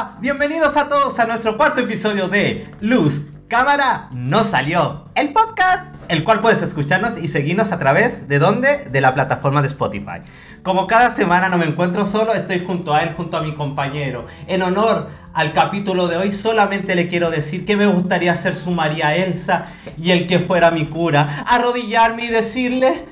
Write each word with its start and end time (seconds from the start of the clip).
Hola, 0.00 0.16
bienvenidos 0.18 0.78
a 0.78 0.88
todos 0.88 1.18
a 1.18 1.26
nuestro 1.26 1.58
cuarto 1.58 1.82
episodio 1.82 2.28
de 2.28 2.72
Luz, 2.80 3.26
Cámara, 3.48 4.08
No 4.12 4.44
Salió, 4.44 5.04
el 5.14 5.34
podcast, 5.34 5.94
el 6.08 6.24
cual 6.24 6.40
puedes 6.40 6.62
escucharnos 6.62 7.18
y 7.18 7.28
seguirnos 7.28 7.70
a 7.70 7.78
través 7.78 8.26
de 8.26 8.38
dónde? 8.38 8.86
De 8.90 9.02
la 9.02 9.12
plataforma 9.12 9.60
de 9.60 9.68
Spotify. 9.68 10.22
Como 10.62 10.86
cada 10.86 11.10
semana 11.10 11.50
no 11.50 11.58
me 11.58 11.66
encuentro 11.66 12.06
solo, 12.06 12.32
estoy 12.32 12.64
junto 12.64 12.94
a 12.94 13.02
él, 13.02 13.12
junto 13.14 13.36
a 13.36 13.42
mi 13.42 13.54
compañero. 13.54 14.24
En 14.46 14.62
honor 14.62 15.10
al 15.34 15.52
capítulo 15.52 16.08
de 16.08 16.16
hoy, 16.16 16.32
solamente 16.32 16.94
le 16.94 17.06
quiero 17.06 17.30
decir 17.30 17.66
que 17.66 17.76
me 17.76 17.86
gustaría 17.86 18.34
ser 18.36 18.54
su 18.54 18.70
María 18.70 19.14
Elsa 19.14 19.66
y 19.98 20.12
el 20.12 20.26
que 20.26 20.38
fuera 20.38 20.70
mi 20.70 20.86
cura, 20.86 21.44
arrodillarme 21.46 22.24
y 22.24 22.28
decirle, 22.28 23.04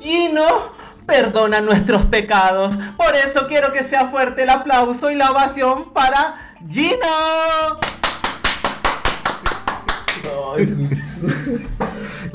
Gino, 0.00 0.72
perdona 1.06 1.60
nuestros 1.60 2.06
pecados. 2.06 2.76
Por 2.96 3.14
eso 3.16 3.46
quiero 3.48 3.72
que 3.72 3.84
sea 3.84 4.08
fuerte 4.10 4.42
el 4.42 4.50
aplauso 4.50 5.10
y 5.10 5.16
la 5.16 5.30
ovación 5.30 5.92
para 5.92 6.54
Gino. 6.68 7.78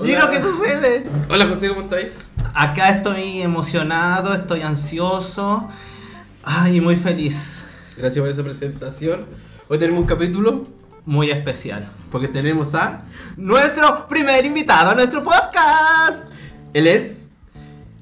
Gino, 0.03 0.29
¿qué 0.29 0.41
sucede? 0.41 1.05
Hola 1.29 1.47
José, 1.47 1.69
¿cómo 1.69 1.81
estáis? 1.81 2.11
Acá 2.53 2.89
estoy 2.89 3.41
emocionado, 3.41 4.33
estoy 4.33 4.61
ansioso. 4.61 5.69
Ay, 6.43 6.81
muy 6.81 6.95
feliz. 6.95 7.63
Gracias 7.97 8.21
por 8.21 8.29
esa 8.29 8.43
presentación. 8.43 9.25
Hoy 9.67 9.77
tenemos 9.79 10.01
un 10.01 10.07
capítulo 10.07 10.67
Muy 11.05 11.29
especial. 11.29 11.87
porque 12.11 12.27
tenemos 12.27 12.73
a... 12.75 13.01
Nuestro 13.35 14.07
primer 14.07 14.45
invitado 14.45 14.91
a 14.91 14.95
nuestro 14.95 15.23
podcast. 15.23 16.31
Él 16.73 16.87
es... 16.87 17.26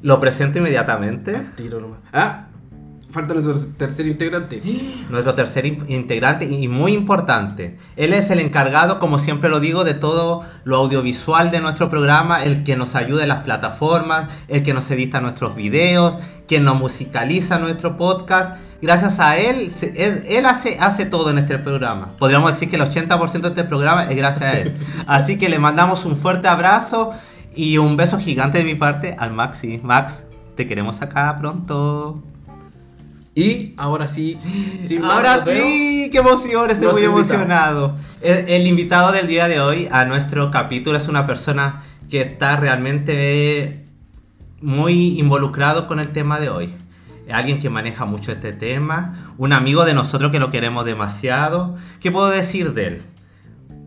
Lo 0.06 0.20
presento 0.20 0.60
inmediatamente. 0.60 1.34
Tiro 1.56 1.80
nomás. 1.82 1.98
Ah, 2.14 2.46
falta 3.10 3.34
nuestro 3.34 3.56
tercer 3.76 4.06
integrante. 4.06 4.62
Nuestro 5.10 5.34
tercer 5.34 5.66
in- 5.66 5.84
integrante 5.88 6.46
y 6.46 6.68
muy 6.68 6.94
importante. 6.94 7.78
Él 7.96 8.14
es 8.14 8.30
el 8.30 8.40
encargado, 8.40 9.00
como 9.00 9.18
siempre 9.18 9.50
lo 9.50 9.60
digo, 9.60 9.84
de 9.84 9.96
todo 9.96 10.44
lo 10.64 10.78
audiovisual 10.78 11.50
de 11.50 11.60
nuestro 11.60 11.90
programa, 11.90 12.44
el 12.44 12.64
que 12.64 12.76
nos 12.76 12.94
ayuda 12.94 13.24
en 13.24 13.30
las 13.30 13.44
plataformas, 13.44 14.30
el 14.48 14.62
que 14.64 14.74
nos 14.76 14.92
edita 14.92 15.22
nuestros 15.22 15.56
videos, 15.56 16.20
quien 16.48 16.66
nos 16.66 16.78
musicaliza 16.80 17.58
nuestro 17.58 17.98
podcast. 17.98 18.58
Gracias 18.84 19.20
a 19.20 19.38
él, 19.38 19.72
se- 19.72 19.94
es- 20.06 20.24
él 20.28 20.46
hace, 20.46 20.78
hace 20.80 21.06
todo 21.08 21.32
en 21.32 21.40
este 21.40 21.58
programa. 21.58 22.16
Podríamos 22.18 22.52
decir 22.52 22.70
que 22.70 22.76
el 22.76 22.84
80% 22.84 23.42
de 23.42 23.48
este 23.50 23.64
programa 23.64 24.04
es 24.04 24.16
gracias 24.18 24.44
a 24.44 24.60
él. 24.60 24.78
Así 25.08 25.38
que 25.40 25.50
le 25.50 25.58
mandamos 25.58 26.06
un 26.06 26.16
fuerte 26.16 26.48
abrazo 26.48 27.12
y 27.56 27.78
un 27.78 27.98
beso 27.98 28.20
gigante 28.20 28.58
de 28.60 28.64
mi 28.64 28.76
parte 28.76 29.16
al 29.18 29.32
Maxi. 29.32 29.80
Max, 29.84 30.24
te 30.56 30.66
queremos 30.66 31.02
acá 31.02 31.36
pronto. 31.40 32.24
Y 33.34 33.74
ahora 33.78 34.08
sí, 34.08 34.38
sin 34.86 35.02
más 35.02 35.14
Ahora 35.14 35.44
sí, 35.44 36.10
qué 36.12 36.20
emoción, 36.20 36.70
estoy 36.72 36.94
muy 36.94 37.04
emocionado. 37.04 37.96
El, 38.22 38.48
el 38.48 38.68
invitado 38.68 39.12
del 39.12 39.28
día 39.28 39.48
de 39.48 39.60
hoy 39.60 39.90
a 39.92 40.06
nuestro 40.06 40.52
capítulo 40.52 40.98
es 40.98 41.08
una 41.08 41.26
persona 41.28 41.84
que 42.10 42.22
está 42.22 42.56
realmente 42.56 43.86
muy 44.62 45.20
involucrado 45.20 45.88
con 45.88 46.00
el 46.00 46.10
tema 46.10 46.40
de 46.40 46.50
hoy. 46.50 46.74
Alguien 47.30 47.60
que 47.60 47.70
maneja 47.70 48.06
mucho 48.06 48.32
este 48.32 48.54
tema, 48.54 49.34
un 49.38 49.52
amigo 49.52 49.84
de 49.84 49.94
nosotros 49.94 50.32
que 50.32 50.40
lo 50.40 50.52
queremos 50.52 50.86
demasiado. 50.86 51.76
¿Qué 52.00 52.12
puedo 52.12 52.30
decir 52.30 52.74
de 52.74 52.88
él? 52.88 53.02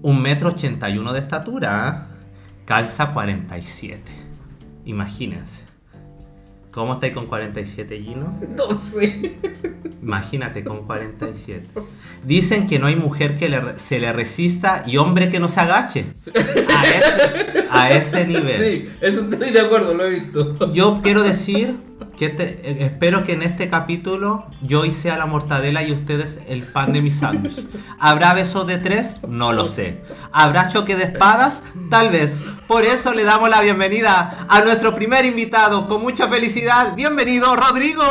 Un 0.03 0.21
metro 0.21 0.51
ochenta 0.51 0.91
y 0.91 0.99
uno 0.99 1.13
de 1.13 1.21
estatura, 1.21 1.89
¿ah? 1.89 2.07
Calza 2.69 3.13
47. 3.15 4.03
Imagínense. 4.85 5.63
¿Cómo 6.71 6.93
estáis 6.93 7.15
con 7.15 7.25
47, 7.25 7.99
Gino? 7.99 8.39
No 8.59 8.77
sé. 8.77 9.39
Imagínate 10.03 10.63
con 10.63 10.85
47. 10.85 11.67
Dicen 12.25 12.67
que 12.67 12.79
no 12.79 12.87
hay 12.89 12.95
mujer 12.95 13.39
que 13.39 13.49
le 13.49 13.79
se 13.79 13.99
le 13.99 14.13
resista 14.13 14.85
y 14.87 14.99
hombre 14.99 15.31
que 15.31 15.41
no 15.41 15.49
se 15.49 15.61
agache. 15.61 16.13
A 16.77 16.85
ese, 16.87 17.67
a 17.71 17.91
ese 17.91 18.27
nivel. 18.33 18.61
Sí, 18.63 18.91
eso 19.01 19.23
estoy 19.31 19.51
de 19.51 19.61
acuerdo, 19.61 19.95
lo 19.95 20.05
he 20.05 20.11
visto. 20.11 20.71
Yo 20.71 21.01
quiero 21.03 21.23
decir 21.23 21.75
espero 22.27 23.25
que 23.25 23.33
en 23.33 23.43
este 23.43 23.69
capítulo 23.69 24.47
yo 24.63 24.81
hoy 24.81 24.91
sea 24.91 25.17
la 25.17 25.27
mortadela 25.27 25.83
y 25.83 25.93
ustedes 25.93 26.41
el 26.49 26.63
pan 26.63 26.93
de 26.93 27.03
mi 27.03 27.11
sándwich. 27.11 27.67
¿Habrá 27.99 28.35
besos 28.35 28.67
de 28.67 28.79
tres? 28.79 29.17
No 29.27 29.53
lo 29.53 29.67
sé. 29.67 30.03
¿Habrá 30.33 30.69
choque 30.69 30.97
de 30.97 31.05
espadas? 31.05 31.63
Tal 31.91 32.11
vez. 32.11 32.41
Por 32.67 32.85
eso 32.85 33.15
le 33.15 33.25
damos 33.25 33.49
la 33.49 33.61
bienvenida 33.61 34.47
a 34.49 34.61
nuestro 34.63 34.95
primer 34.95 35.25
invitado 35.25 35.89
con 35.89 36.03
mucha 36.03 36.29
felicidad. 36.29 36.95
Bienvenido, 36.95 37.55
Rodrigo. 37.57 38.03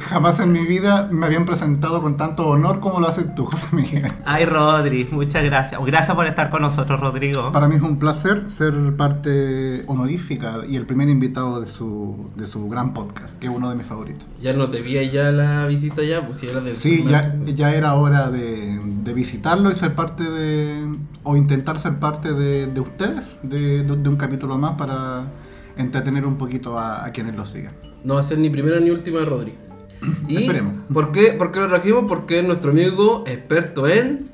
Jamás 0.00 0.40
en 0.40 0.52
mi 0.52 0.64
vida 0.64 1.08
me 1.12 1.26
habían 1.26 1.44
presentado 1.44 2.00
con 2.02 2.16
tanto 2.16 2.46
honor 2.48 2.80
como 2.80 3.00
lo 3.00 3.08
haces 3.08 3.34
tú, 3.34 3.44
José 3.46 3.66
Miguel. 3.72 4.06
Ay, 4.24 4.44
Rodri, 4.44 5.08
muchas 5.10 5.44
gracias. 5.44 5.80
Gracias 5.84 6.14
por 6.16 6.26
estar 6.26 6.50
con 6.50 6.62
nosotros, 6.62 7.00
Rodrigo. 7.00 7.52
Para 7.52 7.68
mí 7.68 7.76
es 7.76 7.82
un 7.82 7.98
placer 7.98 8.48
ser 8.48 8.74
parte 8.96 9.84
honorífica 9.86 10.62
y 10.68 10.76
el 10.76 10.86
primer 10.86 11.08
invitado 11.08 11.60
de 11.60 11.66
su, 11.66 12.30
de 12.36 12.46
su 12.46 12.68
gran 12.68 12.94
podcast, 12.94 13.36
que 13.38 13.46
es 13.46 13.52
uno 13.54 13.68
de 13.70 13.76
mis 13.76 13.86
favoritos. 13.86 14.26
Ya 14.40 14.52
nos 14.54 14.70
debía 14.70 15.02
ya 15.02 15.30
la 15.30 15.66
visita 15.66 16.02
ya, 16.02 16.24
pues 16.26 16.38
si 16.38 16.46
era 16.46 16.60
del 16.60 16.76
Sí, 16.76 17.04
ya, 17.08 17.30
primer- 17.32 17.54
ya 17.54 17.74
era 17.74 17.94
hora 17.94 18.30
de, 18.30 18.80
de 19.04 19.12
visitarlo 19.12 19.70
y 19.70 19.74
ser 19.74 19.94
parte 19.94 20.24
de, 20.24 20.86
o 21.22 21.36
intentar 21.36 21.78
ser 21.78 21.96
parte 21.98 22.32
de, 22.34 22.66
de 22.66 22.80
ustedes, 22.80 23.38
de, 23.42 23.82
de- 23.84 23.96
de 23.96 24.08
un 24.08 24.16
capítulo 24.16 24.56
más 24.58 24.72
para 24.76 25.24
entretener 25.76 26.24
un 26.26 26.36
poquito 26.36 26.78
a, 26.78 27.04
a 27.04 27.12
quienes 27.12 27.36
lo 27.36 27.46
sigan. 27.46 27.72
No 28.04 28.14
va 28.14 28.20
a 28.20 28.22
ser 28.22 28.38
ni 28.38 28.50
primera 28.50 28.78
ni 28.80 28.90
última 28.90 29.18
de 29.20 29.24
Rodri. 29.24 29.54
¿Y 30.26 30.36
Esperemos. 30.42 30.74
¿por 30.92 31.12
qué, 31.12 31.32
¿por 31.32 31.52
qué 31.52 31.60
lo 31.60 31.68
trajimos? 31.68 32.04
Porque 32.08 32.40
es 32.40 32.46
nuestro 32.46 32.70
amigo 32.70 33.24
experto 33.26 33.86
en 33.86 34.30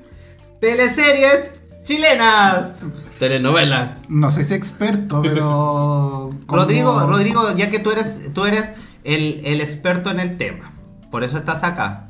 Teleseries 0.60 1.50
chilenas. 1.84 2.78
telenovelas. 3.18 4.08
No 4.08 4.30
sé 4.30 4.44
si 4.44 4.54
experto, 4.54 5.20
pero... 5.22 6.30
como- 6.46 6.62
Rodrigo, 6.62 7.06
Rodrigo, 7.06 7.54
ya 7.56 7.70
que 7.70 7.78
tú 7.78 7.90
eres, 7.90 8.32
tú 8.32 8.44
eres 8.46 8.64
el, 9.04 9.42
el 9.44 9.60
experto 9.60 10.10
en 10.10 10.20
el 10.20 10.36
tema, 10.38 10.72
por 11.10 11.24
eso 11.24 11.36
estás 11.38 11.62
acá. 11.62 12.08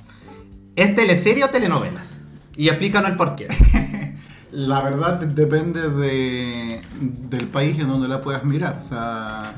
¿Es 0.77 0.95
teleserie 0.95 1.45
o 1.45 1.51
telenovelas? 1.51 2.17
Y 2.57 2.69
explícanos 2.69 3.11
el 3.11 3.17
porqué. 3.17 3.49
La 4.53 4.81
verdad 4.83 5.19
depende 5.19 5.91
de, 5.91 6.81
del 7.01 7.49
país 7.49 7.77
en 7.81 7.89
donde 7.89 8.07
la 8.07 8.21
puedas 8.21 8.45
mirar. 8.45 8.79
O 8.85 8.89
sea, 8.89 9.55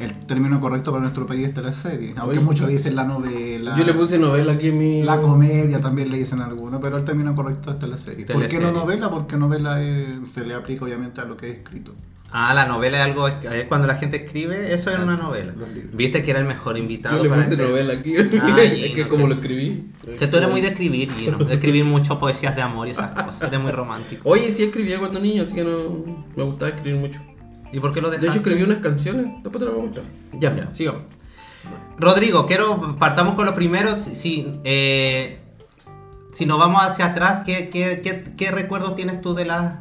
el 0.00 0.26
término 0.26 0.60
correcto 0.60 0.90
para 0.90 1.02
nuestro 1.02 1.26
país 1.26 1.46
es 1.48 1.54
teleserie. 1.54 2.14
Aunque 2.16 2.38
Oye. 2.38 2.44
muchos 2.44 2.66
le 2.66 2.72
dicen 2.74 2.96
la 2.96 3.04
novela. 3.04 3.76
Yo 3.76 3.84
le 3.84 3.94
puse 3.94 4.18
novela 4.18 4.52
aquí 4.52 4.68
en 4.68 4.78
mi... 4.78 5.02
La 5.02 5.20
comedia 5.20 5.80
también 5.80 6.10
le 6.10 6.18
dicen 6.18 6.40
algunos, 6.40 6.80
pero 6.80 6.96
el 6.96 7.04
término 7.04 7.34
correcto 7.34 7.70
es 7.72 7.78
teleserie. 7.78 8.26
¿Por 8.26 8.36
qué 8.42 8.48
Teleserie. 8.48 8.66
no 8.72 8.80
novela? 8.80 9.10
Porque 9.10 9.36
novela 9.36 9.82
es- 9.82 10.30
se 10.30 10.44
le 10.44 10.54
aplica 10.54 10.84
obviamente 10.84 11.20
a 11.20 11.24
lo 11.24 11.36
que 11.36 11.50
es 11.50 11.56
escrito. 11.58 11.94
Ah, 12.32 12.54
la 12.54 12.64
novela 12.64 12.98
es 12.98 13.02
algo, 13.06 13.26
es 13.26 13.64
cuando 13.68 13.88
la 13.88 13.96
gente 13.96 14.18
escribe, 14.24 14.72
eso 14.72 14.88
es 14.90 14.98
una 15.00 15.16
novela. 15.16 15.52
Viste 15.92 16.22
que 16.22 16.30
era 16.30 16.38
el 16.38 16.46
mejor 16.46 16.78
invitado 16.78 17.16
Yo 17.16 17.24
le 17.24 17.28
para 17.28 17.42
puse 17.42 17.54
este- 17.54 17.66
novela 17.68 17.92
aquí. 17.94 18.14
Es 18.16 18.94
que 18.94 19.08
como 19.08 19.26
lo 19.26 19.34
escribí. 19.34 19.86
Que 20.16 20.28
tú 20.28 20.36
eres 20.36 20.48
muy 20.48 20.60
de 20.60 20.68
escribir, 20.68 21.12
Gino, 21.12 21.38
de 21.38 21.54
escribir 21.54 21.84
mucho 21.84 22.20
poesías 22.20 22.54
de 22.54 22.62
amor 22.62 22.86
y 22.86 22.92
esas 22.92 23.10
cosas, 23.20 23.42
eres 23.42 23.58
muy 23.60 23.72
romántico. 23.72 24.22
Oye, 24.28 24.52
sí 24.52 24.62
escribía 24.62 25.00
cuando 25.00 25.18
niño, 25.18 25.42
así 25.42 25.54
que 25.56 25.64
no 25.64 26.04
me 26.36 26.42
gustaba 26.44 26.70
escribir 26.70 27.00
mucho. 27.00 27.20
¿Y 27.72 27.80
por 27.80 27.92
qué 27.92 28.00
lo 28.00 28.10
De 28.10 28.18
dejaste? 28.18 28.38
hecho, 28.40 28.48
escribí 28.50 28.62
unas 28.70 28.78
canciones. 28.82 29.26
Después 29.42 29.58
te 29.58 29.64
las 29.64 29.74
voy 29.74 29.82
a 29.82 29.86
mostrar. 29.86 30.06
Ya, 30.34 30.56
Ya. 30.56 30.72
sigamos. 30.72 31.02
Rodrigo, 31.98 32.46
quiero, 32.46 32.96
partamos 32.98 33.34
con 33.34 33.46
lo 33.46 33.54
primero. 33.54 33.94
Si, 33.96 34.14
si, 34.14 34.60
eh, 34.64 35.38
si 36.32 36.46
nos 36.46 36.58
vamos 36.58 36.82
hacia 36.82 37.06
atrás, 37.06 37.42
¿qué, 37.44 37.68
qué, 37.68 38.00
qué, 38.02 38.32
qué 38.36 38.50
recuerdos 38.50 38.94
tienes 38.94 39.20
tú 39.20 39.34
de 39.34 39.44
las 39.44 39.74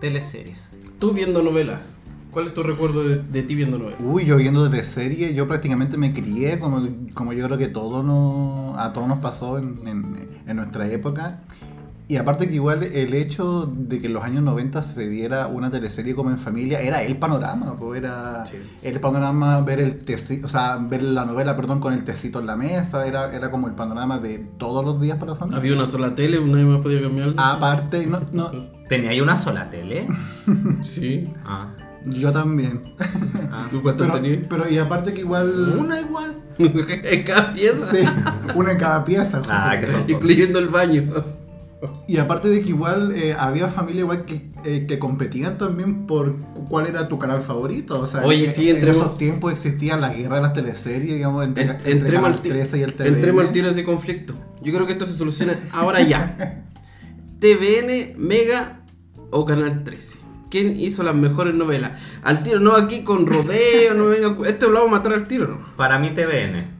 teleseries? 0.00 0.70
Tú 0.98 1.12
viendo 1.12 1.42
novelas. 1.42 1.98
¿Cuál 2.30 2.48
es 2.48 2.54
tu 2.54 2.62
recuerdo 2.62 3.02
de, 3.02 3.22
de 3.22 3.42
ti 3.42 3.54
viendo 3.54 3.78
novelas? 3.78 3.98
Uy, 4.04 4.26
yo 4.26 4.36
viendo 4.36 4.68
desde 4.68 4.84
serie, 4.86 5.32
yo 5.32 5.48
prácticamente 5.48 5.96
me 5.96 6.12
crié, 6.12 6.58
como, 6.58 6.86
como 7.14 7.32
yo 7.32 7.46
creo 7.46 7.56
que 7.56 7.68
todo 7.68 8.02
no, 8.02 8.74
a 8.78 8.92
todos 8.92 9.08
nos 9.08 9.18
pasó 9.20 9.56
en, 9.58 9.80
en- 9.86 10.42
en 10.46 10.56
nuestra 10.56 10.86
época. 10.88 11.40
Y 12.08 12.18
aparte 12.18 12.46
que 12.46 12.54
igual 12.54 12.84
el 12.84 13.14
hecho 13.14 13.66
de 13.76 14.00
que 14.00 14.06
en 14.06 14.12
los 14.12 14.22
años 14.22 14.40
90 14.44 14.80
se 14.82 15.08
viera 15.08 15.48
una 15.48 15.72
teleserie 15.72 16.14
como 16.14 16.30
en 16.30 16.38
familia 16.38 16.80
era 16.80 17.02
el 17.02 17.16
panorama, 17.18 17.76
pues 17.76 17.98
era 17.98 18.46
Sí. 18.46 18.58
el 18.82 19.00
panorama 19.00 19.60
ver 19.62 19.80
el 19.80 19.98
tecito, 20.04 20.46
o 20.46 20.48
sea, 20.48 20.76
ver 20.76 21.02
la 21.02 21.24
novela, 21.24 21.56
perdón, 21.56 21.80
con 21.80 21.92
el 21.92 22.04
tecito 22.04 22.38
en 22.38 22.46
la 22.46 22.56
mesa, 22.56 23.06
era, 23.08 23.34
era 23.34 23.50
como 23.50 23.66
el 23.66 23.74
panorama 23.74 24.20
de 24.20 24.38
todos 24.56 24.84
los 24.84 25.00
días 25.00 25.18
para 25.18 25.32
la 25.32 25.36
familia. 25.38 25.58
Había 25.58 25.72
una 25.74 25.86
sola 25.86 26.14
tele, 26.14 26.40
nadie 26.44 26.64
más 26.64 26.80
podía 26.80 27.02
cambiarla. 27.02 27.34
Aparte, 27.52 28.06
no, 28.06 28.20
no, 28.32 28.50
¿Tenía 28.88 29.10
ahí 29.10 29.20
una 29.20 29.36
sola 29.36 29.68
tele? 29.68 30.06
Sí. 30.82 31.32
Ah. 31.44 31.74
yo 32.04 32.30
también. 32.30 32.82
ah. 33.50 33.66
¿Tú 33.68 33.82
cuántas 33.82 34.06
Pero, 34.06 34.22
tenías? 34.22 34.46
pero 34.48 34.68
y 34.70 34.78
aparte 34.78 35.12
que 35.12 35.22
igual... 35.22 35.76
Una 35.76 36.00
igual. 36.00 36.40
en 36.58 37.22
cada 37.24 37.52
pieza. 37.52 37.90
Sí, 37.90 38.04
una 38.54 38.70
en 38.72 38.78
cada 38.78 39.04
pieza. 39.04 39.38
José. 39.38 39.50
Ah, 39.52 39.76
que 39.80 39.88
son 39.88 40.04
Incluyendo 40.08 40.60
el 40.60 40.68
baño. 40.68 41.02
Y 42.08 42.18
aparte 42.18 42.48
de 42.48 42.60
que 42.62 42.68
igual 42.70 43.12
eh, 43.14 43.34
había 43.38 43.68
familia 43.68 44.00
igual 44.02 44.24
que, 44.24 44.50
eh, 44.64 44.86
que 44.86 44.98
competían 44.98 45.58
también 45.58 46.06
por 46.06 46.36
cu- 46.36 46.68
cuál 46.68 46.86
era 46.86 47.08
tu 47.08 47.18
canal 47.18 47.42
favorito. 47.42 48.00
O 48.00 48.06
sea, 48.06 48.22
Oye, 48.24 48.46
en- 48.46 48.52
sí, 48.52 48.70
en 48.70 48.86
esos 48.86 49.18
tiempos 49.18 49.52
existía 49.52 49.96
la 49.96 50.12
guerra 50.14 50.36
de 50.36 50.42
las 50.42 50.52
teleseries, 50.54 51.14
digamos, 51.14 51.44
entre, 51.44 51.64
En- 51.64 51.70
entre 51.70 51.92
entremos 51.92 52.22
Canal 52.22 52.32
al 52.32 52.42
ti- 52.42 52.48
13 52.50 52.78
y 52.78 52.82
el 52.82 52.94
TVN. 52.94 53.14
entremos 53.14 53.44
al 53.44 53.52
tiro 53.52 53.68
ese 53.68 53.84
conflicto. 53.84 54.34
Yo 54.62 54.72
creo 54.72 54.86
que 54.86 54.92
esto 54.92 55.06
se 55.06 55.14
soluciona 55.14 55.54
ahora 55.72 56.00
ya. 56.02 56.64
TVN, 57.40 58.14
Mega 58.16 58.80
o 59.30 59.44
Canal 59.44 59.84
13. 59.84 60.18
¿Quién 60.50 60.78
hizo 60.78 61.02
las 61.02 61.14
mejores 61.14 61.54
novelas? 61.54 61.92
Al 62.22 62.42
tiro, 62.42 62.60
no 62.60 62.74
aquí 62.76 63.02
con 63.02 63.26
rodeo, 63.26 63.94
no 63.94 64.06
venga. 64.06 64.36
Esto 64.48 64.68
lo 64.70 64.74
vamos 64.80 64.88
a 64.92 64.96
matar 64.98 65.12
al 65.14 65.26
tiro, 65.28 65.48
¿no? 65.48 65.76
Para 65.76 65.98
mí 65.98 66.10
TVN 66.10 66.75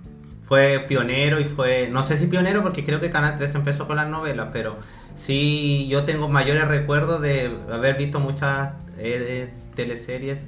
fue 0.47 0.85
pionero 0.87 1.41
y 1.41 1.45
fue, 1.45 1.89
no 1.91 2.03
sé 2.03 2.17
si 2.17 2.27
pionero 2.27 2.63
porque 2.63 2.85
creo 2.85 3.01
que 3.01 3.11
Canal 3.11 3.37
3 3.37 3.55
empezó 3.57 3.87
con 3.87 3.97
las 3.97 4.09
novelas, 4.09 4.49
pero 4.53 4.79
sí 5.15 5.87
yo 5.89 6.05
tengo 6.05 6.29
mayores 6.29 6.67
recuerdos 6.69 7.21
de 7.21 7.51
haber 7.71 7.97
visto 7.97 8.21
muchas 8.21 8.71
eh, 8.97 9.53
teleseries 9.75 10.47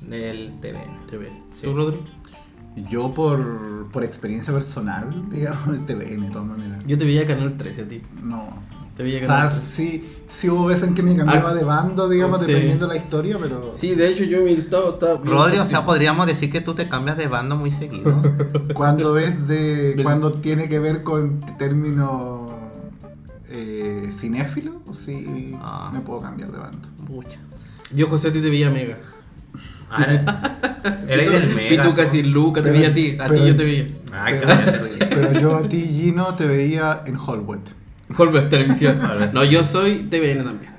del 0.00 0.52
TVN. 0.60 1.06
TVN. 1.06 1.42
Sí. 1.54 1.62
¿Tú, 1.62 1.74
Rodri? 1.74 1.98
Yo 2.90 3.14
por, 3.14 3.90
por 3.90 4.04
experiencia 4.04 4.52
personal, 4.52 5.24
digamos, 5.30 5.68
el 5.68 5.84
TVN 5.86 6.26
de 6.26 6.30
todas 6.30 6.48
maneras. 6.48 6.84
Yo 6.86 6.98
te 6.98 7.04
veía 7.04 7.26
Canal 7.26 7.56
13 7.56 7.82
a 7.82 7.88
ti. 7.88 8.02
No. 8.20 8.75
Te 8.96 9.02
veía 9.02 9.18
O 9.18 9.20
sea, 9.20 9.28
Canal 9.28 9.48
13. 9.50 9.66
sí, 9.66 10.08
sí 10.30 10.48
hubo 10.48 10.66
veces 10.66 10.88
en 10.88 10.94
que 10.94 11.02
me 11.02 11.14
cambiaba 11.14 11.50
Ah, 11.50 11.54
de 11.54 11.64
bando, 11.64 12.08
digamos, 12.08 12.40
sí. 12.40 12.46
dependiendo 12.46 12.86
de 12.88 12.94
la 12.94 12.98
historia, 13.00 13.36
pero... 13.40 13.70
Sí, 13.72 13.94
de 13.94 14.08
hecho 14.08 14.24
yo 14.24 14.38
estaba 14.46 14.96
bien 15.16 15.32
Rodri, 15.34 15.58
o 15.58 15.66
sea, 15.66 15.84
podríamos 15.84 16.26
decir 16.26 16.50
que 16.50 16.60
tú 16.62 16.74
te 16.74 16.88
cambias 16.88 17.16
de 17.18 17.28
bando 17.28 17.56
muy 17.56 17.70
seguido. 17.70 18.22
Cuando 18.74 19.18
es 19.18 19.46
de. 19.46 19.94
¿Ves? 19.96 20.02
cuando 20.04 20.32
tiene 20.34 20.68
que 20.68 20.78
ver 20.78 21.02
con 21.02 21.40
términos 21.58 22.50
eh, 23.50 24.08
cinéfilo, 24.10 24.80
sí 24.92 25.54
Ah. 25.60 25.90
me 25.92 26.00
puedo 26.00 26.20
cambiar 26.22 26.50
de 26.50 26.58
bando. 26.58 26.88
Mucha. 27.08 27.38
Yo, 27.94 28.08
José, 28.08 28.28
a 28.28 28.32
ti 28.32 28.40
te 28.40 28.50
veía 28.50 28.70
Mega. 28.70 28.96
Ah, 29.90 30.04
Eres 31.06 31.26
Y 31.28 31.30
tú- 31.30 31.32
del 31.32 31.54
Mega. 31.54 31.74
Y 31.74 31.86
tú 31.88 31.94
casi 31.94 32.22
Luca, 32.22 32.60
te 32.62 32.70
Pero- 32.70 32.74
veía 32.74 32.88
a 32.88 32.94
ti. 32.94 33.16
A 33.20 33.28
ti 33.28 33.46
yo 33.46 33.54
te 33.56 33.64
veía. 33.64 33.86
Ay, 34.12 34.34
pero, 34.40 34.88
pero 35.10 35.32
yo 35.40 35.56
a 35.56 35.68
ti, 35.68 35.80
Gino, 35.82 36.34
te 36.34 36.46
veía 36.46 37.02
en 37.06 37.16
Hollywood. 37.16 37.58
Holbert 38.16 38.50
Televisión. 38.50 38.98
No, 39.32 39.44
yo 39.44 39.64
soy 39.64 40.04
TVN 40.04 40.44
también. 40.44 40.72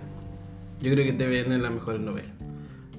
Yo 0.81 0.91
creo 0.93 1.05
que 1.05 1.13
TVN 1.13 1.53
es 1.55 1.61
la 1.61 1.69
mejor 1.69 1.99
novela. 1.99 2.29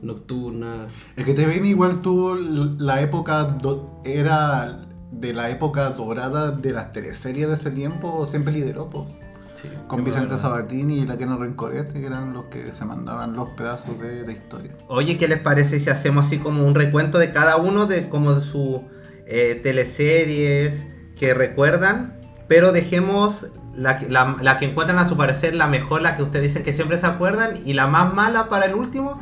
Nocturna. 0.03 0.87
Es 1.17 1.25
que 1.25 1.35
TVN 1.35 1.67
igual 1.67 2.03
tuvo 2.03 2.35
la 2.37 3.01
época. 3.01 3.45
do- 3.45 4.01
era 4.05 4.85
de 5.11 5.33
la 5.33 5.51
época 5.51 5.91
dorada 5.91 6.51
de 6.51 6.73
las 6.73 6.93
teleseries 6.93 7.49
de 7.49 7.55
ese 7.55 7.71
tiempo, 7.71 8.25
siempre 8.27 8.53
lideró, 8.53 8.91
po. 8.91 9.07
Sí. 9.55 9.67
Con 9.89 10.05
Vicente. 10.05 10.39
Sabatini 10.39 11.01
y 11.01 11.07
la 11.07 11.17
Keno 11.19 11.37
Rencorete, 11.37 11.95
que 11.95 12.07
eran 12.07 12.33
los 12.33 12.47
que 12.47 12.73
se 12.73 12.85
mandaban 12.85 13.35
los 13.35 13.49
pedazos 13.51 13.99
de, 14.01 14.23
de 14.23 14.33
historia. 14.33 14.71
Oye, 14.87 15.17
¿qué 15.19 15.27
les 15.27 15.41
parece 15.41 15.81
si 15.81 15.91
hacemos 15.91 16.27
así 16.27 16.39
como 16.39 16.65
un 16.65 16.77
recuento 16.77 17.19
de 17.19 17.33
cada 17.33 17.57
uno 17.57 17.87
de 17.87 18.09
como 18.09 18.35
de 18.35 18.41
sus 18.43 18.83
eh, 19.27 19.59
teleseries 19.61 20.87
que 21.17 21.35
recuerdan? 21.35 22.15
Pero 22.47 22.71
dejemos 22.71 23.49
la, 23.79 23.99
que- 23.99 24.09
la, 24.09 24.37
la 24.43 24.59
que 24.59 24.67
encuentran 24.67 24.99
a 24.99 25.09
su 25.09 25.17
parecer 25.17 25.55
la 25.55 25.67
mejor, 25.69 26.03
la 26.03 26.17
que 26.17 26.23
ustedes 26.23 26.45
dicen 26.49 26.63
que 26.63 26.73
siempre 26.73 26.99
se 26.99 27.07
acuerdan, 27.07 27.57
y 27.65 27.73
la 27.75 27.87
más 27.87 28.13
mala 28.13 28.49
para 28.49 28.67
el 28.67 28.75
último. 28.75 29.21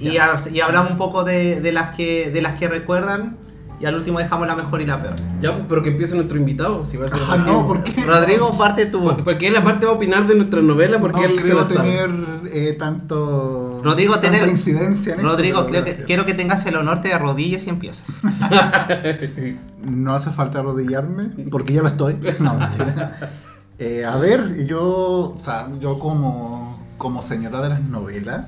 Y, 0.00 0.16
ha- 0.18 0.36
y 0.52 0.60
hablamos 0.60 0.92
un 0.92 0.96
poco 0.96 1.24
de, 1.24 1.60
de 1.60 1.72
las 1.72 1.96
que 1.96 2.30
de 2.30 2.40
las 2.42 2.58
que 2.58 2.68
recuerdan. 2.68 3.36
Y 3.80 3.86
al 3.86 3.94
último 3.94 4.18
dejamos 4.18 4.48
la 4.48 4.56
mejor 4.56 4.80
y 4.80 4.86
la 4.86 5.00
peor. 5.00 5.14
Ya, 5.40 5.52
pues, 5.52 5.66
pero 5.68 5.82
que 5.82 5.90
empiece 5.90 6.16
nuestro 6.16 6.36
invitado. 6.36 6.84
Si 6.84 6.96
va 6.96 7.04
a 7.04 7.08
ser 7.08 7.20
Ah, 7.30 7.36
no, 7.36 7.64
¿por 7.64 7.84
qué? 7.84 8.04
Rodrigo, 8.04 8.58
parte 8.58 8.86
tú. 8.86 9.04
Por- 9.04 9.22
Porque 9.22 9.46
él 9.46 9.56
aparte 9.56 9.86
va 9.86 9.92
a 9.92 9.94
opinar 9.94 10.26
de 10.26 10.34
nuestra 10.34 10.60
novela 10.62 10.98
porque 10.98 11.20
no 11.20 11.26
él 11.26 11.36
se 11.36 11.42
creo 11.44 11.64
sabe. 11.64 11.74
tener 11.88 12.10
eh, 12.52 12.72
tanto. 12.76 13.80
Rodrigo, 13.84 14.14
tanta 14.14 14.30
tener- 14.32 14.48
incidencia 14.48 15.14
en 15.14 15.22
Rodrigo, 15.22 15.64
creo 15.66 15.84
que, 15.84 15.94
quiero 15.94 16.26
que 16.26 16.34
tengas 16.34 16.66
el 16.66 16.74
honor 16.74 17.02
de 17.02 17.12
arrodilles 17.12 17.66
y 17.66 17.70
empiezas. 17.70 18.04
No 19.80 20.14
hace 20.14 20.30
falta 20.30 20.58
arrodillarme, 20.58 21.30
porque 21.50 21.72
ya 21.72 21.82
lo 21.82 21.88
estoy. 21.88 22.14
No, 22.40 22.54
mentira. 22.54 23.16
Eh, 23.78 24.04
a 24.04 24.16
ver, 24.16 24.66
yo, 24.66 25.34
o 25.36 25.38
sea, 25.40 25.70
yo 25.78 26.00
como, 26.00 26.76
como 26.98 27.22
señora 27.22 27.60
de 27.60 27.68
las 27.68 27.82
novelas, 27.82 28.46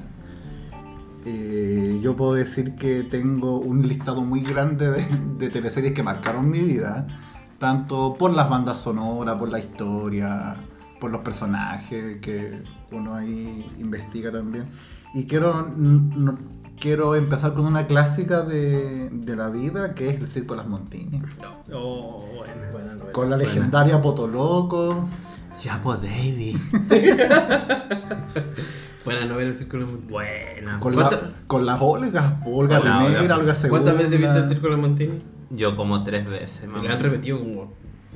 eh, 1.25 2.01
yo 2.03 2.17
puedo 2.17 2.35
decir 2.35 2.75
que 2.75 3.05
tengo 3.05 3.61
un 3.61 3.87
listado 3.87 4.23
muy 4.23 4.41
grande 4.41 4.91
de, 4.91 5.05
de 5.39 5.51
teleseries 5.51 5.93
que 5.93 6.03
marcaron 6.03 6.51
mi 6.51 6.59
vida, 6.59 7.07
tanto 7.59 8.17
por 8.19 8.33
las 8.33 8.51
bandas 8.51 8.79
sonoras, 8.81 9.39
por 9.39 9.51
la 9.51 9.61
historia, 9.61 10.57
por 10.99 11.13
los 11.13 11.21
personajes 11.21 12.21
que 12.21 12.63
uno 12.91 13.15
ahí 13.15 13.67
investiga 13.79 14.33
también. 14.33 14.65
Y 15.15 15.27
quiero, 15.27 15.73
quiero 16.81 17.15
empezar 17.15 17.55
con 17.55 17.67
una 17.67 17.87
clásica 17.87 18.43
de, 18.43 19.11
de 19.13 19.37
la 19.37 19.49
vida, 19.49 19.95
que 19.95 20.09
es 20.11 20.17
El 20.21 20.27
Circo 20.27 20.55
de 20.55 20.59
las 20.63 20.69
Montini. 20.69 21.21
Oh, 21.73 22.25
bueno. 22.37 22.55
Buena 22.73 22.95
novela. 22.95 23.13
Con 23.13 23.31
la 23.31 23.37
legendaria 23.37 24.01
Potoloco. 24.03 25.07
Ya, 25.63 25.81
pues, 25.83 26.01
David. 26.03 26.57
Buena 29.05 29.25
novela, 29.27 29.49
el 29.51 29.55
Círculo 29.55 29.87
de 29.87 29.93
Montini. 29.93 30.11
Buena. 30.13 30.81
Con, 30.81 30.97
la, 30.97 31.09
¿Cuánta- 31.09 31.31
con 31.47 31.67
las 31.67 31.81
Olgas. 31.81 32.35
Olga 32.47 32.79
Con 32.81 32.89
la 32.89 32.99
primera, 32.99 33.21
Olga. 33.23 33.37
Olga 33.37 33.55
segunda. 33.55 33.83
¿Cuántas 33.85 33.99
veces 34.05 34.19
viste 34.21 34.39
el 34.39 34.45
Círculo 34.45 34.77
de 34.77 34.83
Montini? 34.83 35.23
Yo 35.51 35.77
como 35.77 36.03
tres 36.05 36.27
veces. 36.27 36.71
Se 36.71 36.79
le 36.83 36.89
han 36.89 37.01
repetido 37.01 37.39
como 37.41 37.73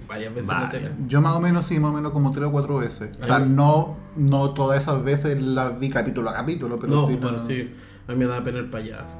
varias 0.08 0.34
veces 0.34 0.50
en 0.50 0.60
la 0.60 0.70
tele. 0.70 0.90
Yo 1.08 1.20
más 1.20 1.34
o 1.34 1.40
menos, 1.40 1.66
sí, 1.66 1.80
más 1.80 1.90
o 1.90 1.94
menos 1.94 2.12
como 2.12 2.30
tres 2.32 2.44
o 2.46 2.52
cuatro 2.52 2.76
veces. 2.78 3.10
O 3.20 3.24
sea, 3.24 3.38
no, 3.40 3.96
no 4.16 4.50
todas 4.50 4.82
esas 4.82 5.02
veces 5.02 5.42
las 5.42 5.78
vi 5.78 5.88
capítulo 5.90 6.30
a 6.30 6.34
capítulo, 6.34 6.78
pero 6.78 6.94
no, 6.94 7.06
sí. 7.06 7.18
pero 7.20 7.32
la- 7.32 7.38
sí. 7.38 7.74
A 8.08 8.12
mí 8.12 8.18
me 8.18 8.26
da 8.26 8.42
pena 8.42 8.58
el 8.58 8.70
payaso. 8.70 9.16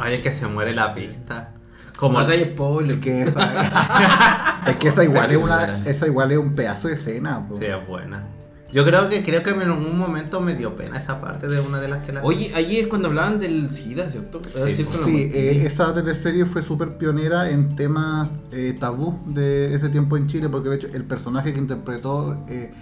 Ay, 0.00 0.14
es 0.14 0.22
que 0.22 0.30
se 0.32 0.46
muere 0.46 0.74
la 0.74 0.94
pista. 0.94 1.52
Como 1.98 2.14
No 2.14 2.20
hagáis 2.24 2.48
spoiler. 2.48 2.96
Es 2.96 3.02
que 3.04 3.22
esa, 3.22 4.60
es 4.66 4.76
que 4.76 4.88
esa 4.88 5.04
igual 5.04 5.30
es 5.30 5.36
una, 5.36 5.82
esa 5.84 6.06
igual 6.06 6.32
es 6.32 6.38
un 6.38 6.54
pedazo 6.54 6.88
de 6.88 6.94
escena. 6.94 7.46
po. 7.48 7.58
Sí, 7.58 7.64
es 7.64 7.86
buena. 7.86 8.24
Yo 8.72 8.86
creo 8.86 9.10
que 9.10 9.22
creo 9.22 9.42
que 9.42 9.50
en 9.50 9.70
un 9.70 9.98
momento 9.98 10.40
me 10.40 10.54
dio 10.54 10.74
pena 10.74 10.96
esa 10.96 11.20
parte 11.20 11.46
de 11.46 11.60
una 11.60 11.78
de 11.78 11.88
las 11.88 12.06
que 12.06 12.12
la 12.12 12.22
Oye, 12.22 12.52
allí 12.54 12.78
es 12.78 12.86
cuando 12.86 13.08
hablaban 13.08 13.38
del 13.38 13.70
SIDA, 13.70 14.08
¿cierto? 14.08 14.40
El 14.56 14.70
Sí, 14.70 14.82
de 14.82 14.84
Sí, 14.84 14.96
Montini. 14.96 15.20
eh, 15.34 15.66
esa 15.66 15.92
teleserie 15.92 16.46
fue 16.46 16.62
súper 16.62 16.96
pionera 16.96 17.50
en 17.50 17.76
temas 17.76 18.30
eh, 18.50 18.74
tabú 18.80 19.18
de 19.26 19.74
ese 19.74 19.90
tiempo 19.90 20.16
en 20.16 20.26
Chile, 20.26 20.48
porque 20.48 20.70
de 20.70 20.76
hecho 20.76 20.88
el 20.94 21.04
personaje 21.04 21.52
que 21.52 21.58
interpretó 21.58 22.46
eh, 22.48 22.72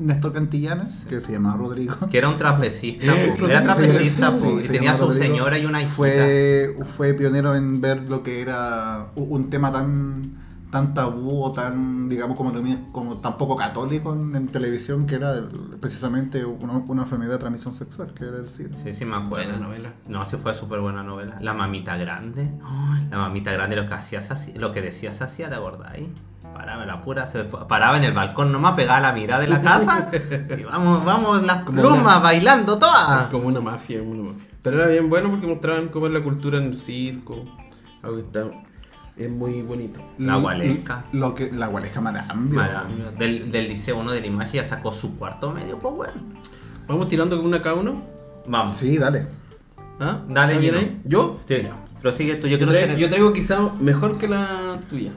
Néstor 0.00 0.32
Cantillana, 0.32 0.84
que 1.08 1.20
se 1.20 1.32
llamaba 1.32 1.56
Rodrigo, 1.58 1.94
que 2.10 2.18
era 2.18 2.28
un 2.28 2.36
trapecista, 2.36 3.06
Eh, 3.06 3.34
po. 3.38 3.46
era 3.46 3.62
trapecista, 3.62 4.30
sí, 4.32 4.36
po, 4.40 4.46
sí, 4.46 4.56
y 4.60 4.64
se 4.64 4.72
tenía 4.72 4.96
su 4.96 5.02
Rodrigo. 5.04 5.24
señora 5.24 5.58
y 5.58 5.66
una 5.66 5.80
hijita. 5.80 5.94
fue, 5.94 6.76
fue 6.96 7.14
pionero 7.14 7.54
en 7.54 7.80
ver 7.80 8.02
lo 8.02 8.22
que 8.22 8.40
era 8.40 9.08
un 9.14 9.50
tema 9.50 9.70
tan 9.72 10.40
tan 10.70 10.94
tabú 10.94 11.42
o 11.42 11.50
tan 11.50 12.08
digamos 12.08 12.36
como, 12.36 12.52
como 12.92 13.16
tan 13.18 13.36
poco 13.36 13.56
católico 13.56 14.14
en, 14.14 14.36
en 14.36 14.46
televisión 14.46 15.04
que 15.04 15.16
era 15.16 15.32
el- 15.32 15.48
precisamente 15.80 16.44
una, 16.44 16.74
una 16.74 17.02
enfermedad 17.02 17.32
de 17.32 17.38
transmisión 17.38 17.72
sexual 17.74 18.14
que 18.14 18.22
era 18.24 18.36
el 18.36 18.48
SIDA. 18.48 18.76
Sí, 18.80 18.92
sí, 18.92 19.04
me 19.04 19.16
acuerdo. 19.16 19.48
Buena 19.48 19.58
novela. 19.58 19.92
No, 20.06 20.24
sí 20.24 20.36
fue 20.36 20.54
súper 20.54 20.78
buena 20.78 21.02
novela. 21.02 21.38
La 21.40 21.54
mamita 21.54 21.96
grande. 21.96 22.52
La 23.10 23.16
mamita 23.18 23.50
grande 23.50 23.74
lo 23.74 23.88
que 23.88 23.94
hacía 23.94 24.20
lo 24.54 24.70
que 24.70 24.80
decía 24.80 25.12
se 25.12 25.24
hacía, 25.24 25.48
¿te 25.48 25.56
acordáis? 25.56 26.06
Paraba 26.54 26.82
en 26.82 26.88
la 26.88 27.00
pura, 27.00 27.26
se 27.26 27.44
paraba 27.44 27.96
en 27.96 28.04
el 28.04 28.12
balcón 28.12 28.52
nomás, 28.52 28.74
pegaba 28.74 29.00
la 29.00 29.12
mirada 29.12 29.40
de 29.40 29.48
la 29.48 29.60
casa 29.62 30.10
y 30.58 30.62
vamos, 30.64 31.04
vamos 31.04 31.42
las 31.44 31.64
Como 31.64 31.80
plumas 31.80 32.00
una- 32.02 32.18
bailando 32.18 32.78
todas. 32.78 33.28
Como 33.28 33.48
una 33.48 33.60
mafia, 33.60 34.00
como 34.00 34.10
una 34.12 34.22
mafia. 34.32 34.46
Pero 34.62 34.76
era 34.78 34.88
bien 34.88 35.08
bueno 35.08 35.30
porque 35.30 35.46
mostraban 35.46 35.88
cómo 35.88 36.06
es 36.06 36.12
la 36.12 36.22
cultura 36.22 36.58
en 36.58 36.64
el 36.64 36.76
circo. 36.78 37.44
Algo 38.02 38.16
que 38.16 38.22
está. 38.22 38.44
Es 39.16 39.30
muy 39.30 39.62
bonito. 39.62 40.00
La 40.18 40.36
gualesca. 40.36 41.04
Lo 41.12 41.34
que, 41.34 41.50
la 41.50 41.66
gualesca 41.66 42.00
marambio. 42.00 42.58
Maravilla. 42.58 43.10
Del, 43.18 43.50
del 43.50 43.68
Liceo 43.68 43.98
1 43.98 44.12
de 44.12 44.20
Limache 44.20 44.56
ya 44.58 44.64
sacó 44.64 44.92
su 44.92 45.16
cuarto 45.16 45.52
medio, 45.52 45.78
pues 45.78 45.94
bueno. 45.94 46.14
Vamos 46.88 47.08
tirando 47.08 47.36
con 47.38 47.46
una 47.46 47.60
cada 47.62 47.76
uno. 47.76 48.02
Vamos. 48.46 48.76
Sí, 48.76 48.98
dale. 48.98 49.26
¿Ah? 49.98 50.20
Dale. 50.28 50.98
¿Yo? 51.04 51.40
Sí, 51.46 51.56
prosigue 52.02 52.34
tú. 52.36 52.46
Yo 52.48 52.56
Yo, 52.58 52.66
traigo, 52.66 52.86
ser- 52.88 52.96
yo 52.96 53.08
traigo 53.08 53.32
quizá 53.32 53.58
mejor 53.80 54.18
que 54.18 54.28
la 54.28 54.78
tuya. 54.88 55.12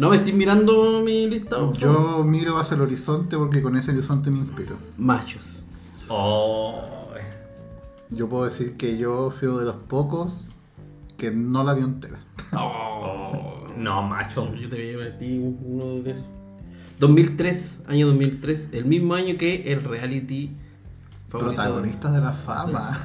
No 0.00 0.08
me 0.08 0.16
estoy 0.16 0.32
mirando 0.32 1.02
mi 1.04 1.28
lista. 1.28 1.58
por 1.58 1.76
favor? 1.76 2.18
Yo 2.18 2.24
miro 2.24 2.56
hacia 2.58 2.74
el 2.74 2.80
horizonte 2.80 3.36
porque 3.36 3.60
con 3.60 3.76
ese 3.76 3.90
horizonte 3.90 4.30
me 4.30 4.38
inspiro. 4.38 4.76
Machos. 4.96 5.66
Oh, 6.08 7.04
Yo 8.08 8.26
puedo 8.26 8.44
decir 8.44 8.78
que 8.78 8.96
yo 8.96 9.30
fui 9.30 9.46
de 9.58 9.64
los 9.66 9.74
pocos 9.76 10.52
que 11.18 11.30
no 11.30 11.62
la 11.64 11.74
vio 11.74 11.84
entera. 11.84 12.18
Oh. 12.52 13.66
no, 13.76 14.02
macho. 14.02 14.52
Yo 14.54 14.70
te 14.70 14.96
voy 14.96 15.04
a 15.06 15.18
ti 15.18 15.38
uno 15.38 16.02
de 16.02 16.12
esos. 16.12 16.24
2003, 16.98 17.80
año 17.86 18.06
2003, 18.06 18.70
el 18.72 18.86
mismo 18.86 19.12
año 19.12 19.36
que 19.36 19.70
el 19.70 19.84
reality 19.84 20.56
Protagonistas 21.38 22.12
de 22.12 22.20
la 22.20 22.32
fama. 22.32 22.98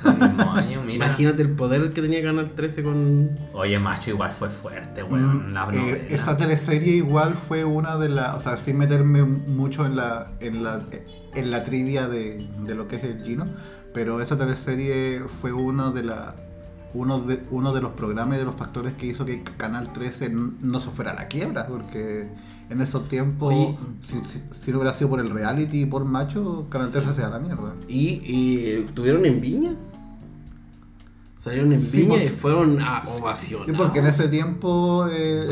Año, 0.55 0.81
mira. 0.83 1.05
Imagínate 1.05 1.43
el 1.43 1.51
poder 1.51 1.93
que 1.93 2.01
tenía 2.01 2.23
Canal 2.23 2.49
13 2.55 2.83
con. 2.83 3.37
Oye, 3.53 3.77
macho, 3.79 4.09
igual 4.09 4.31
fue 4.31 4.49
fuerte, 4.49 5.03
weón. 5.03 5.53
La 5.53 5.67
Eh, 5.73 6.07
esa 6.09 6.35
teleserie 6.35 6.95
igual 6.95 7.35
fue 7.35 7.63
una 7.65 7.97
de 7.97 8.09
las, 8.09 8.35
o 8.35 8.39
sea, 8.39 8.57
sin 8.57 8.77
meterme 8.77 9.23
mucho 9.23 9.85
en 9.85 9.95
la, 9.95 10.31
en 10.39 10.63
la, 10.63 10.81
en 11.35 11.51
la 11.51 11.63
trivia 11.63 12.07
de, 12.07 12.47
de 12.65 12.75
lo 12.75 12.87
que 12.87 12.95
es 12.97 13.03
el 13.03 13.23
Gino, 13.23 13.47
pero 13.93 14.21
esa 14.21 14.37
teleserie 14.37 15.21
fue 15.41 15.51
uno 15.53 15.91
de 15.91 16.03
la, 16.03 16.35
uno 16.93 17.19
de, 17.19 17.41
uno 17.51 17.73
de 17.73 17.81
los 17.81 17.91
programas 17.91 18.37
y 18.37 18.39
de 18.39 18.45
los 18.45 18.55
factores 18.55 18.93
que 18.93 19.05
hizo 19.05 19.25
que 19.25 19.43
Canal 19.43 19.93
13 19.93 20.25
n- 20.25 20.51
no 20.61 20.79
se 20.79 20.89
fuera 20.89 21.11
a 21.11 21.15
la 21.15 21.27
quiebra, 21.27 21.67
porque 21.67 22.27
en 22.69 22.81
esos 22.81 23.07
tiempos, 23.07 23.53
Oye. 23.53 23.77
si, 24.01 24.23
si- 24.23 24.39
si 24.51 24.71
no 24.71 24.77
hubiera 24.77 24.93
sido 24.93 25.09
por 25.11 25.19
el 25.19 25.29
reality 25.29 25.81
y 25.81 25.85
por 25.85 26.03
macho, 26.05 26.67
Canal 26.69 26.91
13 26.91 27.13
se 27.13 27.21
da 27.21 27.29
la 27.29 27.39
mierda. 27.39 27.73
Y, 27.87 28.21
y 28.25 28.65
estuvieron 28.87 29.25
en 29.25 29.39
Viña. 29.41 29.75
Salieron 31.45 31.71
en 31.73 31.79
Sí, 31.79 31.97
Viña 31.97 32.09
pues, 32.15 32.25
y 32.25 32.29
fueron 32.29 32.81
a 32.81 33.03
ovación. 33.05 33.61
Y 33.67 33.71
porque 33.73 33.99
en 33.99 34.07
ese 34.07 34.27
tiempo 34.29 35.05
eh, 35.11 35.45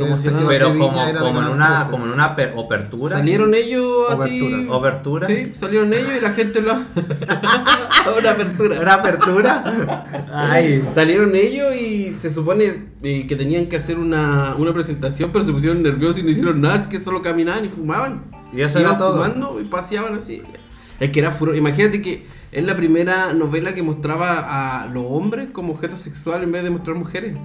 Pero 0.48 0.74
como, 0.74 0.88
como, 0.92 1.40
en 1.40 1.48
una, 1.50 1.76
13. 1.82 1.92
como 1.92 2.06
en 2.08 2.12
una 2.14 2.36
per- 2.36 2.56
apertura. 2.58 3.18
Salieron 3.18 3.54
ellos 3.54 4.10
así. 4.10 4.68
Obertura. 4.72 5.28
Sí, 5.28 5.52
salieron 5.54 5.94
ellos 5.94 6.10
y 6.18 6.20
la 6.20 6.32
gente 6.32 6.62
lo. 6.62 6.74
Una 6.74 8.32
apertura. 8.32 8.80
¿Una 8.80 8.94
apertura? 8.96 10.06
Ay. 10.34 10.84
Salieron 10.92 11.36
ellos 11.36 11.76
y 11.76 12.16
se 12.16 12.32
supone 12.32 12.88
eh, 13.04 13.28
que 13.28 13.36
tenían 13.36 13.68
que 13.68 13.76
hacer 13.76 14.00
una, 14.00 14.56
una 14.56 14.74
presentación, 14.74 15.30
pero 15.32 15.46
se 15.46 15.52
pusieron 15.52 15.84
nerviosos 15.84 16.18
y 16.18 16.24
no 16.24 16.32
hicieron 16.32 16.60
nada, 16.60 16.78
es 16.78 16.88
que 16.88 17.00
solo 17.00 17.22
caminaban 17.22 17.66
y 17.66 17.70
fumaban. 17.70 18.24
Y 18.52 18.62
eso 18.62 18.80
Iban 18.80 18.94
era 18.94 18.98
todo. 19.00 19.14
fumando 19.14 19.62
y 19.62 19.66
paseaban 19.66 20.16
así. 20.16 20.42
Es 21.00 21.12
que 21.12 21.20
era 21.20 21.30
furor. 21.30 21.56
Imagínate 21.56 22.02
que 22.02 22.26
es 22.54 22.64
la 22.64 22.76
primera 22.76 23.34
novela 23.34 23.74
que 23.74 23.84
mostraba 23.84 24.82
a 24.84 24.86
los 24.88 25.04
hombres 25.08 25.50
como 25.52 25.74
objeto 25.74 25.96
sexual 25.96 26.44
en 26.44 26.52
vez 26.52 26.64
de 26.64 26.70
mostrar 26.70 26.96
mujeres. 26.96 27.36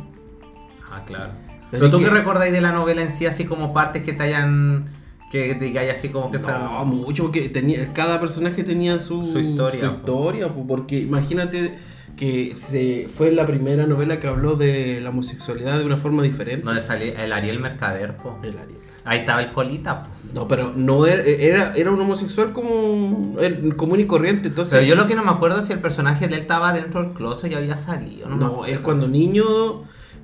Ah, 0.91 1.03
claro. 1.07 1.33
Así 1.33 1.67
Pero 1.71 1.91
tú 1.91 1.99
que- 1.99 2.05
qué 2.05 2.11
recordáis 2.11 2.53
de 2.53 2.61
la 2.61 2.73
novela 2.73 3.03
en 3.03 3.13
sí, 3.13 3.27
así 3.27 3.45
como 3.45 3.73
partes 3.75 4.03
que 4.03 4.13
te 4.13 4.23
hayan. 4.25 4.87
que 5.31 5.53
digáis 5.55 5.93
así 5.93 6.09
como 6.09 6.31
que 6.31 6.39
No, 6.39 6.87
mucho, 6.87 7.25
porque 7.25 7.51
tenía, 7.51 7.93
cada 7.93 8.19
personaje 8.19 8.65
tenía 8.65 8.99
su, 8.99 9.27
Su 9.27 9.39
historia, 9.39 9.81
su 9.81 9.87
historia, 9.97 10.49
po, 10.49 10.67
porque 10.67 11.01
imagínate 11.01 11.79
que 12.19 12.55
se, 12.55 13.09
fue 13.09 13.31
la 13.31 13.47
primera 13.47 13.87
novela 13.87 14.19
que 14.19 14.27
habló 14.27 14.57
de 14.57 15.01
la 15.01 15.11
homosexualidad 15.11 15.79
de 15.79 15.85
una 15.85 15.97
forma 15.97 16.23
diferente. 16.23 16.65
No 16.65 16.73
le 16.73 16.83
salía 16.83 17.25
el 17.25 17.33
Ariel 17.33 17.61
Mercader, 17.61 18.17
po. 18.17 18.39
El 18.43 18.59
Ariel. 18.59 18.79
Ahí 19.05 19.21
estaba 19.21 19.41
el 19.41 19.53
colita, 19.53 20.03
po. 20.03 20.09
No, 20.35 20.49
pero 20.49 20.73
no 20.75 21.07
era, 21.07 21.23
era, 21.23 21.73
era 21.77 21.91
un 21.91 22.01
homosexual 22.01 22.53
como 22.53 23.37
común 23.77 24.01
y 24.01 24.07
corriente, 24.07 24.49
entonces... 24.49 24.75
Pero 24.75 24.87
yo 24.87 24.97
lo 24.97 25.07
que 25.07 25.15
no 25.15 25.25
me 25.25 25.31
acuerdo 25.31 25.61
es 25.61 25.67
si 25.67 25.73
el 25.73 25.81
personaje 25.81 26.29
de 26.29 26.35
él 26.35 26.43
estaba 26.43 26.73
dentro 26.73 27.03
del 27.03 27.13
closet 27.13 27.53
y 27.53 27.55
había 27.55 27.77
salido. 27.77 28.29
No, 28.29 28.67
él 28.67 28.81
cuando 28.83 29.07
niño, 29.09 29.45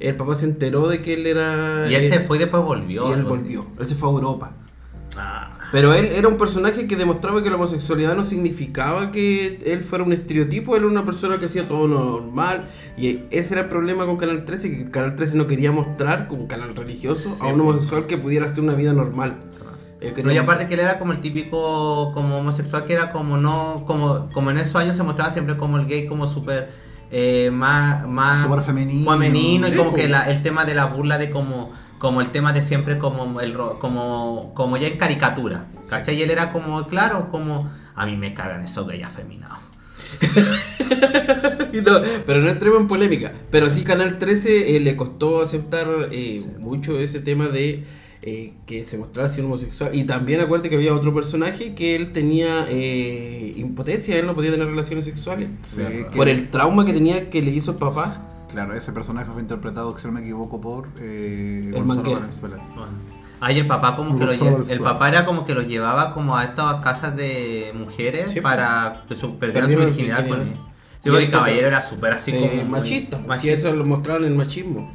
el 0.00 0.16
papá 0.16 0.34
se 0.34 0.46
enteró 0.46 0.88
de 0.88 1.00
que 1.00 1.14
él 1.14 1.26
era... 1.26 1.86
Y 1.88 1.94
él 1.94 2.12
se 2.12 2.20
fue 2.20 2.36
y 2.36 2.40
después 2.40 2.62
volvió. 2.62 3.08
Y 3.08 3.12
él 3.12 3.20
así. 3.20 3.28
volvió, 3.28 3.66
él 3.78 3.86
se 3.86 3.94
fue 3.94 4.08
a 4.08 4.12
Europa. 4.12 4.52
Ah. 5.16 5.53
Pero 5.74 5.92
él 5.92 6.06
era 6.12 6.28
un 6.28 6.38
personaje 6.38 6.86
que 6.86 6.94
demostraba 6.94 7.42
que 7.42 7.50
la 7.50 7.56
homosexualidad 7.56 8.14
no 8.14 8.24
significaba 8.24 9.10
que 9.10 9.58
él 9.66 9.82
fuera 9.82 10.04
un 10.04 10.12
estereotipo, 10.12 10.76
él 10.76 10.82
era 10.84 10.92
una 10.92 11.04
persona 11.04 11.40
que 11.40 11.46
hacía 11.46 11.66
todo 11.66 11.88
normal. 11.88 12.66
Y 12.96 13.24
ese 13.32 13.54
era 13.54 13.62
el 13.62 13.68
problema 13.68 14.06
con 14.06 14.16
Canal 14.16 14.44
13, 14.44 14.70
que 14.70 14.90
Canal 14.92 15.16
13 15.16 15.36
no 15.36 15.48
quería 15.48 15.72
mostrar, 15.72 16.28
como 16.28 16.42
un 16.42 16.46
canal 16.46 16.76
religioso, 16.76 17.36
a 17.40 17.48
un 17.48 17.60
homosexual 17.60 18.06
que 18.06 18.16
pudiera 18.18 18.46
hacer 18.46 18.62
una 18.62 18.74
vida 18.74 18.92
normal. 18.92 19.34
Él 20.00 20.12
quería- 20.14 20.24
No, 20.24 20.32
y 20.32 20.38
aparte 20.38 20.68
que 20.68 20.74
él 20.74 20.80
era 20.80 21.00
como 21.00 21.10
el 21.10 21.20
típico 21.20 22.12
como 22.14 22.38
homosexual 22.38 22.84
que 22.84 22.92
era 22.92 23.10
como 23.10 23.36
no 23.36 23.82
como 23.84 24.28
como 24.32 24.50
en 24.52 24.58
esos 24.58 24.76
años 24.76 24.94
se 24.96 25.02
mostraba 25.02 25.32
siempre 25.32 25.56
como 25.56 25.76
el 25.78 25.86
gay 25.86 26.06
como 26.06 26.28
súper 26.28 26.68
eh, 27.10 27.50
más 27.52 28.06
más 28.06 28.46
femenino. 28.64 29.10
femenino 29.10 29.66
y 29.68 29.72
como 29.72 29.94
que 29.94 30.06
la- 30.08 30.30
el 30.30 30.40
tema 30.42 30.64
de 30.64 30.74
la 30.74 30.86
burla 30.86 31.16
de 31.18 31.30
como 31.30 31.72
como 31.98 32.20
el 32.20 32.30
tema 32.30 32.52
de 32.52 32.62
siempre 32.62 32.98
como 32.98 33.40
el 33.40 33.54
ro- 33.54 33.78
como 33.78 34.52
como 34.54 34.76
ya 34.76 34.88
en 34.88 34.98
caricatura 34.98 35.66
¿cachai? 35.88 36.16
y 36.16 36.22
él 36.22 36.30
era 36.30 36.52
como 36.52 36.86
claro 36.86 37.28
como 37.30 37.70
a 37.94 38.06
mí 38.06 38.16
me 38.16 38.34
cagan 38.34 38.64
esos 38.64 38.86
gays 38.86 39.04
afeminados 39.04 39.58
no, 41.84 42.00
pero 42.26 42.40
no 42.40 42.48
entremos 42.48 42.80
en 42.80 42.86
polémica. 42.88 43.32
Pero 43.50 43.68
sí, 43.70 43.82
Canal 43.84 44.18
13 44.18 44.76
eh, 44.76 44.80
le 44.80 44.96
costó 44.96 45.42
aceptar 45.42 45.86
eh, 46.12 46.42
mucho 46.58 46.98
ese 46.98 47.20
tema 47.20 47.48
de 47.48 47.84
eh, 48.22 48.52
que 48.66 48.84
se 48.84 48.96
mostrara 48.98 49.28
así 49.28 49.40
un 49.40 49.46
homosexual. 49.46 49.94
Y 49.94 50.04
también 50.04 50.40
acuérdate 50.40 50.68
que 50.70 50.76
había 50.76 50.94
otro 50.94 51.12
personaje 51.14 51.74
que 51.74 51.96
él 51.96 52.12
tenía 52.12 52.66
eh, 52.70 53.54
impotencia, 53.56 54.16
él 54.18 54.26
no 54.26 54.34
podía 54.34 54.50
tener 54.50 54.66
relaciones 54.68 55.04
sexuales. 55.04 55.48
Sí, 55.62 55.78
que- 55.78 56.16
Por 56.16 56.28
el 56.28 56.48
trauma 56.50 56.84
que 56.84 56.92
tenía 56.92 57.30
que 57.30 57.42
le 57.42 57.50
hizo 57.50 57.72
el 57.72 57.76
papá. 57.78 58.30
Claro, 58.54 58.74
ese 58.74 58.92
personaje 58.92 59.30
fue 59.32 59.42
interpretado, 59.42 59.96
si 59.98 60.06
no 60.06 60.12
me 60.14 60.20
equivoco, 60.20 60.60
por 60.60 60.88
eh, 60.98 61.64
El 61.74 61.84
Gonzalo. 61.84 62.14
Valenzuela. 62.14 62.56
Ay, 63.40 63.58
el 63.58 63.66
papá 63.66 63.96
como 63.96 64.16
que 64.16 64.24
lo 64.24 64.30
Gonzalo 64.30 64.58
lle- 64.62 64.70
el 64.70 64.80
papá 64.80 65.08
era 65.08 65.26
como 65.26 65.44
que 65.44 65.54
lo 65.54 65.62
llevaba 65.62 66.14
como 66.14 66.36
a 66.36 66.44
estas 66.44 66.76
casas 66.82 67.14
de 67.16 67.72
mujeres 67.74 68.30
Sí, 68.30 68.40
para 68.40 69.02
que 69.08 69.16
su, 69.16 69.36
perdieran 69.38 69.70
su 69.70 69.76
Perdieron 69.76 69.92
su 69.92 69.98
virginidad 70.00 70.28
con 70.28 70.40
él. 70.40 70.56
Sí, 71.02 71.10
el 71.10 71.30
caballero 71.30 71.66
era 71.66 71.80
súper 71.82 72.12
así 72.14 72.30
Sí, 72.30 72.38
como 72.38 72.64
machista. 72.70 73.18
Si 73.20 73.26
machista. 73.26 73.52
eso 73.68 73.76
lo 73.76 73.84
mostraron 73.84 74.24
en 74.24 74.36
machismo. 74.36 74.90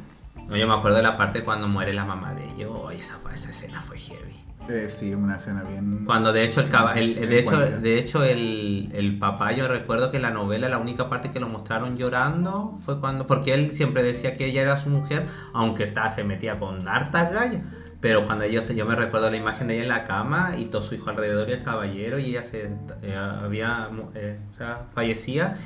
No, 0.48 0.56
yo 0.56 0.66
me 0.66 0.74
acuerdo 0.74 0.96
de 0.96 1.04
la 1.04 1.16
parte 1.16 1.44
cuando 1.44 1.68
muere 1.68 1.92
la 1.92 2.04
mamá 2.04 2.34
de 2.34 2.44
ellos. 2.52 2.72
Ay, 3.00 3.06
esa, 3.06 3.18
esa 3.34 3.50
escena 3.50 3.80
fue 3.82 3.98
heavy. 3.98 4.36
Eh, 4.68 4.88
sí, 4.90 5.14
una 5.14 5.36
escena 5.36 5.62
bien. 5.64 6.04
Cuando 6.04 6.32
de 6.32 6.44
hecho 6.44 6.60
el, 6.60 6.68
caba- 6.68 6.94
el- 6.94 7.18
el- 7.18 7.28
de 7.28 7.38
hecho, 7.40 7.58
de 7.58 7.98
hecho 7.98 8.24
el, 8.24 8.90
el 8.94 9.18
papá, 9.18 9.52
yo 9.52 9.66
recuerdo 9.66 10.10
que 10.10 10.18
la 10.20 10.30
novela 10.30 10.68
la 10.68 10.78
única 10.78 11.08
parte 11.08 11.30
que 11.30 11.40
lo 11.40 11.48
mostraron 11.48 11.96
llorando 11.96 12.78
fue 12.84 13.00
cuando, 13.00 13.26
porque 13.26 13.54
él 13.54 13.70
siempre 13.72 14.02
decía 14.02 14.36
que 14.36 14.46
ella 14.46 14.62
era 14.62 14.76
su 14.76 14.90
mujer, 14.90 15.26
aunque 15.54 15.86
ta, 15.86 16.10
se 16.10 16.24
metía 16.24 16.58
con 16.58 16.86
hartas 16.86 17.32
gallas. 17.32 17.62
Pero 18.00 18.24
cuando 18.24 18.46
yo, 18.46 18.64
yo 18.64 18.86
me 18.86 18.96
recuerdo 18.96 19.28
la 19.30 19.36
imagen 19.36 19.68
de 19.68 19.74
ella 19.74 19.82
en 19.82 19.88
la 19.90 20.04
cama 20.04 20.52
y 20.58 20.66
todo 20.66 20.80
su 20.80 20.94
hijo 20.94 21.10
alrededor 21.10 21.48
y 21.50 21.52
el 21.52 21.62
caballero 21.62 22.18
y 22.18 22.26
ella 22.30 22.44
se 22.44 22.70
eh, 23.02 23.14
había 23.16 23.90
eh, 24.14 24.38
o 24.50 24.54
sea, 24.54 24.86
fallecía, 24.94 25.58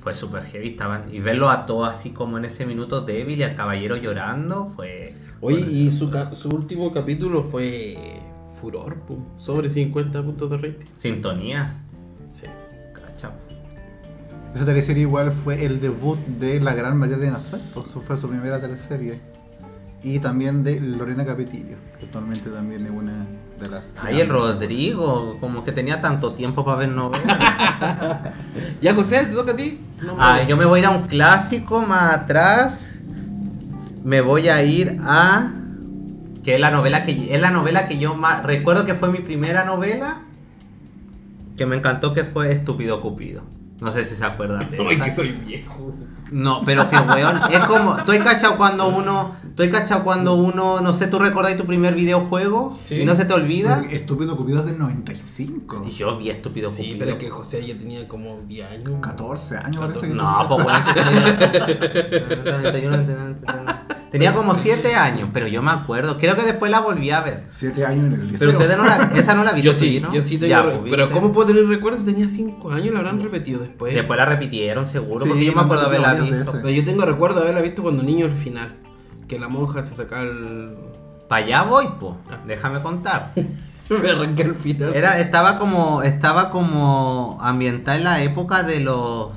fue 0.00 0.14
súper 0.14 0.44
heavy. 0.44 0.68
Estaban, 0.70 1.04
y 1.14 1.20
verlo 1.20 1.48
a 1.50 1.66
todo 1.66 1.84
así 1.86 2.10
como 2.12 2.38
en 2.38 2.44
ese 2.44 2.66
minuto 2.66 3.00
débil 3.02 3.38
y 3.38 3.42
al 3.42 3.54
caballero 3.54 3.96
llorando 3.96 4.66
fue... 4.74 5.14
Oye, 5.40 5.60
y 5.70 5.90
su, 5.90 6.10
ca- 6.10 6.34
su 6.34 6.48
último 6.48 6.90
capítulo 6.92 7.44
fue 7.44 8.20
furor, 8.50 8.96
po, 9.00 9.18
sobre 9.36 9.68
50 9.68 10.22
puntos 10.22 10.50
de 10.50 10.56
rating. 10.56 10.86
Sintonía. 10.96 11.74
Sí. 12.30 12.44
Cacha. 12.92 13.30
Esa 14.54 14.64
teleserie 14.64 15.02
igual 15.02 15.30
fue 15.30 15.64
el 15.64 15.78
debut 15.80 16.18
de 16.26 16.58
la 16.60 16.74
gran 16.74 16.96
María 16.96 17.16
Elena 17.16 17.38
Suelto, 17.38 17.84
eso 17.86 18.00
fue 18.00 18.16
su 18.16 18.28
primera 18.28 18.60
teleserie. 18.60 19.20
Y 20.02 20.20
también 20.20 20.62
de 20.62 20.80
Lorena 20.80 21.24
Capetillo, 21.26 21.76
que 21.98 22.06
actualmente 22.06 22.50
también 22.50 22.84
es 22.86 22.90
una 22.92 23.26
de 23.60 23.68
las... 23.68 23.92
Ay, 24.00 24.20
el 24.20 24.28
Rodrigo, 24.28 25.38
como 25.40 25.64
que 25.64 25.72
tenía 25.72 26.00
tanto 26.00 26.34
tiempo 26.34 26.64
para 26.64 26.78
ver 26.78 26.88
novelas. 26.90 27.38
Ya, 28.80 28.94
José, 28.94 29.26
¿te 29.26 29.34
toca 29.34 29.52
a 29.52 29.56
ti? 29.56 29.80
No, 30.00 30.14
Ah, 30.18 30.42
yo 30.44 30.56
me 30.56 30.64
voy 30.64 30.78
a 30.78 30.82
ir 30.82 30.86
a 30.86 30.90
un 30.90 31.08
clásico 31.08 31.82
más 31.82 32.14
atrás. 32.14 32.87
Me 34.04 34.20
voy 34.20 34.48
a 34.48 34.62
ir 34.62 34.98
a. 35.02 35.52
Que 36.42 36.54
es 36.54 36.60
la 36.60 36.70
novela 36.70 37.04
que 37.04 37.34
es 37.34 37.40
la 37.40 37.50
novela 37.50 37.86
que 37.88 37.98
yo 37.98 38.14
más. 38.14 38.42
Recuerdo 38.42 38.86
que 38.86 38.94
fue 38.94 39.10
mi 39.10 39.18
primera 39.18 39.64
novela. 39.64 40.22
Que 41.56 41.66
me 41.66 41.76
encantó 41.76 42.14
que 42.14 42.24
fue 42.24 42.52
Estúpido 42.52 43.00
Cupido. 43.00 43.42
No 43.80 43.92
sé 43.92 44.04
si 44.04 44.14
se 44.16 44.24
acuerdan 44.24 44.70
de 44.70 44.78
Ay, 44.88 44.98
que 45.00 45.10
soy 45.10 45.32
viejo. 45.32 45.94
No, 46.30 46.62
pero 46.64 46.88
que 46.90 46.96
weón. 46.96 47.36
Es 47.52 47.60
como. 47.60 47.96
Estoy 47.98 48.18
cachado 48.20 48.56
cuando 48.56 48.88
uno. 48.88 49.34
Estoy 49.48 49.70
cachado 49.70 50.04
cuando 50.04 50.34
uno. 50.34 50.80
No 50.80 50.92
sé, 50.92 51.06
tú 51.08 51.18
recordáis 51.18 51.56
tu 51.56 51.64
primer 51.64 51.94
videojuego. 51.94 52.78
Sí. 52.82 52.96
Y 53.00 53.04
no 53.04 53.14
se 53.16 53.24
te 53.24 53.34
olvida. 53.34 53.82
Estúpido 53.90 54.36
Cupido 54.36 54.60
es 54.60 54.66
del 54.66 54.78
95. 54.78 55.84
Y 55.88 55.90
yo 55.90 56.16
vi 56.18 56.30
Estúpido 56.30 56.70
Sí, 56.70 56.78
Cupido. 56.82 56.98
pero 56.98 57.10
es 57.12 57.16
que 57.18 57.30
José 57.30 57.66
ya 57.66 57.76
tenía 57.76 58.06
como 58.08 58.40
10 58.46 58.70
años. 58.70 58.98
14 59.00 59.56
años 59.56 59.76
parece 59.86 60.08
que 60.08 60.14
No, 60.14 60.46
pues 60.48 60.64
bueno, 60.64 60.78
si 60.84 60.92
soy- 60.92 61.02
Tenía 64.10 64.34
como 64.34 64.54
7 64.54 64.94
años, 64.94 65.30
pero 65.32 65.46
yo 65.46 65.62
me 65.62 65.70
acuerdo. 65.70 66.18
Creo 66.18 66.36
que 66.36 66.42
después 66.42 66.70
la 66.70 66.80
volví 66.80 67.10
a 67.10 67.20
ver. 67.20 67.44
7 67.52 67.84
años 67.84 68.06
en 68.06 68.12
el 68.12 68.28
liceo. 68.28 68.38
Pero 68.38 68.52
ustedes 68.52 68.76
no 68.76 68.84
la, 68.84 69.12
esa 69.16 69.34
no 69.34 69.44
la 69.44 69.52
vieron. 69.52 69.72
Yo 69.72 69.78
sí, 69.78 70.02
yo 70.12 70.22
sí 70.22 70.38
tengo. 70.38 70.50
Ya, 70.50 70.62
pues, 70.62 70.78
pero 70.90 71.06
¿viste? 71.06 71.20
¿cómo 71.20 71.32
puedo 71.32 71.48
tener 71.48 71.66
recuerdos? 71.66 72.04
Tenía 72.04 72.28
5 72.28 72.70
años, 72.72 72.92
la 72.92 73.00
habrán 73.00 73.20
repetido 73.22 73.60
después. 73.60 73.94
Después 73.94 74.18
la 74.18 74.26
repitieron, 74.26 74.86
seguro, 74.86 75.24
Sí, 75.24 75.28
porque 75.28 75.44
yo 75.44 75.52
me 75.54 75.60
acuerdo 75.60 75.88
de 75.88 75.96
haberla 75.96 76.14
visto. 76.14 76.52
Pero 76.52 76.70
yo 76.70 76.84
tengo 76.84 77.04
recuerdo 77.04 77.36
de 77.36 77.42
haberla 77.42 77.62
visto 77.62 77.82
cuando 77.82 78.02
niño 78.02 78.26
al 78.26 78.32
final. 78.32 78.76
Que 79.26 79.38
la 79.38 79.48
monja 79.48 79.82
se 79.82 79.94
sacaba 79.94 80.22
el. 80.22 80.74
Para 81.28 81.44
allá 81.44 81.62
voy, 81.64 81.86
po. 82.00 82.16
Ah. 82.30 82.38
Déjame 82.46 82.82
contar. 82.82 83.32
Me 83.90 84.10
arranqué 84.10 84.42
al 84.42 84.54
final. 84.54 84.94
Era, 84.94 85.18
estaba 85.18 85.58
como, 85.58 86.02
estaba 86.02 86.50
como 86.50 87.38
ambientada 87.40 87.96
en 87.96 88.04
la 88.04 88.22
época 88.22 88.62
de 88.62 88.80
los 88.80 89.30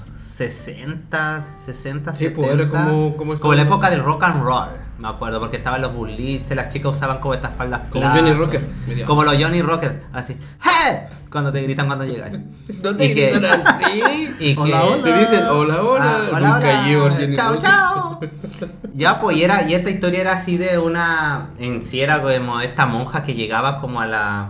60, 0.49 1.43
60, 1.65 2.13
Sí, 2.15 2.25
70. 2.25 2.35
pues, 2.41 2.53
era 2.53 2.69
como- 2.69 3.15
como 3.39 3.53
la 3.53 3.61
época 3.61 3.89
del 3.89 4.01
rock 4.03 4.23
and 4.23 4.43
roll. 4.43 4.69
Me 4.97 5.07
acuerdo, 5.07 5.39
porque 5.39 5.57
estaban 5.57 5.81
los 5.81 5.93
bullies, 5.93 6.49
las 6.55 6.69
chicas 6.71 6.95
usaban 6.95 7.19
como 7.19 7.33
estas 7.33 7.55
faldas 7.55 7.81
Como. 7.89 8.07
Johnny 8.11 8.33
Rocker. 8.33 8.67
Como 9.07 9.23
los 9.23 9.35
Johnny 9.41 9.61
Rocker, 9.61 10.03
así. 10.13 10.37
¡Hey! 10.63 10.97
cuando 11.31 11.51
te 11.51 11.61
gritan 11.63 11.87
cuando 11.87 12.05
llegas. 12.05 12.31
No 12.83 12.95
te 12.95 13.05
Y 13.05 13.15
que- 13.15 13.27
gritan 13.31 13.45
así. 13.45 14.29
Y 14.39 14.57
Hola, 14.57 14.81
que- 14.81 14.87
hola. 14.87 15.03
Te 15.03 15.19
dicen 15.19 15.43
hola, 15.49 15.81
hola. 15.81 16.03
Ah, 16.05 16.29
hola, 16.35 16.49
nunca 16.53 17.03
hola. 17.03 17.35
Chao, 17.35 17.55
chao. 17.57 18.19
Ya, 18.93 19.19
pues, 19.19 19.37
y, 19.37 19.43
era, 19.43 19.67
y 19.67 19.73
esta 19.73 19.89
historia 19.89 20.21
era 20.21 20.33
así 20.33 20.57
de 20.57 20.77
una. 20.77 21.47
En 21.57 21.81
sí 21.81 22.01
era 22.01 22.21
como 22.21 22.59
esta 22.59 22.85
monja 22.85 23.23
que 23.23 23.33
llegaba 23.33 23.79
como 23.79 24.01
a 24.01 24.05
la. 24.05 24.49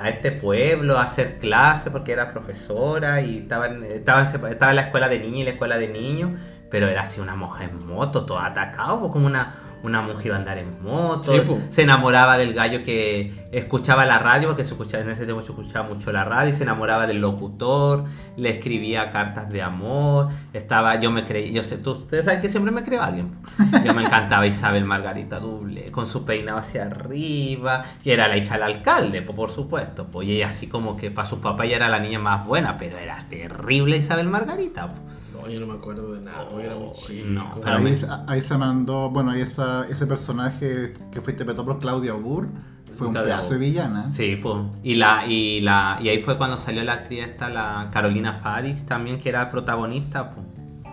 A 0.00 0.08
este 0.08 0.32
pueblo 0.32 0.98
a 0.98 1.02
hacer 1.02 1.38
clases 1.38 1.90
porque 1.90 2.12
era 2.12 2.30
profesora 2.30 3.20
y 3.20 3.38
estaba 3.38 3.66
en, 3.68 3.82
estaba, 3.84 4.22
en, 4.22 4.76
la 4.76 4.82
escuela 4.82 5.08
de 5.08 5.18
niños 5.18 5.38
y 5.40 5.44
la 5.44 5.50
escuela 5.50 5.78
de 5.78 5.88
niños, 5.88 6.32
pero 6.70 6.88
era 6.88 7.02
así 7.02 7.20
una 7.20 7.34
en 7.60 7.86
moto, 7.86 8.26
todo 8.26 8.38
atacado, 8.38 9.00
pues, 9.00 9.12
como 9.12 9.26
una, 9.26 9.54
una 9.84 10.00
monja 10.00 10.22
iba 10.24 10.36
a 10.36 10.38
andar 10.38 10.58
en 10.58 10.82
moto, 10.82 11.32
Sí, 11.32 11.42
se 11.68 11.82
enamoraba 11.82 12.38
del 12.38 12.54
gallo 12.54 12.82
que 12.82 13.32
escuchaba 13.52 14.06
la 14.06 14.18
radio, 14.18 14.48
porque 14.48 14.64
se 14.64 14.70
escuchaba, 14.70 15.02
en 15.04 15.10
ese 15.10 15.26
tiempo 15.26 15.42
se 15.42 15.52
escuchaba 15.52 15.88
mucho 15.88 16.10
la 16.10 16.24
radio, 16.24 16.50
y 16.50 16.56
se 16.56 16.62
enamoraba 16.62 17.06
del 17.06 17.20
locutor, 17.20 18.04
le 18.36 18.50
escribía 18.50 19.10
cartas 19.10 19.50
de 19.50 19.62
amor, 19.62 20.28
estaba, 20.54 20.98
yo 20.98 21.10
me 21.10 21.22
creí, 21.22 21.52
yo 21.52 21.62
sé, 21.62 21.76
tú, 21.76 21.90
ustedes 21.92 22.24
saben 22.24 22.40
que 22.40 22.48
siempre 22.48 22.72
me 22.72 22.82
creo 22.82 23.02
a 23.02 23.06
alguien. 23.06 23.36
Yo 23.84 23.94
me 23.94 24.02
encantaba 24.02 24.46
Isabel 24.46 24.84
Margarita 24.84 25.38
Duble, 25.38 25.90
con 25.90 26.06
su 26.06 26.24
peinado 26.24 26.58
hacia 26.58 26.86
arriba, 26.86 27.84
que 28.02 28.14
era 28.14 28.26
la 28.26 28.38
hija 28.38 28.54
del 28.54 28.62
alcalde, 28.62 29.20
po, 29.22 29.34
por 29.34 29.50
supuesto, 29.50 30.06
pues, 30.06 30.26
y 30.28 30.36
ella 30.36 30.48
así 30.48 30.66
como 30.66 30.96
que 30.96 31.10
para 31.10 31.28
sus 31.28 31.40
papás 31.40 31.68
ya 31.68 31.76
era 31.76 31.88
la 31.88 32.00
niña 32.00 32.18
más 32.18 32.46
buena, 32.46 32.78
pero 32.78 32.96
era 32.96 33.26
terrible 33.28 33.98
Isabel 33.98 34.28
Margarita. 34.28 34.94
Yo 35.48 35.60
no 35.60 35.66
me 35.66 35.74
acuerdo 35.74 36.12
de 36.14 36.20
nada, 36.20 36.48
porque 36.48 36.66
era 36.66 36.74
muy 36.76 36.92
chico. 36.92 37.28
no, 37.28 37.52
Ahí, 37.64 37.82
me- 37.82 37.96
ahí 38.26 38.42
se 38.42 38.56
mandó, 38.58 39.10
bueno, 39.10 39.30
ahí 39.32 39.40
esa, 39.42 39.86
ese 39.88 40.06
personaje 40.06 40.94
que 41.12 41.20
fue 41.20 41.32
interpretado 41.32 41.64
por 41.66 41.78
Claudia 41.78 42.12
Burr 42.14 42.48
fue 42.94 43.08
un 43.08 43.12
Claudia 43.12 43.34
pedazo 43.36 43.50
de 43.50 43.56
Burr. 43.56 43.64
villana. 43.66 44.02
Sí, 44.08 44.38
pues. 44.42 44.56
Y, 44.82 44.94
la, 44.94 45.26
y, 45.26 45.60
la, 45.60 45.98
y 46.02 46.08
ahí 46.08 46.22
fue 46.22 46.36
cuando 46.38 46.56
salió 46.58 46.84
la 46.84 46.92
actriz 46.94 47.20
esta, 47.24 47.48
la 47.50 47.88
Carolina 47.92 48.34
Fadix, 48.34 48.86
también, 48.86 49.18
que 49.18 49.28
era 49.28 49.50
protagonista, 49.50 50.30
pues. 50.30 50.46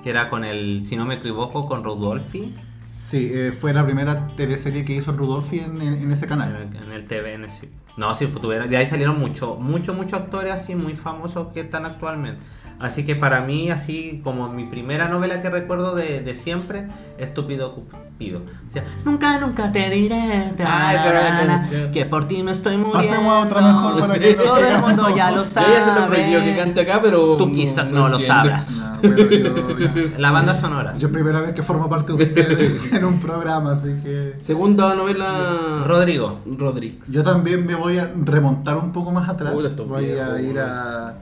Que 0.03 0.09
era 0.09 0.29
con 0.29 0.43
el, 0.43 0.83
si 0.83 0.95
no 0.95 1.05
me 1.05 1.15
equivoco, 1.15 1.67
con 1.67 1.83
Rudolfi 1.83 2.55
Sí, 2.89 3.29
eh, 3.31 3.53
fue 3.57 3.71
la 3.73 3.85
primera 3.85 4.27
teleserie 4.35 4.83
que 4.83 4.93
hizo 4.95 5.13
Rudolfi 5.13 5.59
en, 5.59 5.81
en- 5.81 5.93
en 6.01 6.11
ese 6.11 6.25
en 6.25 6.29
canal. 6.29 6.69
el, 6.73 6.83
en 6.83 6.91
el 6.91 7.05
TVN, 7.07 7.49
sí. 7.49 7.69
No, 7.97 8.13
sí, 8.15 8.25
fue- 8.27 8.41
tuvieron- 8.41 8.67
de 8.67 8.75
ahí 8.77 8.87
salieron 8.87 9.17
muchos, 9.19 9.59
muchos, 9.59 9.95
muchos 9.95 10.13
actores 10.19 10.51
así 10.53 10.75
muy 10.75 10.95
famosos 10.95 11.49
que 11.53 11.61
están 11.61 11.85
actualmente. 11.85 12.41
Así 12.81 13.03
que 13.03 13.15
para 13.15 13.41
mí, 13.41 13.69
así 13.69 14.21
como 14.23 14.49
mi 14.49 14.65
primera 14.65 15.07
novela 15.07 15.41
que 15.41 15.49
recuerdo 15.49 15.95
de, 15.95 16.21
de 16.21 16.35
siempre, 16.35 16.87
Estúpido 17.17 17.75
Cupido. 17.75 18.39
O 18.67 18.71
sea, 18.71 18.83
nunca, 19.05 19.39
nunca 19.39 19.71
te 19.71 19.89
diré 19.89 20.51
Ah, 20.65 20.93
esa 20.93 21.09
era 21.09 21.23
la 21.45 21.45
canción. 21.47 21.91
que 21.91 22.05
por 22.05 22.27
ti 22.27 22.41
me 22.43 22.51
estoy 22.51 22.77
muriendo. 22.77 23.07
Pasemos 23.07 23.33
a 23.33 23.39
otra 23.39 23.61
mejor 23.61 23.99
para 23.99 24.19
que 24.19 24.35
no 24.35 24.43
Todo 24.43 24.57
el 24.57 24.77
mundo 24.79 25.15
ya 25.15 25.31
lo 25.31 25.43
Yo 25.43 25.49
ya 25.53 25.85
se 25.85 25.99
lo 25.99 26.05
aprendió 26.05 26.39
que 26.39 26.49
sabe. 26.49 26.57
canta 26.57 26.81
acá, 26.81 26.99
pero. 27.01 27.37
Tú 27.37 27.51
quizás 27.51 27.91
no 27.91 28.09
lo 28.09 28.17
entiendo. 28.19 28.35
sabrás. 28.35 28.71
No, 28.77 28.99
bueno, 29.01 29.29
yo, 29.29 30.07
La 30.17 30.31
banda 30.31 30.59
sonora. 30.59 30.95
yo 30.97 31.11
primera 31.11 31.41
vez 31.41 31.53
que 31.53 31.63
formo 31.63 31.89
parte 31.89 32.13
de 32.13 32.23
ustedes 32.23 32.93
en 32.93 33.05
un 33.05 33.19
programa, 33.19 33.71
así 33.73 33.89
que... 34.03 34.35
Segunda 34.41 34.93
novela. 34.95 35.83
Rodrigo. 35.85 36.39
Rodríguez. 36.45 37.07
Yo 37.11 37.23
también 37.23 37.65
me 37.65 37.75
voy 37.75 37.97
a 37.97 38.11
remontar 38.23 38.77
un 38.77 38.91
poco 38.91 39.11
más 39.11 39.27
atrás. 39.29 39.53
Estos 39.65 39.87
voy 39.87 40.05
a 40.11 40.39
ir 40.41 40.59
a, 40.59 41.13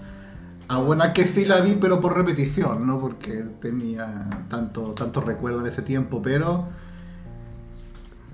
a 0.69 0.77
una 0.77 1.11
que 1.13 1.25
sí 1.25 1.45
la 1.45 1.59
vi, 1.61 1.73
pero 1.73 1.99
por 1.99 2.15
repetición, 2.15 2.85
no 2.87 2.99
porque 2.99 3.43
tenía 3.59 4.45
tanto, 4.49 4.93
tanto 4.93 5.19
recuerdo 5.21 5.59
en 5.61 5.67
ese 5.67 5.81
tiempo, 5.81 6.21
pero 6.21 6.67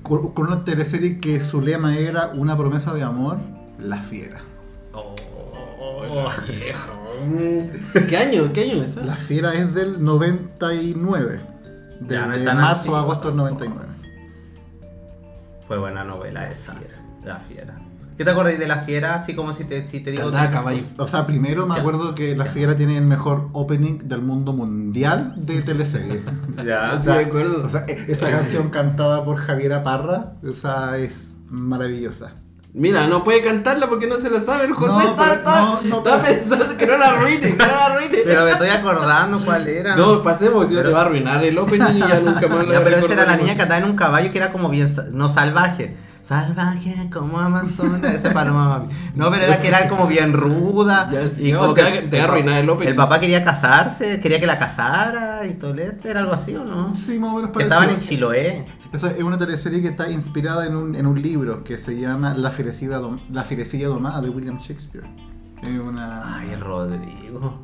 con, 0.03 0.33
con 0.33 0.47
una 0.47 0.63
teleserie 0.63 1.19
que 1.19 1.41
su 1.41 1.61
lema 1.61 1.97
era 1.97 2.27
una 2.35 2.55
promesa 2.57 2.93
de 2.93 3.01
amor, 3.03 3.39
La 3.79 3.97
Fiera. 3.97 4.41
Mm, 7.25 8.05
¿Qué 8.07 8.17
año? 8.17 8.51
¿Qué 8.53 8.63
año 8.69 8.83
es 8.83 8.91
esa? 8.91 9.05
La 9.05 9.15
Fiera 9.15 9.53
es 9.53 9.73
del 9.73 10.03
99, 10.03 11.39
Ya, 12.07 12.25
no 12.25 12.33
es 12.33 12.39
desde 12.39 12.45
tan 12.45 12.57
marzo 12.57 12.77
antiguo. 12.79 12.97
a 12.97 13.01
agosto 13.01 13.27
del 13.29 13.37
99. 13.37 13.85
Fue 15.67 15.77
buena 15.79 16.03
novela 16.03 16.49
esa. 16.51 16.75
La 17.23 17.37
fiera. 17.37 17.73
¿Qué 18.17 18.23
te 18.23 18.31
acordáis 18.31 18.57
de 18.59 18.67
la 18.67 18.79
fiera? 18.81 19.15
Así 19.15 19.35
como 19.35 19.53
si 19.53 19.65
te, 19.65 19.85
si 19.87 19.99
te 19.99 20.11
digo. 20.11 20.25
O 20.27 21.07
sea, 21.07 21.25
primero 21.25 21.65
me 21.65 21.75
Ya. 21.75 21.81
acuerdo 21.81 22.15
que 22.15 22.35
La. 22.35 22.45
Fiera 22.45 22.75
tiene 22.77 22.97
el 22.97 23.05
mejor 23.05 23.49
opening 23.51 23.99
del 24.05 24.21
mundo 24.21 24.53
mundial 24.53 25.33
de 25.35 25.61
teleserie. 25.61 26.21
Ya. 26.65 26.93
O 26.95 26.99
sea, 26.99 27.15
de 27.17 27.25
acuerdo. 27.25 27.65
o 27.65 27.69
sea, 27.69 27.83
e- 27.87 28.05
esa 28.07 28.29
canción 28.29 28.69
cantada 28.69 29.25
por 29.25 29.37
Javiera 29.37 29.83
Parra, 29.83 30.33
o 30.47 30.53
sea, 30.53 30.97
es 30.97 31.35
maravillosa. 31.49 32.35
Mira, 32.73 33.07
no 33.07 33.23
puede 33.23 33.41
cantarla 33.41 33.87
porque 33.87 34.05
no 34.07 34.17
se 34.17 34.29
la 34.29 34.41
sabe 34.41 34.65
el 34.65 34.73
José. 34.73 34.91
No, 34.91 35.01
está, 35.11 35.23
pero- 35.23 35.33
está- 35.35 35.59
no, 35.61 35.81
no, 35.83 35.97
está 35.97 36.21
pero- 36.21 36.23
pensando 36.39 36.77
que 36.77 36.87
no 36.87 36.97
la 36.97 37.05
arruine, 37.09 37.39
que 37.55 37.55
no 37.57 37.65
la 37.67 37.85
arruine. 37.85 38.17
Pero 38.25 38.43
me 38.45 38.51
estoy 38.51 38.67
acordando 38.69 39.39
cuál 39.45 39.67
era. 39.67 39.95
No, 39.95 40.21
pasemos, 40.21 40.67
si 40.67 40.73
no 40.73 40.79
Pero- 40.79 40.89
te 40.89 40.93
va 40.95 41.01
a 41.01 41.05
arruinar 41.05 41.43
el 41.43 41.57
opening 41.57 41.95
y 41.95 41.99
ya 41.99 42.19
nunca 42.19 42.47
más 42.47 42.65
Ya, 42.71 42.83
pero 42.83 42.97
esa 42.97 43.13
era 43.13 43.25
la 43.25 43.37
niña 43.37 43.55
que 43.55 43.61
andaba 43.61 43.79
en 43.79 43.89
un 43.89 43.95
caballo 43.95 44.29
que 44.31 44.37
era 44.37 44.51
como 44.51 44.69
bien. 44.69 44.89
No 45.13 45.29
salvaje. 45.29 45.95
Salvaje 46.25 47.07
como 47.13 47.37
Amazona. 47.37 48.11
Ese 48.11 48.31
para 48.31 48.51
mami. 48.51 48.87
No, 49.13 49.29
pero 49.29 49.43
era 49.43 49.61
que 49.61 49.67
era 49.67 49.87
como 49.87 50.07
bien 50.07 50.33
ruda. 50.33 51.07
Ya, 51.11 51.29
sí, 51.29 51.49
y 51.49 51.51
no, 51.51 51.59
como 51.59 51.73
te 51.75 51.83
que 51.83 52.01
te 52.07 52.19
arruinar 52.19 52.63
el 52.63 52.69
opening. 52.69 52.89
El 52.89 52.95
papá 52.95 53.19
quería 53.19 53.43
casarse, 53.43 54.19
quería 54.19 54.39
que 54.39 54.47
la 54.47 54.57
casara 54.57 55.45
y 55.45 55.53
Tolete, 55.53 56.09
era 56.09 56.21
algo 56.21 56.33
así 56.33 56.55
o 56.55 56.65
no? 56.65 56.95
Sí, 56.95 57.19
más 57.19 57.31
o 57.31 57.35
menos 57.35 57.51
Que 57.51 57.61
estaban 57.63 57.91
en 57.91 57.99
Chiloé. 57.99 58.65
Esa 58.91 59.11
es 59.11 59.21
una 59.23 59.37
teleserie 59.37 59.83
que 59.83 59.89
está 59.89 60.09
inspirada 60.09 60.65
en 60.65 60.75
un, 60.75 60.95
en 60.95 61.05
un 61.05 61.21
libro 61.21 61.63
que 61.63 61.77
se 61.77 61.95
llama 61.99 62.33
La 62.33 62.49
Fierecilla, 62.49 62.99
Dom- 62.99 63.21
La 63.31 63.43
Fierecilla 63.43 63.87
Domada 63.87 64.19
de 64.21 64.29
William 64.29 64.57
Shakespeare. 64.57 65.05
Es 65.61 65.79
una... 65.79 66.39
Ay, 66.39 66.51
el 66.53 66.61
Rodrigo. 66.61 67.63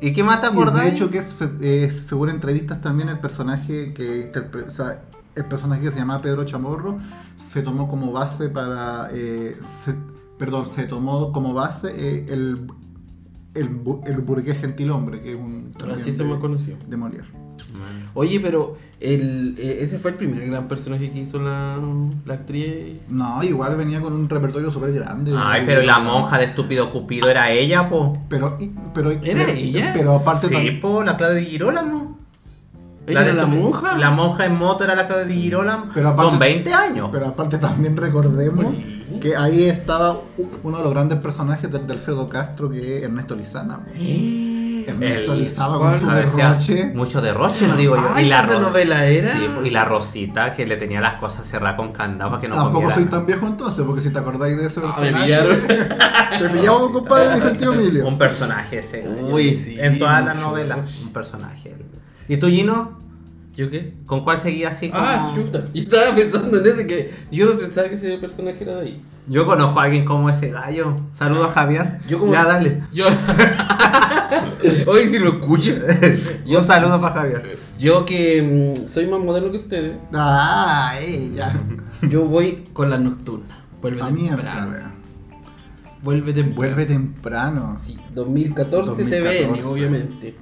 ¿Y 0.00 0.12
qué 0.12 0.22
más 0.22 0.40
te 0.40 0.46
Y 0.46 0.50
acordás? 0.50 0.82
de 0.84 0.88
hecho 0.90 1.10
que 1.10 1.18
es, 1.18 1.40
eh, 1.60 1.90
según 1.90 2.28
entrevistas 2.28 2.80
también 2.80 3.08
el 3.08 3.18
personaje 3.18 3.92
que 3.94 4.30
interpre- 4.32 4.66
o 4.68 4.70
sea, 4.70 5.00
el 5.38 5.44
personaje 5.46 5.82
que 5.82 5.90
se 5.90 5.98
llama 5.98 6.20
Pedro 6.20 6.44
Chamorro 6.44 6.98
se 7.36 7.62
tomó 7.62 7.88
como 7.88 8.12
base 8.12 8.48
para 8.50 9.08
eh, 9.12 9.56
se- 9.60 9.94
perdón 10.38 10.66
se 10.66 10.84
tomó 10.84 11.32
como 11.32 11.54
base 11.54 11.88
eh, 11.96 12.26
el 12.28 12.66
el, 13.54 13.70
bu- 13.82 14.06
el 14.06 14.18
burgués 14.18 14.58
gentilhombre 14.60 15.20
que 15.22 15.30
es 15.32 15.36
un 15.36 15.72
Así 15.94 16.12
se 16.12 16.22
de- 16.24 16.32
me 16.34 16.38
conoció. 16.38 16.76
de 16.86 16.96
Molière 16.96 17.24
Oye, 18.14 18.38
pero 18.38 18.76
el, 19.00 19.56
eh, 19.58 19.78
ese 19.80 19.98
fue 19.98 20.12
el 20.12 20.16
primer 20.16 20.46
gran 20.48 20.68
personaje 20.68 21.10
que 21.10 21.18
hizo 21.20 21.40
la, 21.40 21.76
la 22.24 22.34
actriz. 22.34 22.98
no 23.08 23.42
igual 23.42 23.74
venía 23.76 24.00
con 24.00 24.12
un 24.12 24.28
repertorio 24.28 24.70
súper 24.70 24.92
grande 24.92 25.32
Ay, 25.36 25.62
pero 25.66 25.82
la 25.82 25.98
monja 25.98 26.38
de 26.38 26.44
estúpido 26.44 26.88
Cupido 26.90 27.28
era 27.28 27.50
ella, 27.50 27.88
po. 27.88 28.12
pero 28.28 28.56
pero 28.94 29.10
¿Era 29.10 29.44
pero, 29.46 29.50
ella? 29.58 29.92
pero 29.96 30.14
aparte 30.16 30.46
Sí, 30.48 30.70
po, 30.80 31.02
la 31.02 31.16
Claudia 31.16 31.36
de 31.40 31.44
Girolamo. 31.46 32.07
¿Ella 33.10 33.20
de 33.22 33.30
era 33.30 33.42
la 33.42 33.46
monja? 33.46 33.96
La 33.98 34.10
monja 34.10 34.44
en 34.46 34.58
moto 34.58 34.84
era 34.84 34.94
la 34.94 35.06
Claudia 35.06 35.26
de 35.26 35.34
Girolamo. 35.34 35.86
Pero 35.94 36.08
aparte- 36.08 36.30
con 36.30 36.38
20 36.38 36.72
años. 36.74 37.08
Pero 37.12 37.26
aparte 37.26 37.58
también 37.58 37.96
recordemos 37.96 38.74
que 39.20 39.34
ahí 39.36 39.64
estaba 39.64 40.18
uno 40.62 40.78
de 40.78 40.82
los 40.84 40.92
grandes 40.92 41.18
personajes 41.18 41.70
de, 41.70 41.78
de 41.78 41.92
Alfredo 41.92 42.28
Castro 42.28 42.70
que 42.70 42.98
es 42.98 43.04
Ernesto 43.04 43.34
Lizana. 43.34 43.80
Ernesto 43.96 44.47
El- 45.00 45.38
Lizana 45.38 45.78
con 45.78 46.00
su 46.00 46.06
derroche. 46.08 46.86
Mucho 46.94 47.20
derroche, 47.20 47.66
no 47.68 47.76
digo 47.76 47.96
yo. 47.96 48.10
Ay, 48.14 48.26
y 48.26 48.28
la 48.28 48.40
¿esa 48.42 48.52
ro- 48.54 48.60
novela 48.60 49.06
era? 49.06 49.32
Sí, 49.32 49.48
y 49.64 49.70
la 49.70 49.84
Rosita 49.84 50.52
que 50.52 50.66
le 50.66 50.76
tenía 50.76 51.00
las 51.00 51.14
cosas 51.20 51.46
cerradas 51.46 51.76
con 51.76 51.92
candado 51.92 52.30
para 52.30 52.40
que 52.40 52.48
no 52.48 52.54
Tampoco 52.54 52.74
comiera. 52.76 52.94
soy 52.94 53.04
tan 53.06 53.26
viejo 53.26 53.46
entonces, 53.46 53.84
porque 53.84 54.00
si 54.02 54.10
te 54.10 54.18
acordáis 54.18 54.56
de 54.56 54.66
ese 54.66 54.80
Ah, 54.82 54.86
me 54.86 54.92
personaje. 55.12 55.24
pillaron. 55.24 55.58
te 56.38 56.48
pillamos, 56.50 56.90
compadre, 56.90 57.34
dijo 57.34 57.48
el 57.48 57.56
tío 57.56 57.72
Emilio. 57.72 58.06
Un 58.08 58.18
personaje 58.18 58.78
ese. 58.78 59.06
Uy, 59.08 59.54
sí, 59.54 59.76
En 59.78 59.98
todas 59.98 60.24
las 60.24 60.36
novelas, 60.38 60.98
un 61.02 61.12
personaje. 61.12 61.74
¿Y 62.28 62.36
tú, 62.36 62.48
Gino? 62.48 62.98
¿Yo 63.56 63.68
qué? 63.70 63.94
¿Con 64.06 64.22
cuál 64.22 64.38
seguía 64.40 64.68
así? 64.68 64.88
como- 64.88 65.02
Ah, 65.04 65.32
chuta. 65.34 65.64
Y 65.74 65.80
estaba 65.82 66.14
pensando 66.14 66.58
en 66.58 66.66
ese 66.66 66.86
que 66.86 67.12
yo 67.32 67.46
no 67.46 67.58
pensaba 67.58 67.88
que 67.88 67.94
ese 67.94 68.16
personaje 68.18 68.58
era 68.62 68.74
de 68.76 68.82
ahí. 68.82 69.02
Yo 69.28 69.44
conozco 69.46 69.78
a 69.78 69.84
alguien 69.84 70.04
como 70.04 70.30
ese 70.30 70.50
gallo. 70.50 70.96
Saludos 71.12 71.48
a 71.48 71.52
Javier. 71.52 71.98
Yo 72.08 72.18
como- 72.18 72.32
Ya, 72.32 72.44
dale. 72.44 72.82
Yo. 72.92 73.06
Hoy 74.86 75.06
si 75.06 75.18
lo 75.18 75.30
escucho. 75.34 75.72
Yo 76.46 76.62
saludo 76.62 77.00
para 77.00 77.14
Javier. 77.14 77.58
Yo 77.78 78.04
que 78.04 78.74
mm, 78.76 78.88
soy 78.88 79.06
más 79.06 79.20
moderno 79.20 79.50
que 79.52 79.58
ustedes, 79.58 79.96
Ah, 80.12 80.94
ella. 81.00 81.54
yo 82.08 82.24
voy 82.24 82.68
con 82.72 82.90
la 82.90 82.98
nocturna. 82.98 83.64
Vuelve 83.80 84.02
A 84.02 84.10
mí 84.10 84.26
temprano. 84.28 84.72
Vuelve 86.02 86.32
temprano. 86.32 86.56
Vuelve 86.56 86.86
temprano. 86.86 87.74
Sí, 87.78 87.98
2014, 88.14 88.90
2014. 89.04 89.44
TVN, 89.54 89.64
obviamente. 89.64 90.36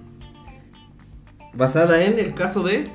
Basada 1.55 2.03
en 2.03 2.19
el 2.19 2.35
caso 2.35 2.63
de. 2.63 2.91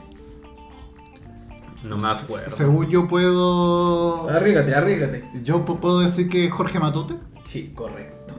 No 1.84 1.98
me 1.98 2.08
acuerdo. 2.10 2.50
Según 2.56 2.88
yo 2.90 3.08
puedo. 3.08 4.30
Arrígate, 4.30 4.74
arrígate. 4.76 5.24
Yo 5.44 5.66
pu- 5.66 5.80
puedo 5.80 6.00
decir 6.02 6.30
que 6.30 6.50
Jorge 6.50 6.80
Matute. 6.80 7.16
Sí, 7.44 7.72
correcto. 7.76 8.36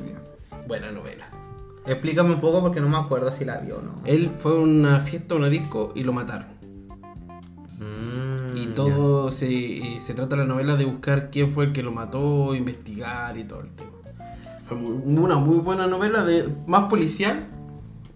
Buena 0.69 0.91
novela. 0.93 1.29
Explícame 1.85 2.35
un 2.35 2.41
poco 2.41 2.61
porque 2.63 2.81
no 2.81 2.89
me 2.89 2.97
acuerdo 2.97 3.33
si 3.33 3.45
la 3.45 3.59
vio 3.59 3.79
o 3.79 3.83
no. 3.83 4.01
Él 4.05 4.33
fue 4.37 4.53
a 4.53 4.61
una 4.61 5.01
fiesta, 5.01 5.35
a 5.35 5.39
una 5.39 5.49
disco 5.49 5.93
y 5.97 6.05
lo 6.05 6.13
mataron. 6.13 6.47
Mm. 7.79 8.57
Y 8.57 8.67
todo 8.69 9.31
se, 9.31 9.99
se 10.01 10.15
trata 10.15 10.37
la 10.37 10.45
novela 10.45 10.77
de 10.77 10.85
buscar 10.85 11.31
quién 11.31 11.51
fue 11.51 11.65
el 11.65 11.73
que 11.73 11.83
lo 11.83 11.91
mató, 11.91 12.55
investigar 12.55 13.37
y 13.37 13.45
todo 13.45 13.61
el 13.63 13.73
tema. 13.73 13.91
Fue 14.67 14.77
muy- 14.77 15.19
una 15.19 15.37
muy 15.37 15.57
buena 15.59 15.87
novela, 15.89 16.25
de 16.25 16.49
más 16.69 16.85
policial, 16.89 17.49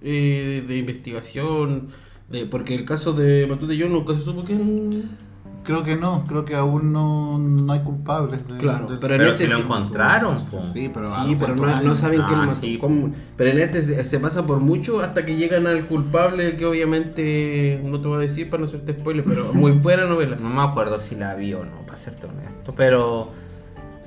eh, 0.02 0.64
de 0.66 0.76
investigación, 0.78 1.88
de, 2.30 2.46
porque 2.46 2.74
el 2.74 2.84
caso 2.84 3.12
de 3.12 3.46
Matute 3.46 3.76
yo 3.76 3.88
nunca 3.88 4.14
se 4.14 4.20
supo 4.20 4.42
quién... 4.44 5.24
Creo 5.64 5.82
que 5.82 5.96
no, 5.96 6.24
creo 6.28 6.44
que 6.44 6.54
aún 6.54 6.92
no, 6.92 7.38
no 7.40 7.72
hay 7.72 7.80
culpables. 7.80 8.46
de- 8.46 8.56
Claro, 8.56 8.86
del- 8.86 9.00
pero 9.00 9.14
en 9.14 9.18
Pero 9.20 9.32
este 9.32 9.44
si 9.46 9.50
lo 9.50 9.56
sí- 9.56 9.62
encontraron, 9.64 10.36
po. 10.38 10.62
Sí, 10.72 10.88
pero. 10.94 11.08
Sí, 11.08 11.36
pero 11.40 11.56
no, 11.56 11.82
no 11.82 11.94
saben 11.96 12.22
quién 12.22 12.38
Ah, 12.38 12.42
lo 12.42 12.48
mató. 12.52 12.60
sí. 12.60 12.78
¿Cómo? 12.78 13.10
Pero 13.36 13.50
en 13.50 13.58
este 13.58 13.82
se, 13.82 14.04
se 14.04 14.20
pasa 14.20 14.46
por 14.46 14.60
mucho 14.60 15.00
hasta 15.00 15.24
que 15.26 15.34
llegan 15.34 15.66
al 15.66 15.86
culpable, 15.88 16.54
que 16.56 16.66
obviamente 16.66 17.80
no 17.84 18.00
te 18.00 18.06
voy 18.06 18.18
a 18.18 18.20
decir 18.20 18.48
para 18.48 18.60
no 18.60 18.66
hacerte 18.66 18.92
spoiler, 18.92 19.24
pero 19.24 19.52
muy 19.54 19.72
buena 19.72 20.04
novela. 20.04 20.36
No 20.40 20.50
me 20.50 20.62
acuerdo 20.62 21.00
si 21.00 21.16
la 21.16 21.34
vi 21.34 21.52
o 21.54 21.64
no, 21.64 21.84
para 21.84 21.96
serte 21.98 22.26
honesto, 22.28 22.72
pero 22.76 23.32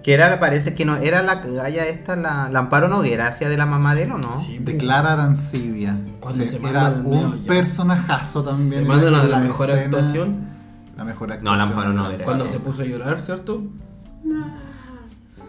que 0.03 0.13
era, 0.13 0.39
parece 0.39 0.73
que 0.73 0.85
no, 0.85 0.95
era 0.97 1.21
la 1.21 1.35
galla 1.35 1.85
esta, 1.87 2.15
la, 2.15 2.49
la 2.49 2.59
Amparo 2.59 2.87
Noguera, 2.87 3.27
hacía 3.27 3.49
de 3.49 3.57
la 3.57 3.65
mamá 3.65 3.95
de 3.95 4.03
él 4.03 4.11
o 4.11 4.17
no. 4.17 4.37
Sí, 4.39 4.57
De 4.59 4.77
Clara 4.77 5.13
Arancibia. 5.13 5.97
Cuando 6.19 6.45
se 6.45 6.57
era 6.57 6.87
al 6.87 7.05
un 7.05 7.43
personajazo 7.45 8.43
también. 8.43 8.81
Se 8.83 8.85
manda 8.87 9.09
una 9.09 9.19
de 9.19 9.25
en 9.25 9.31
la 9.31 9.39
mejor 9.39 9.69
escena. 9.69 9.85
actuación. 9.85 10.49
La 10.97 11.03
mejor 11.05 11.27
No, 11.29 11.33
actuación. 11.35 11.57
la 11.57 11.63
Amparo 11.63 11.93
Noguera. 11.93 12.25
Cuando 12.25 12.45
Sí. 12.45 12.53
se 12.53 12.59
puso 12.59 12.81
a 12.81 12.85
llorar, 12.85 13.21
¿cierto? 13.21 13.63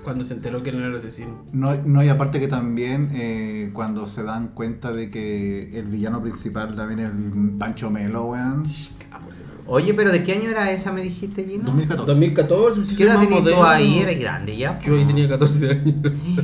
Cuando 0.02 0.24
se 0.24 0.32
enteró 0.34 0.62
que 0.62 0.72
no 0.72 0.78
era 0.78 0.88
el 0.88 0.96
asesino. 0.96 1.42
No, 1.52 1.74
no, 1.84 2.02
y 2.02 2.08
aparte 2.08 2.40
que 2.40 2.48
también 2.48 3.10
eh, 3.12 3.70
cuando 3.74 4.06
se 4.06 4.22
dan 4.22 4.48
cuenta 4.48 4.92
de 4.92 5.10
que 5.10 5.78
el 5.78 5.86
villano 5.86 6.22
principal 6.22 6.74
también 6.74 7.00
es 7.00 7.10
el 7.10 7.56
Pancho 7.58 7.90
Melo, 7.90 8.24
weón. 8.26 8.62
Ah, 9.61 9.64
pues, 9.66 9.85
Oye, 9.85 9.94
pero 9.94 10.11
¿de 10.11 10.23
qué 10.23 10.33
año 10.33 10.51
era 10.51 10.70
esa, 10.70 10.92
me 10.92 11.03
dijiste, 11.03 11.44
Gino? 11.44 11.64
2014. 11.64 12.07
2014, 12.07 12.85
sí, 12.85 12.96
¿Qué 12.96 13.05
edad 13.05 13.16
más 13.16 13.29
tenías 13.29 13.44
tú 13.44 13.62
ahí? 13.62 13.99
Eres 14.01 14.18
grande 14.18 14.57
ya. 14.57 14.79
Yo 14.81 14.94
ahí 14.94 15.03
po. 15.03 15.09
tenía 15.09 15.29
14 15.29 15.70
años. 15.70 15.94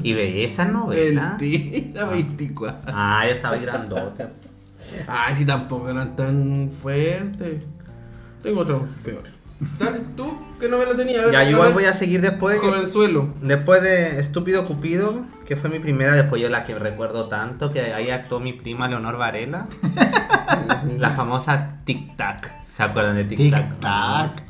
Y 0.02 0.12
ve 0.12 0.44
esa 0.44 0.64
novela. 0.64 1.36
Mentira, 1.38 2.04
24. 2.04 2.80
Ah, 2.86 3.24
yo 3.26 3.34
estaba 3.34 3.56
ahí 3.56 3.62
grandote. 3.62 4.26
Ay, 5.06 5.34
si 5.34 5.44
tampoco 5.44 5.88
eran 5.88 6.16
tan 6.16 6.70
fuertes. 6.70 7.62
Tengo 8.42 8.60
otro 8.60 8.86
peor. 9.02 9.22
Dale, 9.78 10.00
¿tú 10.16 10.38
qué 10.60 10.68
novela 10.68 10.94
tenías? 10.94 11.30
Ya, 11.32 11.42
yo 11.44 11.50
igual 11.50 11.72
voy 11.72 11.84
a 11.84 11.92
seguir 11.94 12.20
después. 12.20 12.58
Jovenzuelo. 12.58 13.34
Después 13.40 13.82
de 13.82 14.20
Estúpido 14.20 14.66
Cupido, 14.66 15.22
que 15.46 15.56
fue 15.56 15.70
mi 15.70 15.78
primera, 15.78 16.12
después 16.14 16.40
yo 16.42 16.48
la 16.48 16.64
que 16.64 16.74
recuerdo 16.74 17.28
tanto, 17.28 17.72
que 17.72 17.80
ahí 17.94 18.10
actuó 18.10 18.40
mi 18.40 18.52
prima 18.52 18.88
Leonor 18.88 19.16
Varela. 19.16 19.66
la 20.98 21.10
famosa 21.10 21.80
Tic 21.84 22.16
Tac. 22.16 22.60
¿Se 22.62 22.82
acuerdan 22.82 23.14
de 23.16 23.24
Tic 23.24 23.38
Tic 23.38 23.54
Tac? 23.54 23.80
Tac. 23.80 24.42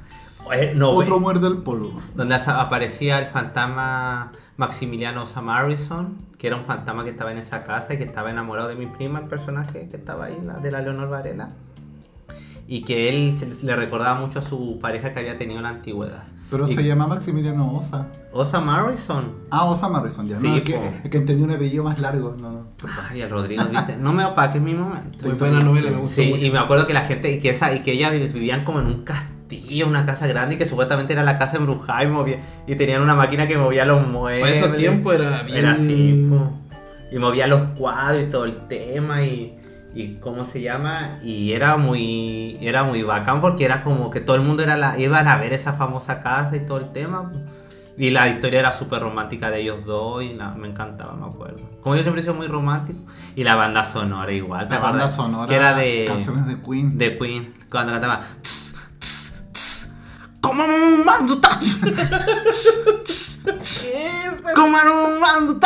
Eh, 0.52 0.72
no, 0.76 0.90
Otro 0.90 1.18
muerde 1.20 1.48
el 1.48 1.58
polvo. 1.58 2.00
donde 2.14 2.34
aparecía 2.36 3.18
el 3.18 3.26
fantasma 3.26 4.32
Maximiliano 4.56 5.26
Samarison, 5.26 6.18
que 6.38 6.46
era 6.46 6.56
un 6.56 6.64
fantasma 6.64 7.02
que 7.04 7.10
estaba 7.10 7.32
en 7.32 7.38
esa 7.38 7.64
casa 7.64 7.94
y 7.94 7.98
que 7.98 8.04
estaba 8.04 8.30
enamorado 8.30 8.68
de 8.68 8.76
mi 8.76 8.86
prima, 8.86 9.18
el 9.18 9.26
personaje 9.26 9.88
que 9.90 9.96
estaba 9.96 10.26
ahí, 10.26 10.38
la 10.44 10.54
de 10.58 10.70
la 10.70 10.80
Leonor 10.82 11.08
Varela. 11.08 11.50
Y 12.68 12.82
que 12.84 13.08
él 13.08 13.32
se- 13.36 13.64
le 13.66 13.76
recordaba 13.76 14.20
mucho 14.20 14.38
a 14.38 14.42
su 14.42 14.78
pareja 14.80 15.12
que 15.12 15.20
había 15.20 15.36
tenido 15.36 15.58
en 15.58 15.64
la 15.64 15.68
antigüedad. 15.70 16.24
Pero 16.50 16.68
Y- 16.68 16.74
se 16.74 16.84
llama 16.84 17.06
Maximiliano 17.06 17.76
Osa. 17.76 18.06
Osa 18.32 18.60
Marison. 18.60 19.32
Ah, 19.50 19.64
Osa 19.64 19.88
Morrison, 19.88 20.28
ya. 20.28 20.36
Sí, 20.36 20.46
no, 20.48 20.62
que, 20.64 21.08
que 21.10 21.16
entendí 21.16 21.42
un 21.42 21.50
apellido 21.50 21.82
más 21.84 21.98
largo. 21.98 22.36
No, 22.38 22.50
no. 22.50 22.66
Ay, 23.10 23.22
el 23.22 23.30
Rodrigo, 23.30 23.64
¿viste? 23.64 23.96
No 23.96 24.12
me 24.12 24.24
opaques 24.24 24.60
mi 24.60 24.74
momento. 24.74 25.26
Muy 25.26 25.32
buena 25.36 25.60
novela, 25.60 25.90
me 25.90 25.96
gustó 25.96 26.20
Sí, 26.22 26.28
mucho. 26.28 26.44
y 26.46 26.50
me 26.50 26.58
acuerdo 26.58 26.86
que 26.86 26.92
la 26.94 27.00
gente, 27.00 27.32
y 27.32 27.38
que 27.40 27.50
esa, 27.50 27.72
y 27.74 27.80
que 27.80 27.92
ella 27.92 28.10
vivían 28.10 28.62
como 28.64 28.80
en 28.80 28.86
un 28.86 29.04
castillo, 29.04 29.86
una 29.86 30.04
casa 30.04 30.26
grande, 30.26 30.56
y 30.56 30.58
que 30.58 30.66
supuestamente 30.66 31.14
era 31.14 31.24
la 31.24 31.38
casa 31.38 31.56
embrujada 31.56 32.04
y 32.04 32.08
movía, 32.08 32.40
y 32.66 32.76
tenían 32.76 33.00
una 33.00 33.14
máquina 33.14 33.48
que 33.48 33.56
movía 33.56 33.86
los 33.86 34.06
muebles. 34.06 34.42
Para 34.42 34.54
esos 34.54 34.76
tiempos 34.76 35.14
era 35.14 35.42
bien. 35.42 35.58
Era 35.58 35.72
así, 35.72 36.26
po. 36.28 36.52
y 37.10 37.18
movía 37.18 37.46
los 37.46 37.62
cuadros 37.78 38.22
y 38.22 38.26
todo 38.26 38.44
el 38.44 38.68
tema 38.68 39.22
y, 39.22 39.58
y 39.96 40.16
cómo 40.20 40.44
se 40.44 40.60
llama 40.60 41.18
y 41.22 41.52
era 41.52 41.78
muy 41.78 42.58
era 42.60 42.84
muy 42.84 43.02
bacán 43.02 43.40
porque 43.40 43.64
era 43.64 43.82
como 43.82 44.10
que 44.10 44.20
todo 44.20 44.36
el 44.36 44.42
mundo 44.42 44.62
era 44.62 44.76
la 44.76 44.98
iban 44.98 45.26
a 45.26 45.36
ver 45.38 45.54
esa 45.54 45.72
famosa 45.72 46.20
casa 46.20 46.54
y 46.54 46.60
todo 46.66 46.76
el 46.78 46.92
tema 46.92 47.32
y 47.96 48.10
la 48.10 48.28
historia 48.28 48.60
era 48.60 48.72
súper 48.76 49.00
romántica 49.00 49.48
de 49.50 49.62
ellos 49.62 49.86
dos 49.86 50.22
y 50.22 50.36
me 50.58 50.68
encantaba 50.68 51.14
me 51.14 51.24
acuerdo 51.24 51.60
como 51.80 51.96
yo 51.96 52.02
siempre 52.02 52.20
he 52.20 52.24
sido 52.24 52.34
muy 52.34 52.46
romántico 52.46 52.98
y 53.34 53.42
la 53.42 53.56
banda 53.56 53.86
sonora 53.86 54.30
igual 54.32 54.68
¿te 54.68 54.74
La 54.74 54.80
banda 54.80 55.08
sonora. 55.08 55.48
que 55.48 55.54
era 55.56 55.74
de 55.74 56.04
Canciones 56.06 56.46
de 56.46 56.60
Queen. 56.60 56.98
de 56.98 57.16
Queen 57.18 57.54
cuando 57.70 57.92
cantaba 57.92 58.20
"Tss, 58.42 58.74
tss, 58.98 59.34
tss, 59.52 59.90
como 60.42 60.62
como 64.54 64.76
un 65.06 65.20
mando 65.20 65.58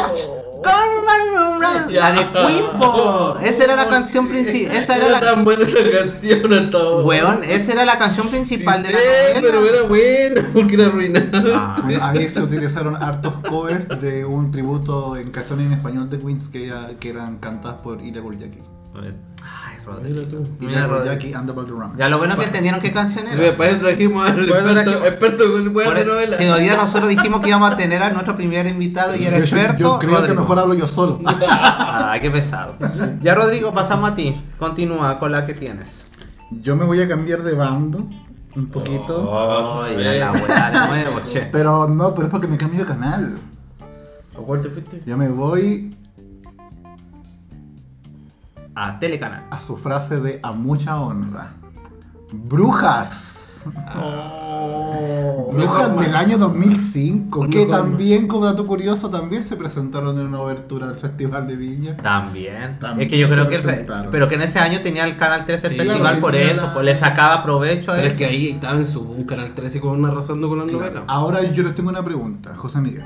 la 1.90 2.12
de 2.12 2.62
po. 2.78 3.36
esa 3.42 3.64
era 3.64 3.76
la 3.76 3.88
canción 3.88 4.28
principal 4.28 4.76
esa 4.76 4.96
era 4.96 5.06
Era 5.06 5.20
la 5.20 5.20
tan 5.20 5.44
buena 5.44 5.62
esa 5.64 5.78
canción 5.90 6.52
hasta 6.52 6.78
ahora. 6.78 7.04
Weón, 7.06 7.44
esa 7.44 7.72
era 7.72 7.84
la 7.84 7.98
canción 7.98 8.28
principal 8.28 8.84
Sí 8.84 8.92
de 8.92 8.92
la 8.92 8.98
novela. 9.00 9.40
pero 9.42 9.66
era 9.66 9.82
buena 9.84 10.48
porque 10.52 10.74
era 10.74 10.86
arruinada. 10.86 11.30
Ah, 11.54 11.76
ahí 12.10 12.28
se 12.28 12.40
utilizaron 12.40 12.96
hartos 13.02 13.32
covers 13.48 13.88
de 13.88 14.24
un 14.24 14.50
tributo 14.50 15.16
en 15.16 15.30
canciones 15.30 15.66
en 15.66 15.72
español 15.72 16.10
de 16.10 16.20
Queens 16.20 16.48
que, 16.48 16.66
ya- 16.68 16.90
que 16.98 17.10
eran 17.10 17.38
cantadas 17.38 17.78
por 17.82 18.00
Ila 18.02 18.20
Guryaki. 18.20 18.58
Ay, 19.02 19.78
Mira 19.78 19.92
Rodrigo. 19.96 20.22
tú. 20.28 20.48
Mira, 20.60 20.72
Ila 20.72 20.86
Rodrigo. 20.86 21.04
Guryaki 21.14 21.34
and 21.34 21.46
the 21.48 21.52
Balderrams. 21.52 21.96
Ya 21.96 22.08
lo 22.08 22.18
bueno 22.18 22.36
que 22.36 22.44
entendieron 22.44 22.80
qué 22.80 22.92
canción 22.92 23.24
Mira, 23.30 23.46
era. 23.48 23.56
Para 23.56 23.70
eso 23.70 23.80
trajimos 23.80 24.28
al 24.28 24.38
experto, 24.48 25.04
experto 25.04 25.44
Por 25.72 25.94
de 25.94 26.00
eso- 26.02 26.12
novela. 26.12 26.36
Si 26.36 26.44
hoy 26.48 26.60
día 26.62 26.76
nosotros 26.76 27.08
dijimos 27.08 27.40
que 27.40 27.48
íbamos 27.48 27.70
a 27.70 27.76
tener 27.76 28.02
a 28.02 28.10
nuestro 28.10 28.36
primer 28.36 28.66
invitado 28.66 29.16
y 29.16 29.24
era 29.24 29.38
Yo- 29.38 29.44
yo- 29.44 29.56
experto. 29.56 29.78
Yo 29.82 29.98
creo 29.98 30.26
que 30.26 30.34
mejor 30.34 30.58
hablo 30.58 30.74
yo 30.74 30.86
solo. 30.86 31.18
Ay, 31.24 32.20
qué 32.22 32.30
pesado. 32.30 32.76
Ya, 33.22 33.34
Rodrigo, 33.34 33.72
pasamos 33.72 34.10
a 34.10 34.14
ti. 34.14 34.40
Continúa 34.58 35.18
con 35.18 35.32
la 35.32 35.44
que 35.46 35.54
tienes. 35.54 36.02
Yo 36.50 36.76
me 36.76 36.84
voy 36.84 37.00
a 37.00 37.08
cambiar 37.08 37.42
de 37.42 37.54
bando 37.54 38.06
un 38.56 38.66
poquito. 38.68 39.28
Oh, 39.30 39.86
la 39.86 40.32
weá 40.32 40.70
de 40.70 41.04
nuevo, 41.04 41.20
che. 41.26 41.42
Pero 41.52 41.86
no, 41.88 42.14
pero 42.14 42.26
es 42.26 42.30
porque 42.30 42.46
me 42.48 42.56
cambio 42.58 42.80
de 42.80 42.86
canal. 42.86 43.38
¿A 44.34 44.38
cuál 44.42 44.60
te 44.60 44.68
fuiste? 44.68 45.02
Yo 45.06 45.16
me 45.16 45.28
voy 45.28 45.96
A 48.74 48.98
Telecanal. 48.98 49.44
a 49.50 49.60
su 49.60 49.76
frase 49.76 50.20
de 50.20 50.40
a 50.42 50.52
mucha 50.52 51.00
honra. 51.00 51.52
Brujas. 52.32 53.26
Oh. 53.94 55.50
Brujas 55.52 55.98
del 56.00 56.14
año 56.16 56.38
2005, 56.38 57.48
que 57.50 57.66
también, 57.66 58.26
como 58.26 58.46
dato 58.46 58.66
curioso, 58.66 59.10
también 59.10 59.42
se 59.44 59.56
presentaron 59.56 60.18
en 60.18 60.26
una 60.26 60.40
obertura 60.40 60.86
del 60.86 60.96
Festival 60.96 61.46
de 61.46 61.56
Viña. 61.56 61.96
También. 61.98 62.78
También 62.78 63.06
Es 63.06 63.12
que 63.12 63.18
yo 63.18 63.28
creo 63.28 63.48
que. 63.48 63.58
presentaron. 63.58 64.10
Pero 64.10 64.28
que 64.28 64.36
en 64.36 64.42
ese 64.42 64.58
año 64.60 64.80
tenía 64.80 65.04
el 65.04 65.16
Canal 65.16 65.44
13 65.44 65.68
Sí, 65.68 65.74
Festival 65.76 66.00
claro, 66.00 66.20
por 66.20 66.34
eso, 66.36 66.62
la- 66.66 66.72
pues 66.74 66.84
le 66.86 66.96
sacaba 66.96 67.42
provecho 67.42 67.92
a 67.92 67.96
Pero 67.96 68.08
es 68.08 68.16
que 68.16 68.24
ahí 68.26 68.48
estaba 68.50 68.74
en 68.76 68.86
su 68.86 69.00
un 69.02 69.24
canal 69.24 69.52
13 69.52 69.80
con 69.80 69.98
una 69.98 70.08
arrasando 70.08 70.48
con 70.48 70.58
la 70.60 70.64
novela. 70.72 71.02
Ahora 71.06 71.42
yo 71.42 71.62
les 71.62 71.74
tengo 71.74 71.90
una 71.90 72.02
pregunta, 72.04 72.54
José 72.56 72.80
Miguel. 72.80 73.04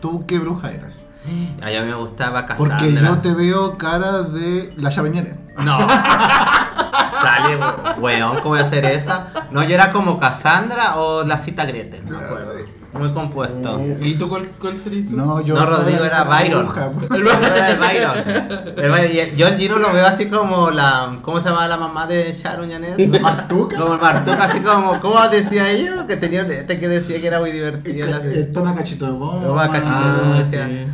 ¿Tú 0.00 0.24
qué 0.26 0.38
bruja 0.38 0.72
eras? 0.72 0.94
A 1.24 1.66
mí 1.66 1.86
me 1.86 1.94
gustaba 1.94 2.46
Cassandra. 2.46 2.76
Porque 2.78 2.92
yo 2.94 3.18
te 3.18 3.34
veo 3.34 3.76
cara 3.76 4.22
de 4.22 4.72
la 4.76 4.90
Chaveñera. 4.90 5.36
No. 5.58 5.78
Sale, 7.20 7.58
weón, 7.98 8.36
¿cómo 8.38 8.50
voy 8.50 8.60
a 8.60 8.62
hacer 8.62 8.84
esa? 8.86 9.26
No, 9.50 9.62
yo 9.62 9.74
era 9.74 9.92
como 9.92 10.18
Cassandra 10.18 10.96
o 10.96 11.24
la 11.24 11.36
cita 11.36 11.66
Gretel, 11.66 12.04
me 12.04 12.16
acuerdo. 12.16 12.79
Muy 12.92 13.12
compuesto. 13.12 13.80
¿Y 14.02 14.14
tú 14.16 14.28
cuál, 14.28 14.46
cuál 14.60 14.76
serías 14.76 15.08
tú? 15.08 15.16
No, 15.16 15.40
yo 15.40 15.54
No, 15.54 15.64
Rodrigo 15.64 16.04
era 16.04 16.24
Byron. 16.24 16.68
El 17.14 17.22
Byron 17.22 17.44
era 17.44 17.70
el 17.70 17.78
Byron. 17.78 18.18
El 18.76 18.90
Byron. 18.90 19.36
Yo 19.36 19.46
el 19.46 19.56
Gino 19.58 19.78
lo 19.78 19.92
veo 19.92 20.04
así 20.06 20.26
como 20.26 20.70
la. 20.70 21.18
¿Cómo 21.22 21.40
se 21.40 21.48
llama 21.48 21.68
la 21.68 21.76
mamá 21.76 22.06
de 22.08 22.32
Sharon 22.36 22.68
Janet? 22.68 23.20
Martuca. 23.20 23.76
Como 23.78 23.94
el 23.94 24.00
Martuca, 24.00 24.42
así 24.44 24.58
como. 24.60 24.98
¿Cómo 25.00 25.28
decía 25.28 25.70
ella? 25.70 26.04
Que 26.08 26.16
tenía 26.16 26.44
un 26.44 26.50
este 26.50 26.80
que 26.80 26.88
decía 26.88 27.20
que 27.20 27.26
era 27.28 27.38
muy 27.38 27.52
divertido. 27.52 28.08
Eh, 28.24 28.50
Toma 28.52 28.74
cachito 28.74 29.06
de 29.06 29.12
bomba. 29.12 29.46
Toma 29.46 29.70
cachito 29.70 29.90
de 29.90 29.94
Ah, 29.94 30.22
bomba. 30.24 30.40
Eh, 30.52 30.88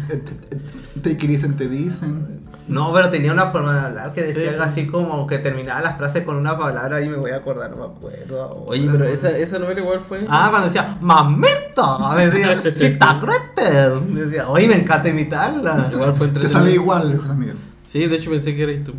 te- 1.02 1.14
Te 1.14 1.26
dicen, 1.26 1.56
te 1.56 1.68
dicen. 1.68 2.45
No, 2.68 2.92
pero 2.92 3.08
tenía 3.10 3.32
una 3.32 3.46
forma 3.46 3.74
de 3.74 3.80
hablar 3.86 4.12
que 4.12 4.22
decía 4.22 4.42
Sí. 4.42 4.48
algo 4.48 4.62
así 4.64 4.86
como 4.88 5.24
que 5.26 5.38
terminaba 5.38 5.80
la 5.82 5.94
frase 5.94 6.24
con 6.24 6.36
una 6.36 6.58
palabra 6.58 7.00
y 7.00 7.08
me 7.08 7.16
voy 7.16 7.30
a 7.30 7.36
acordar, 7.36 7.70
no 7.70 7.76
me 7.76 7.84
acuerdo. 7.94 8.42
ahora. 8.42 8.60
Oye, 8.66 8.88
pero 8.90 9.04
esa, 9.04 9.30
esa 9.30 9.58
novela 9.60 9.80
igual 9.80 10.00
fue. 10.00 10.26
Ah, 10.28 10.48
cuando 10.50 10.66
decía, 10.68 10.98
mamita, 11.00 12.14
decía, 12.16 12.60
cita 12.74 13.20
Gretel. 13.20 14.14
Decía, 14.14 14.48
oye, 14.48 14.66
me 14.68 14.76
encanta 14.76 15.08
imitarla. 15.08 15.88
Igual 15.92 16.12
fue 16.14 16.26
Te 16.26 16.34
entretenida. 16.40 16.58
sale 16.58 16.72
igual, 16.72 17.18
José 17.18 17.34
Miguel. 17.34 17.56
Sí, 17.84 18.04
de 18.06 18.16
hecho 18.16 18.30
pensé 18.30 18.56
que 18.56 18.62
eras 18.64 18.84
tú. 18.84 18.94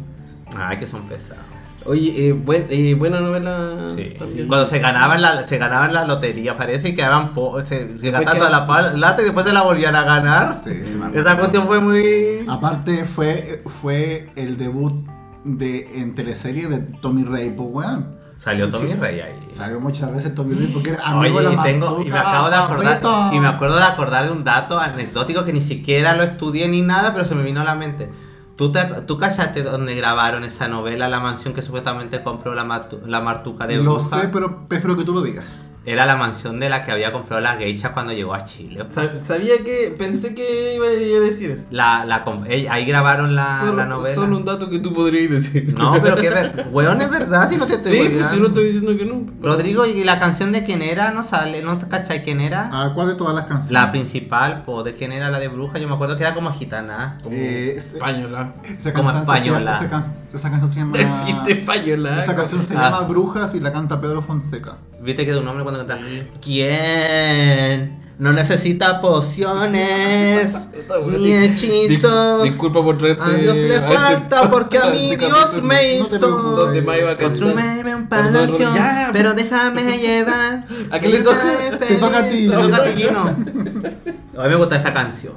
Ay, 0.56 0.78
que 0.78 0.88
son 0.88 1.04
pesados. 1.08 1.44
Oye, 1.88 2.28
eh, 2.30 2.34
buen- 2.34 2.68
eh, 2.70 2.94
buena 2.96 3.20
novela. 3.22 3.94
Sí. 3.96 4.14
Cuando 4.48 4.66
se 4.66 4.80
ganaban 4.80 5.22
la, 5.22 5.48
se 5.48 5.58
ganaban 5.58 5.94
la 5.94 6.06
lotería, 6.06 6.58
parece 6.58 6.90
y 6.90 6.96
quedaban 6.96 7.34
po 7.34 7.60
se, 7.62 7.98
se 7.98 8.12
gastaban 8.12 8.34
que- 8.34 8.40
toda 8.40 8.50
la 8.52 8.68
plata 8.94 9.22
y 9.22 9.26
después 9.26 9.46
se 9.46 9.54
la 9.54 9.62
volvían 9.64 9.96
a 9.96 10.04
ganar. 10.04 10.62
Sí, 10.64 10.72
sí, 10.74 10.96
me 10.96 11.06
acuerdo. 11.06 11.20
Esa 11.30 11.38
cuestión 11.38 11.68
fue 11.68 11.80
muy. 11.80 12.46
Aparte 12.50 13.06
fue, 13.06 13.64
fue 13.82 14.30
el 14.36 14.58
debut 14.58 15.08
de, 15.46 15.90
en 15.96 16.14
teleserie 16.14 16.68
de 16.68 16.80
Tommy 17.02 17.24
Rey, 17.24 17.52
pues 17.56 17.70
weón. 17.72 18.18
Salió 18.36 18.66
Sí, 18.68 18.72
Tommy 18.74 18.92
sí. 18.92 19.00
Rey 19.00 19.20
ahí. 19.22 19.34
Salió 19.48 19.80
muchas 19.80 20.14
veces 20.14 20.36
Tommy 20.36 20.54
Lee 20.56 20.70
porque 20.72 20.92
era 20.92 21.04
amigo 21.08 21.38
Oye, 21.40 21.50
de 21.50 21.56
la 21.56 21.62
y, 21.62 21.72
tengo, 21.72 22.02
y 22.06 22.12
me 22.12 22.20
acabo 22.20 22.50
de 22.50 22.56
acordar, 22.56 23.02
y 23.34 23.40
me 23.40 23.48
acuerdo 23.48 23.78
de 23.78 23.84
acordar 23.84 24.26
de 24.26 24.32
un 24.32 24.44
dato 24.44 24.78
anecdótico 24.80 25.44
que 25.44 25.54
ni 25.54 25.62
siquiera 25.62 26.16
lo 26.16 26.22
estudié 26.24 26.68
ni 26.68 26.82
nada, 26.82 27.14
pero 27.14 27.26
se 27.26 27.34
me 27.34 27.42
vino 27.44 27.62
a 27.62 27.64
la 27.64 27.74
mente. 27.74 28.12
¿Tú, 28.58 28.72
te, 28.72 28.84
tú 29.06 29.20
cachaste 29.20 29.62
donde 29.62 29.94
grabaron 29.94 30.44
esa 30.44 30.68
novela, 30.68 31.08
la 31.08 31.20
mansión 31.20 31.54
que 31.54 31.62
supuestamente 31.62 32.24
compró 32.24 32.56
la, 32.56 32.90
la 33.06 33.22
Martuca 33.22 33.68
de 33.68 33.78
Lo 33.78 34.00
sé, 34.00 34.30
pero 34.34 34.68
prefiero 34.68 34.98
que 34.98 35.04
tú 35.04 35.14
lo 35.14 35.22
digas. 35.22 35.67
Era 35.90 36.06
la 36.06 36.18
mansión 36.18 36.60
de 36.60 36.68
la 36.68 36.84
que 36.84 36.92
había 36.92 37.14
comprado 37.14 37.42
la 37.42 37.56
geisha 37.56 37.94
cuando 37.94 38.12
llegó 38.12 38.34
a 38.34 38.44
Chile. 38.44 38.86
Sa- 38.90 39.24
Sabía 39.24 39.64
que. 39.64 39.96
Pensé 39.98 40.36
que 40.36 40.76
iba 40.76 40.86
a 40.86 40.90
decir 41.22 41.50
eso. 41.52 41.70
La, 41.72 42.04
la, 42.04 42.26
ey, 42.50 42.68
ahí 42.68 42.86
grabaron 42.86 43.36
la, 43.38 43.62
solo, 43.62 43.74
la 43.78 43.86
novela. 43.86 44.14
solo 44.16 44.36
un 44.36 44.44
dato 44.44 44.70
que 44.70 44.80
tú 44.80 44.94
podrías 44.94 45.32
decir. 45.32 45.74
No, 45.78 45.94
pero 46.02 46.18
qué 46.18 46.30
ver... 46.30 46.68
Weón, 46.74 47.02
es 47.02 47.10
verdad, 47.10 47.50
si 47.50 47.56
no 47.56 47.66
te 47.66 47.76
estoy 47.76 48.00
Sí, 48.02 48.10
pues 48.10 48.28
si 48.32 48.38
no 48.38 48.48
estoy 48.48 48.66
diciendo 48.66 48.98
que 48.98 49.06
no. 49.06 49.26
Rodrigo, 49.42 49.86
¿y 49.86 50.04
la 50.04 50.20
canción 50.20 50.52
de 50.52 50.64
quién 50.66 50.82
era? 50.82 51.12
¿No 51.12 51.24
sale? 51.24 51.62
¿No 51.62 51.78
te 51.78 51.88
cachai 51.88 52.22
quién 52.22 52.42
era? 52.42 52.70
¿A 52.84 52.94
cuál 52.94 53.08
de 53.08 53.16
todas 53.16 53.34
las 53.34 53.46
canciones? 53.46 53.72
La 53.72 53.90
principal, 53.90 54.64
po, 54.64 54.84
¿de 54.84 54.94
quién 54.94 55.14
era 55.14 55.32
la 55.32 55.40
de 55.40 55.48
bruja? 55.48 55.80
Yo 55.80 55.88
me 55.88 55.94
acuerdo 55.96 56.18
que 56.18 56.24
era 56.24 56.34
como 56.34 56.52
gitana. 56.52 57.18
Como 57.24 57.34
Eh, 57.34 57.76
es- 57.78 57.94
española. 57.94 58.56
Esa 58.78 58.92
como 58.92 59.14
cantante 59.14 59.42
se 59.42 59.48
llama- 59.48 59.72
española. 59.72 59.72
Esa, 59.78 59.90
can- 59.90 60.38
esa 60.38 60.50
canción 60.50 60.70
se 60.70 60.80
llama. 60.80 60.98
Existe 61.00 61.52
española. 61.54 62.22
Esa 62.22 62.36
canción 62.36 62.62
se 62.62 62.76
Ah. 62.78 62.90
llama 62.90 63.02
Brujas 63.08 63.56
y 63.56 63.62
la 63.62 63.72
canta 63.72 64.02
Pedro 64.02 64.22
Fonseca. 64.22 64.80
¿Viste 65.02 65.26
que 65.26 65.32
de 65.32 65.38
un 65.40 65.46
nombre 65.46 65.64
cuando 65.64 65.86
canta? 65.86 66.04
¿Quién? 66.42 68.06
No 68.20 68.34
necesita 68.34 69.00
pociones 69.00 70.68
ni 71.20 71.34
hechizos. 71.34 72.42
Dis- 72.42 72.50
disculpa 72.52 72.82
por 72.82 72.98
traerte. 72.98 73.22
A 73.24 73.30
Dios 73.30 73.56
le 73.58 73.80
falta 73.96 74.50
porque 74.50 74.80
a 74.80 74.88
mí 74.88 75.16
Dios 75.16 75.62
me 75.62 75.96
hizo. 75.98 76.08
preocupes. 76.10 76.44
Donde 76.56 76.82
más 76.82 76.98
iba 76.98 77.12
a 77.12 77.18
cantar. 77.18 77.28
Construyeme 77.28 77.96
un 77.96 78.08
palacio, 78.08 78.70
pero 79.14 79.34
déjame 79.36 79.98
llevar. 80.00 80.66
¿A 80.92 81.00
quién 81.00 81.12
le 81.12 81.22
toca? 81.22 81.54
estaré 81.64 81.78
Te 81.88 81.96
toca 81.96 82.18
a 82.18 82.28
ti. 82.30 82.48
Te 82.50 82.56
toca 82.56 82.78
a 82.78 82.84
ti. 82.86 83.04
A 83.04 84.44
mí 84.44 84.50
me 84.50 84.56
gusta 84.56 84.78
esa 84.78 84.94
canción. 84.94 85.34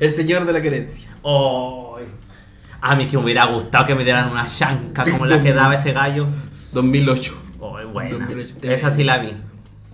El 0.00 0.12
señor 0.12 0.44
de 0.44 0.52
la 0.52 0.60
querencia. 0.60 1.08
Ay. 1.24 2.04
A 2.80 2.96
mí 2.96 3.06
que 3.06 3.16
me 3.16 3.22
hubiera 3.24 3.44
gustado 3.46 3.86
que 3.86 3.94
me 3.94 4.02
dieran 4.02 4.30
una 4.30 4.44
chanca 4.44 5.04
como 5.04 5.24
la 5.24 5.40
que 5.40 5.52
daba 5.52 5.76
ese 5.76 5.92
gallo. 5.92 6.26
2008. 6.72 7.32
Ay. 7.76 8.10
2008. 8.10 8.56
Esa 8.62 8.90
sí 8.90 9.04
la 9.04 9.18
vi. 9.18 9.32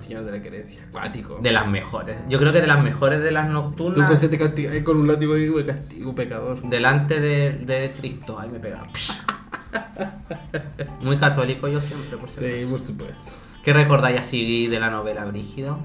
Señor 0.00 0.24
de 0.24 0.32
la 0.32 0.42
querencia. 0.42 0.82
Acuático. 0.88 1.38
De 1.42 1.52
las 1.52 1.66
mejores. 1.66 2.18
Yo 2.28 2.38
creo 2.38 2.52
que 2.52 2.60
de 2.60 2.66
las 2.66 2.82
mejores 2.82 3.22
de 3.22 3.32
las 3.32 3.46
Tú 3.48 3.52
nocturnas. 3.52 4.08
pues 4.08 4.28
te 4.28 4.38
castigas 4.38 4.82
con 4.82 4.96
un 4.96 5.06
látigo 5.06 5.36
y 5.36 5.48
güey, 5.48 5.66
castigo 5.66 6.14
pecador. 6.14 6.62
Delante 6.62 7.20
de, 7.20 7.52
de 7.52 7.92
Cristo. 7.98 8.38
Ay, 8.40 8.48
me 8.50 8.58
pegaba. 8.58 8.88
Muy 11.02 11.16
católico 11.18 11.68
yo 11.68 11.80
siempre, 11.80 12.16
por 12.16 12.28
si 12.28 12.38
Sí, 12.60 12.66
por 12.70 12.80
supuesto. 12.80 13.32
¿Qué 13.62 13.72
recordáis 13.74 14.18
así 14.20 14.68
de 14.68 14.80
la 14.80 14.90
novela 14.90 15.24
Brígido? 15.26 15.78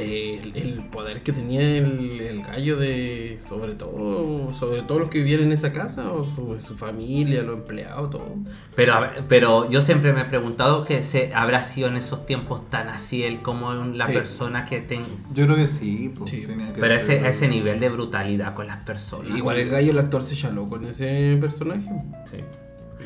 El, 0.00 0.56
el 0.56 0.84
poder 0.90 1.22
que 1.22 1.32
tenía 1.32 1.60
el, 1.60 2.20
el 2.20 2.42
gallo 2.42 2.76
de 2.76 3.38
sobre 3.38 3.74
todo 3.74 4.52
sobre 4.52 4.82
todo 4.82 4.98
los 5.00 5.10
que 5.10 5.18
vivían 5.18 5.42
en 5.44 5.52
esa 5.52 5.72
casa 5.72 6.10
o 6.12 6.26
su, 6.26 6.60
su 6.60 6.76
familia 6.76 7.42
los 7.42 7.58
empleados 7.58 8.10
todo 8.10 8.34
Pero, 8.74 8.94
pero 9.28 9.68
yo 9.70 9.80
siempre 9.82 10.12
me 10.12 10.22
he 10.22 10.24
preguntado 10.24 10.84
que 10.84 11.02
se 11.02 11.32
habrá 11.34 11.62
sido 11.62 11.88
en 11.88 11.96
esos 11.96 12.26
tiempos 12.26 12.68
tan 12.70 12.88
así 12.88 13.22
él 13.22 13.40
como 13.42 13.72
la 13.74 14.06
Sí. 14.06 14.12
persona 14.12 14.64
que 14.64 14.80
ten... 14.80 15.02
Yo 15.34 15.44
creo 15.46 15.56
que 15.56 15.66
sí. 15.66 16.12
pues, 16.16 16.30
Sí. 16.30 16.40
que 16.42 16.54
Pero 16.78 16.94
ese, 16.94 17.26
ese 17.26 17.48
nivel 17.48 17.78
de 17.80 17.88
brutalidad 17.88 18.54
con 18.54 18.66
las 18.66 18.78
personas. 18.84 19.36
igual 19.36 19.58
el 19.58 19.68
gallo 19.70 19.90
el 19.92 19.98
actor 19.98 20.22
se 20.22 20.34
chaló 20.36 20.68
con 20.68 20.84
ese 20.86 21.36
personaje 21.40 21.88
Sí. 22.30 22.36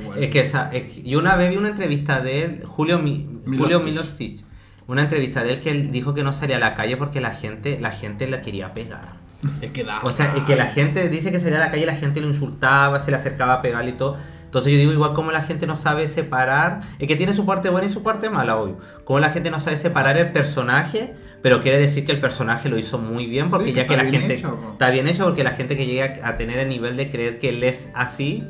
igual 0.02 0.22
Es 0.22 0.30
que 0.30 0.40
esa, 0.40 0.70
es 0.72 0.92
que 0.92 1.02
yo 1.02 1.18
una 1.18 1.36
vez 1.36 1.50
vi 1.50 1.56
una 1.56 1.68
entrevista 1.68 2.20
de 2.20 2.42
él, 2.44 2.62
Julio, 2.64 2.98
Mi- 2.98 3.26
Julio 3.46 3.80
Milostich. 3.80 4.44
Una 4.88 5.02
entrevista 5.02 5.44
de 5.44 5.52
él 5.52 5.60
que 5.60 5.70
él 5.70 5.90
dijo 5.90 6.14
que 6.14 6.24
no 6.24 6.32
salía 6.32 6.56
a 6.56 6.60
la 6.60 6.74
calle 6.74 6.96
porque 6.96 7.20
la 7.20 7.30
gente, 7.30 7.78
la 7.78 7.90
gente 7.90 8.26
la 8.26 8.40
quería 8.40 8.72
pegar. 8.72 9.18
es 9.60 9.70
que 9.70 9.84
da 9.84 10.00
O 10.02 10.10
sea, 10.10 10.34
y 10.34 10.40
que 10.40 10.56
la 10.56 10.66
gente 10.66 11.10
dice 11.10 11.30
que 11.30 11.38
salía 11.40 11.58
a 11.58 11.66
la 11.66 11.70
calle 11.70 11.82
y 11.82 11.86
la 11.86 11.94
gente 11.94 12.22
lo 12.22 12.26
insultaba, 12.26 12.98
se 12.98 13.10
le 13.10 13.18
acercaba 13.18 13.52
a 13.52 13.62
pegarle 13.62 13.90
y 13.90 13.94
todo. 13.94 14.16
Entonces 14.46 14.72
yo 14.72 14.78
digo, 14.78 14.92
igual 14.92 15.12
como 15.12 15.30
la 15.30 15.42
gente 15.42 15.66
no 15.66 15.76
sabe 15.76 16.08
separar, 16.08 16.80
es 16.98 17.06
que 17.06 17.16
tiene 17.16 17.34
su 17.34 17.44
parte 17.44 17.68
buena 17.68 17.86
y 17.86 17.90
su 17.90 18.02
parte 18.02 18.30
mala, 18.30 18.56
obvio. 18.56 18.78
Como 19.04 19.20
la 19.20 19.28
gente 19.28 19.50
no 19.50 19.60
sabe 19.60 19.76
separar 19.76 20.16
el 20.16 20.32
personaje, 20.32 21.14
pero 21.42 21.60
quiere 21.60 21.78
decir 21.78 22.06
que 22.06 22.12
el 22.12 22.20
personaje 22.20 22.70
lo 22.70 22.78
hizo 22.78 22.98
muy 22.98 23.26
bien, 23.26 23.50
porque 23.50 23.66
Sí, 23.66 23.72
ya 23.74 23.86
que 23.86 23.94
la 23.94 24.06
gente... 24.06 24.36
hecho, 24.36 24.58
está 24.72 24.88
bien 24.88 25.06
hecho 25.06 25.24
porque 25.24 25.44
la 25.44 25.50
gente 25.52 25.76
que 25.76 25.84
llega 25.84 26.14
a 26.26 26.38
tener 26.38 26.58
el 26.60 26.70
nivel 26.70 26.96
de 26.96 27.10
creer 27.10 27.36
que 27.36 27.50
él 27.50 27.62
es 27.62 27.90
así, 27.94 28.42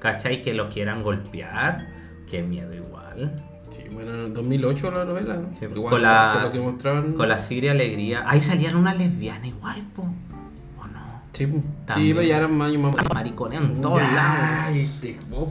¿cachai? 0.00 0.42
Que 0.42 0.52
lo 0.52 0.68
quieran 0.68 1.02
golpear, 1.02 1.86
qué 2.30 2.42
miedo 2.42 2.74
igual. 2.74 3.42
Sí, 3.78 3.88
bueno 3.92 4.12
en 4.26 4.34
2008 4.34 4.90
la 4.90 5.04
novela 5.04 5.40
Sí, 5.58 5.64
igual 5.64 5.90
con 5.90 6.02
la- 6.02 6.40
lo 6.42 6.52
que 6.52 6.60
mostraban 6.60 7.12
Con 7.14 7.28
la 7.28 7.38
Siria 7.38 7.70
Alegría. 7.72 8.24
Ahí 8.26 8.40
salían 8.42 8.76
una 8.76 8.92
lesbiana 8.94 9.46
igual, 9.46 9.82
po. 9.96 10.02
¿O 10.02 10.86
no? 10.86 11.22
sí, 11.32 11.46
pues. 11.46 11.62
También. 11.86 12.08
sí 12.08 12.14
pues, 12.14 12.28
ya 12.28 12.36
eran 12.38 12.56
más 12.58 12.72
y 12.72 12.78
más 12.78 12.94
Maricones 13.14 13.60
en 13.60 13.80
todos 13.80 14.00
lados. 14.02 14.38
ay, 14.66 14.90
te- 15.00 15.18
oh. 15.32 15.50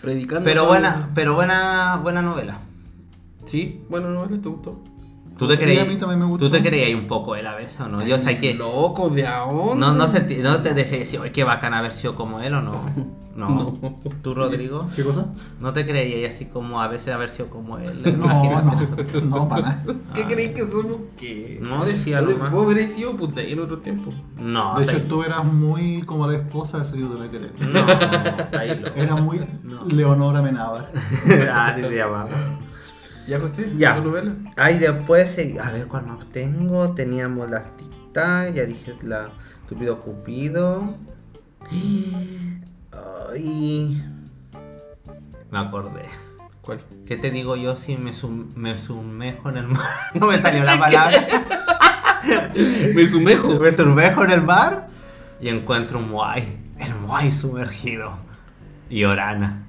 predicando 0.00 0.44
Pero 0.44 0.66
buena, 0.66 1.10
pero 1.14 1.34
buena, 1.34 1.96
buena 2.02 2.22
novela. 2.22 2.58
sí 3.44 3.82
buena 3.88 4.08
novela 4.08 4.40
te 4.42 4.48
gustó 4.48 4.82
¿Tú 5.42 5.48
te 5.48 5.56
Sí, 5.56 5.62
creías? 5.64 5.82
a 5.86 5.90
mí 5.90 5.96
también 5.96 6.18
me 6.20 6.26
gustó. 6.26 6.46
¿Tú 6.46 6.50
te 6.50 6.62
creías 6.62 6.98
un 7.00 7.06
poco 7.06 7.34
de 7.34 7.42
la 7.42 7.54
vez 7.54 7.78
o 7.80 7.88
no? 7.88 8.04
Yo 8.04 8.18
sé 8.18 8.36
que 8.38 8.54
loco 8.54 9.08
de 9.10 9.26
a 9.26 9.40
dónde? 9.40 9.76
no, 9.80 9.92
no, 9.92 10.06
sentí- 10.08 10.38
no 10.38 10.58
te 10.62 10.72
decía, 10.74 11.20
oye, 11.20 11.32
qué 11.32 11.44
bacán 11.44 11.74
haber 11.74 11.92
sido 11.92 12.14
como 12.14 12.40
él 12.40 12.54
o 12.54 12.62
no. 12.62 12.72
No. 13.32 13.48
No. 13.48 13.96
¿Tú, 14.22 14.34
Rodrigo? 14.34 14.88
¿Qué 14.94 15.02
cosa? 15.02 15.24
¿No 15.58 15.72
te 15.72 15.86
creías 15.86 16.34
así 16.34 16.44
como 16.44 16.82
a 16.82 16.88
veces 16.88 17.14
haber 17.14 17.30
sido 17.30 17.48
como 17.48 17.78
él? 17.78 17.90
No, 18.18 18.26
Imagínate. 18.26 19.22
no, 19.22 19.38
no, 19.38 19.48
para 19.48 19.62
nada. 19.62 19.84
¿Qué 20.14 20.26
crees 20.26 20.54
que 20.54 20.70
somos 20.70 20.98
qué? 21.18 21.58
No 21.66 21.82
decía 21.86 22.20
Vos 22.20 22.30
nomás. 22.34 22.52
vos 22.52 22.74
sido 22.90 23.16
puta 23.16 23.40
en 23.40 23.58
otro 23.58 23.78
tiempo. 23.78 24.12
No, 24.36 24.74
De 24.78 24.84
hecho, 24.84 25.00
tú 25.04 25.22
eras 25.22 25.44
muy 25.46 26.02
como 26.02 26.26
la 26.26 26.36
esposa 26.36 26.80
de 26.80 26.84
señor 26.84 27.14
de 27.14 27.20
la 27.24 27.30
querer. 27.30 27.52
No, 27.72 28.58
ahí. 28.58 28.82
Era 28.96 29.16
muy 29.16 29.40
No. 29.62 29.86
Leonora 29.86 30.42
Menábar. 30.42 30.92
ah, 31.50 31.72
sí 31.74 31.80
se 31.80 31.96
llamaba. 31.96 32.28
¿Ya 33.26 33.38
José? 33.38 33.72
Ya. 33.76 33.96
¿Tu 33.96 34.02
novela? 34.02 34.34
Ahí 34.56 34.78
después, 34.78 35.36
a 35.62 35.70
ver 35.70 35.86
cuál 35.86 36.06
más 36.06 36.26
tengo. 36.26 36.94
Teníamos 36.94 37.48
las 37.50 37.64
tic-tac, 37.76 38.52
ya 38.54 38.64
dije 38.64 38.94
la 39.02 39.30
estúpido 39.62 40.00
Cupido. 40.00 40.96
Ay. 43.32 44.02
Me 45.50 45.58
acordé. 45.58 46.02
¿Cuál? 46.62 46.82
¿Qué 47.06 47.16
te 47.16 47.30
digo 47.30 47.56
yo 47.56 47.76
si 47.76 47.96
me, 47.96 48.12
sum- 48.12 48.52
me 48.54 48.78
sumerjo 48.78 49.48
en 49.50 49.56
el 49.58 49.68
mar? 49.68 49.82
No 50.14 50.26
me 50.28 50.40
salió 50.40 50.64
la 50.64 50.78
palabra. 50.78 51.26
Me 52.94 53.08
sumejo. 53.08 53.58
me 53.58 53.72
sumerjo 53.72 54.22
en 54.24 54.30
el 54.30 54.42
mar 54.42 54.86
y 55.40 55.48
encuentro 55.48 55.98
un 55.98 56.10
Moai. 56.10 56.56
El 56.78 56.94
Moai 56.96 57.32
sumergido. 57.32 58.14
Y 58.88 59.02
Orana. 59.04 59.61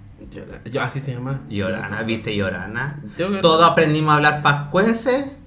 Yo- 0.66 0.82
Así 0.82 1.00
se 1.00 1.14
llama. 1.14 1.42
Y 1.50 1.62
Orana, 1.62 2.02
¿viste? 2.04 2.34
Y 2.34 2.42
Orana. 2.42 3.00
Tengo 3.18 3.32
que- 3.32 3.38
Todos 3.40 3.64
aprendimos 3.70 4.12
a 4.14 4.16
hablar 4.18 4.42
pascuense. 4.42 5.38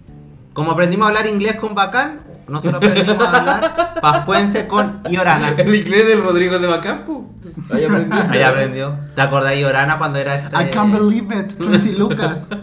Como 0.53 0.71
aprendimos 0.73 1.07
a 1.07 1.09
hablar 1.09 1.27
inglés 1.27 1.57
con 1.57 1.75
Bacán, 1.75 2.21
nosotros 2.49 2.75
aprendimos 2.75 3.21
a 3.21 3.37
hablar 3.39 3.95
pascuense 4.01 4.67
con 4.67 5.01
Iorana. 5.11 5.51
El 5.59 5.75
inglés 5.75 6.07
del 6.07 6.23
Rodrigo 6.23 6.59
de 6.59 6.67
Bacampo. 6.67 7.31
Ahí 7.71 7.85
aprendí. 7.85 8.17
Ahí 8.31 8.43
aprendió. 8.43 8.99
¿Te 9.15 9.23
acordás 9.23 9.51
de 9.53 9.61
Iorana 9.61 9.99
cuando 9.99 10.19
era 10.19 10.35
este? 10.37 10.57
I 10.63 10.71
can't 10.71 10.93
believe 10.95 11.35
it, 11.39 11.59
20 11.59 11.93
lucas. 11.95 12.49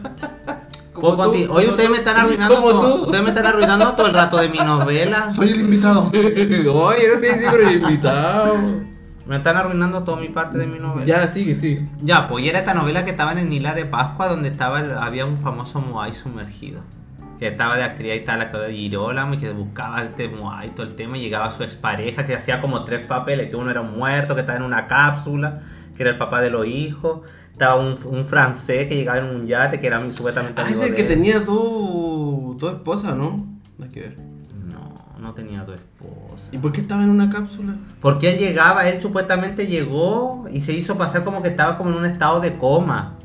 Como 0.94 1.12
tú, 1.18 1.48
como 1.48 1.60
ustedes 1.60 1.86
tú, 1.88 1.92
me 1.92 1.98
están 1.98 2.18
arruinando 2.18 2.56
como 2.56 2.70
todo. 2.70 2.96
tú. 2.98 3.04
Ustedes 3.06 3.24
me 3.24 3.30
están 3.32 3.46
arruinando 3.48 3.94
todo 3.94 4.08
el 4.08 4.14
rato 4.14 4.38
de 4.38 4.48
mi 4.48 4.60
novela. 4.60 5.32
Soy 5.32 5.50
el 5.50 5.62
invitado. 5.62 6.02
Oye, 6.14 7.10
no 7.10 7.20
si 7.20 7.46
pero 7.52 7.68
el 7.68 7.74
invitado. 7.82 8.58
Me 9.26 9.38
están 9.38 9.56
arruinando 9.56 10.04
toda 10.04 10.20
mi 10.20 10.30
parte 10.30 10.58
de 10.58 10.68
mi 10.68 10.80
novela. 10.80 11.06
Ya, 11.06 11.28
sigue, 11.28 11.56
sí. 11.56 11.88
Ya, 12.02 12.28
pues 12.28 12.44
y 12.46 12.50
era 12.50 12.60
esta 12.60 12.74
novela 12.74 13.06
que 13.06 13.12
estaba 13.12 13.32
en 13.32 13.38
el 13.40 13.54
Isla 13.54 13.74
de 13.74 13.86
Pascua 13.86 14.28
donde 14.28 14.50
estaba 14.50 14.80
el- 14.82 14.92
había 14.94 15.26
un 15.26 15.38
famoso 15.38 15.80
Moai 15.80 16.12
sumergido. 16.14 16.82
Que 17.40 17.48
estaba 17.48 17.76
de 17.78 17.84
actriz 17.84 18.16
y 18.16 18.20
tal, 18.26 18.40
la 18.40 18.46
de 18.46 18.74
Girolamo 18.74 19.34
y 19.34 19.38
que 19.38 19.52
buscaba 19.52 20.02
este 20.04 20.28
Moai 20.30 20.70
todo 20.76 20.86
el 20.86 20.96
tema 20.96 21.18
y 21.18 21.22
llegaba 21.22 21.52
su 21.52 21.64
expareja 21.64 22.26
que 22.26 22.36
hacía 22.36 22.60
como 22.62 22.84
tres 22.84 23.06
papeles, 23.06 23.50
que 23.50 23.56
uno 23.56 23.72
era 23.72 23.82
un 23.82 23.98
muerto, 23.98 24.36
que 24.36 24.42
estaba 24.42 24.60
en 24.60 24.66
una 24.66 24.88
cápsula, 24.88 25.62
que 25.96 26.04
era 26.04 26.12
el 26.12 26.18
papá 26.18 26.42
de 26.42 26.50
los 26.50 26.68
hijos. 26.68 27.22
Estaba 27.52 27.76
un, 27.76 27.98
un 28.06 28.26
francés 28.26 28.88
que 28.88 28.96
llegaba 28.96 29.20
en 29.20 29.26
un 29.26 29.46
yate 29.48 29.80
que 29.80 29.88
era 29.88 30.00
mi 30.00 30.12
supuestamente 30.12 30.62
Ah, 30.62 30.66
amigo 30.66 30.82
ese 30.82 30.90
de 30.92 30.96
que 30.96 31.02
él. 31.04 31.08
tenía 31.08 31.44
tu, 31.44 32.56
tu 32.60 32.68
esposa, 32.68 33.14
¿no? 33.16 33.46
No 33.78 33.86
hay 33.86 33.92
que 33.92 34.00
ver. 34.02 34.18
No, 35.24 35.34
tenía 35.34 35.66
tu 35.66 35.72
esposa. 35.72 36.50
¿Y 36.52 36.58
por 36.58 36.74
qué 36.74 36.82
estaba 36.82 37.02
en 37.02 37.10
una 37.10 37.30
cápsula? 37.30 37.76
Porque 38.02 38.34
él 38.34 38.40
llegaba, 38.40 38.90
él 38.90 39.02
supuestamente 39.02 39.68
llegó 39.68 40.46
y 40.52 40.60
se 40.60 40.74
hizo 40.74 40.98
pasar 40.98 41.24
como 41.24 41.42
que 41.42 41.48
estaba 41.48 41.78
como 41.78 41.92
en 41.92 41.96
un 41.96 42.06
estado 42.06 42.42
de 42.42 42.58
coma. 42.58 43.16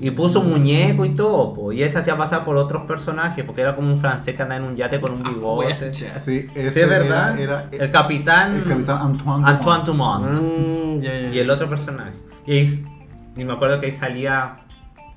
Y 0.00 0.10
puso 0.10 0.40
un 0.40 0.50
muñeco 0.50 1.04
y 1.04 1.10
todo, 1.10 1.54
po. 1.54 1.72
y 1.72 1.82
él 1.82 1.90
se 1.90 1.98
hacía 1.98 2.18
pasar 2.18 2.44
por 2.44 2.56
otros 2.56 2.82
personajes, 2.82 3.44
porque 3.44 3.62
era 3.62 3.76
como 3.76 3.90
un 3.90 4.00
francés 4.00 4.34
que 4.34 4.42
andaba 4.42 4.60
en 4.60 4.68
un 4.68 4.74
yate 4.74 5.00
con 5.00 5.12
un 5.12 5.22
bigote. 5.22 5.90
Wea, 5.90 5.92
Sí, 6.24 6.48
es 6.54 6.74
verdad. 6.74 7.38
Era, 7.38 7.68
era 7.70 7.84
el 7.84 7.90
capitán, 7.92 8.56
el 8.56 8.64
capitán 8.64 8.98
Antoine. 9.00 9.46
Antoine 9.46 9.84
Dumont. 9.84 10.24
Dumont. 10.34 11.02
Mm. 11.02 11.32
Y 11.32 11.38
el 11.38 11.48
otro 11.48 11.70
personaje. 11.70 12.12
Y, 12.46 12.62
y 13.40 13.44
me 13.44 13.52
acuerdo 13.52 13.78
que 13.78 13.86
ahí 13.86 13.92
salía 13.92 14.65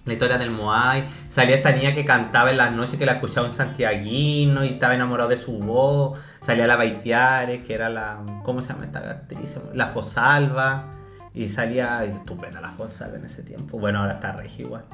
La 0.05 0.13
historia 0.13 0.37
del 0.37 0.51
Moai. 0.51 1.05
Salía 1.29 1.57
esta 1.57 1.71
niña 1.71 1.93
que 1.93 2.05
cantaba 2.05 2.51
en 2.51 2.57
las 2.57 2.71
noches 2.71 2.97
que 2.97 3.05
la 3.05 3.13
escuchaba 3.13 3.45
un 3.45 3.51
santiaguino 3.51 4.63
y 4.63 4.69
estaba 4.69 4.95
enamorado 4.95 5.29
de 5.29 5.37
su 5.37 5.59
voz. 5.59 6.19
Salía 6.41 6.67
la 6.67 6.75
Baitiare, 6.75 7.63
que 7.63 7.73
era 7.73 7.89
la. 7.89 8.19
¿Cómo 8.43 8.61
se 8.61 8.69
llama 8.69 8.85
esta 8.85 8.99
actriz? 8.99 9.57
La 9.73 9.87
Fosalva. 9.87 10.95
Y 11.33 11.47
salía 11.49 12.03
estupenda 12.03 12.59
la 12.59 12.71
Fosalva 12.71 13.17
en 13.17 13.25
ese 13.25 13.43
tiempo. 13.43 13.77
Bueno, 13.77 13.99
ahora 13.99 14.13
está 14.13 14.31
regia 14.31 14.65
igual. 14.65 14.85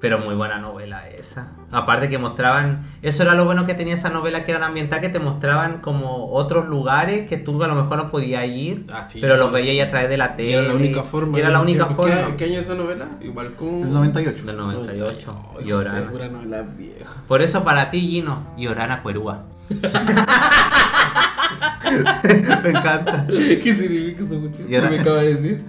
Pero 0.00 0.18
muy 0.18 0.34
buena 0.34 0.58
novela 0.58 1.06
esa. 1.10 1.48
Aparte 1.70 2.08
que 2.08 2.16
mostraban, 2.16 2.80
eso 3.02 3.22
era 3.22 3.34
lo 3.34 3.44
bueno 3.44 3.66
que 3.66 3.74
tenía 3.74 3.94
esa 3.94 4.08
novela 4.08 4.44
que 4.44 4.52
era 4.52 4.64
ambiental, 4.64 5.02
que 5.02 5.10
te 5.10 5.18
mostraban 5.20 5.82
como 5.82 6.32
otros 6.32 6.66
lugares 6.68 7.28
que 7.28 7.36
tú 7.36 7.62
a 7.62 7.68
lo 7.68 7.74
mejor 7.74 7.98
no 7.98 8.10
podías 8.10 8.46
ir, 8.46 8.86
Ah, 8.90 9.06
sí, 9.06 9.18
pero 9.20 9.36
los 9.36 9.52
veías 9.52 9.86
a 9.86 9.90
través 9.90 10.08
de 10.08 10.16
la 10.16 10.36
tele. 10.36 10.54
Era 10.54 10.62
la 10.62 10.72
única 10.74 11.02
forma. 11.02 11.38
Era 11.38 11.50
la 11.50 11.60
única 11.60 11.86
¿Qué, 11.88 11.94
forma. 11.94 12.14
¿qué, 12.28 12.36
qué 12.36 12.44
año 12.46 12.54
es 12.60 12.64
esa 12.64 12.76
novela? 12.76 13.08
Igual 13.20 13.52
como. 13.56 13.84
El 13.84 13.92
98. 13.92 14.46
Del 14.46 14.56
98. 14.56 15.42
Ay, 15.58 15.68
Y 15.68 15.72
Orana. 15.72 15.90
José, 15.98 16.10
pura 16.10 16.28
novela 16.28 16.62
vieja. 16.62 17.14
Por 17.28 17.42
eso 17.42 17.62
para 17.62 17.90
ti, 17.90 18.00
Gino, 18.00 18.54
y 18.56 18.68
Orana 18.68 19.02
Cuerúa. 19.02 19.42
Me 22.62 22.70
encanta. 22.70 23.26
¿Qué 23.28 23.76
significa 23.76 24.24
eso? 24.24 24.40
¿Qué 24.66 24.80
me 24.80 25.00
acaba 25.00 25.22
de 25.22 25.34
decir? 25.34 25.64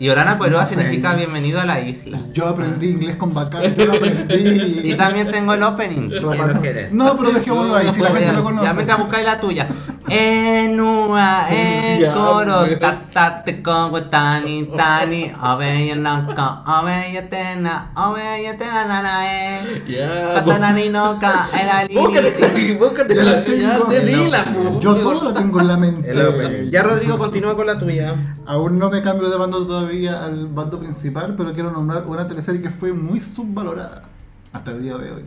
Y 0.00 0.08
Orana 0.08 0.38
Cuerúa 0.38 0.62
No 0.62 0.66
sé. 0.66 0.76
significa 0.76 1.12
bienvenido 1.12 1.60
a 1.60 1.66
la 1.66 1.78
isla. 1.80 2.18
Yo 2.32 2.48
aprendí 2.48 2.88
inglés 2.88 3.16
con 3.16 3.34
bacán, 3.34 3.74
yo 3.74 3.84
lo 3.84 3.92
aprendí. 3.96 4.80
Y 4.82 4.94
también 4.94 5.30
tengo 5.30 5.52
el 5.52 5.62
opening, 5.62 6.10
si 6.10 6.20
No, 6.20 6.30
quieres, 6.60 6.90
no. 6.90 7.04
No, 7.04 7.16
pero 7.18 7.32
dejémoslo 7.32 7.76
ahí, 7.76 7.92
si 7.92 8.00
la 8.00 8.08
gente 8.10 8.32
lo 8.32 8.42
conoce. 8.42 8.64
Ya 8.64 8.72
mientras 8.72 8.98
buscáis 8.98 9.26
la 9.26 9.38
tuya. 9.40 9.68
Enua, 10.08 11.46
en 11.50 12.12
coro, 12.12 12.62
pues. 12.66 12.80
ta 12.80 13.02
ta 13.12 13.44
te 13.44 13.62
con 13.62 14.10
tani 14.10 14.64
tani, 14.76 15.30
oveya 15.40 15.94
naka, 15.96 16.62
oveya 16.66 17.28
tena, 17.28 17.92
oveya 17.94 18.56
tena 18.56 18.86
nana 18.86 19.14
eh. 19.26 19.82
Ya. 19.86 20.32
Ta 20.34 20.44
ta 20.44 20.58
nani 20.58 20.88
noka, 20.88 21.46
era 21.54 21.86
Búscate, 21.92 22.74
búscate 22.80 23.14
Ya 23.14 23.22
la 23.22 23.30
la 23.32 23.44
tengo. 23.44 23.92
Ya 23.92 24.00
te 24.00 24.06
di 24.06 24.30
la 24.30 24.44
pu- 24.46 24.80
Yo 24.80 24.94
todo 24.96 25.22
lo 25.24 25.34
tengo 25.34 25.60
en 25.60 25.68
la 25.68 25.76
mente. 25.76 26.70
Ya 26.70 26.82
Rodrigo 26.82 27.18
continúa 27.18 27.54
con 27.54 27.66
la 27.66 27.78
tuya. 27.78 28.14
Aún 28.46 28.78
no 28.78 28.90
me 28.90 29.02
cambio 29.02 29.28
de 29.30 29.36
bando 29.36 29.64
todavía 29.64 29.89
al 30.06 30.46
bando 30.48 30.78
principal, 30.78 31.34
pero 31.36 31.52
quiero 31.52 31.70
nombrar 31.70 32.06
una 32.06 32.26
teleserie 32.26 32.62
que 32.62 32.70
fue 32.70 32.92
muy 32.92 33.20
subvalorada 33.20 34.04
hasta 34.52 34.70
el 34.72 34.82
día 34.82 34.96
de 34.96 35.10
hoy. 35.12 35.24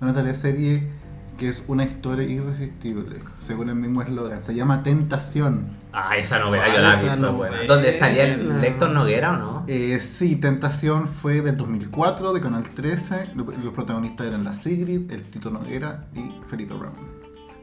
Una 0.00 0.12
teleserie 0.14 0.88
que 1.36 1.48
es 1.48 1.62
una 1.68 1.84
historia 1.84 2.24
irresistible, 2.26 3.16
según 3.38 3.68
el 3.68 3.76
mismo 3.76 4.02
eslogan. 4.02 4.42
Se 4.42 4.54
llama 4.56 4.82
Tentación. 4.82 5.68
Ah, 5.92 6.16
esa 6.16 6.40
novela 6.40 6.64
¿Cuál 6.64 6.76
yo 6.76 6.82
la 6.82 6.96
vi, 6.96 7.20
fue 7.20 7.30
buena. 7.30 7.56
¿Dónde 7.68 7.92
salía 7.92 8.24
el 8.34 8.60
Lector 8.60 8.90
Noguera 8.90 9.34
o 9.34 9.38
no? 9.38 9.64
Eh, 9.68 10.00
sí, 10.00 10.34
Tentación 10.36 11.06
fue 11.06 11.40
del 11.40 11.56
2004, 11.56 12.32
de 12.32 12.40
Canal 12.40 12.64
13. 12.74 13.30
Lo- 13.36 13.44
Los 13.44 13.72
protagonistas 13.72 14.26
eran 14.26 14.42
la 14.44 14.52
Sigrid, 14.52 15.10
el 15.12 15.30
Tito 15.30 15.50
Noguera 15.50 16.06
y 16.14 16.32
Felipe 16.50 16.74
Brown. 16.74 16.94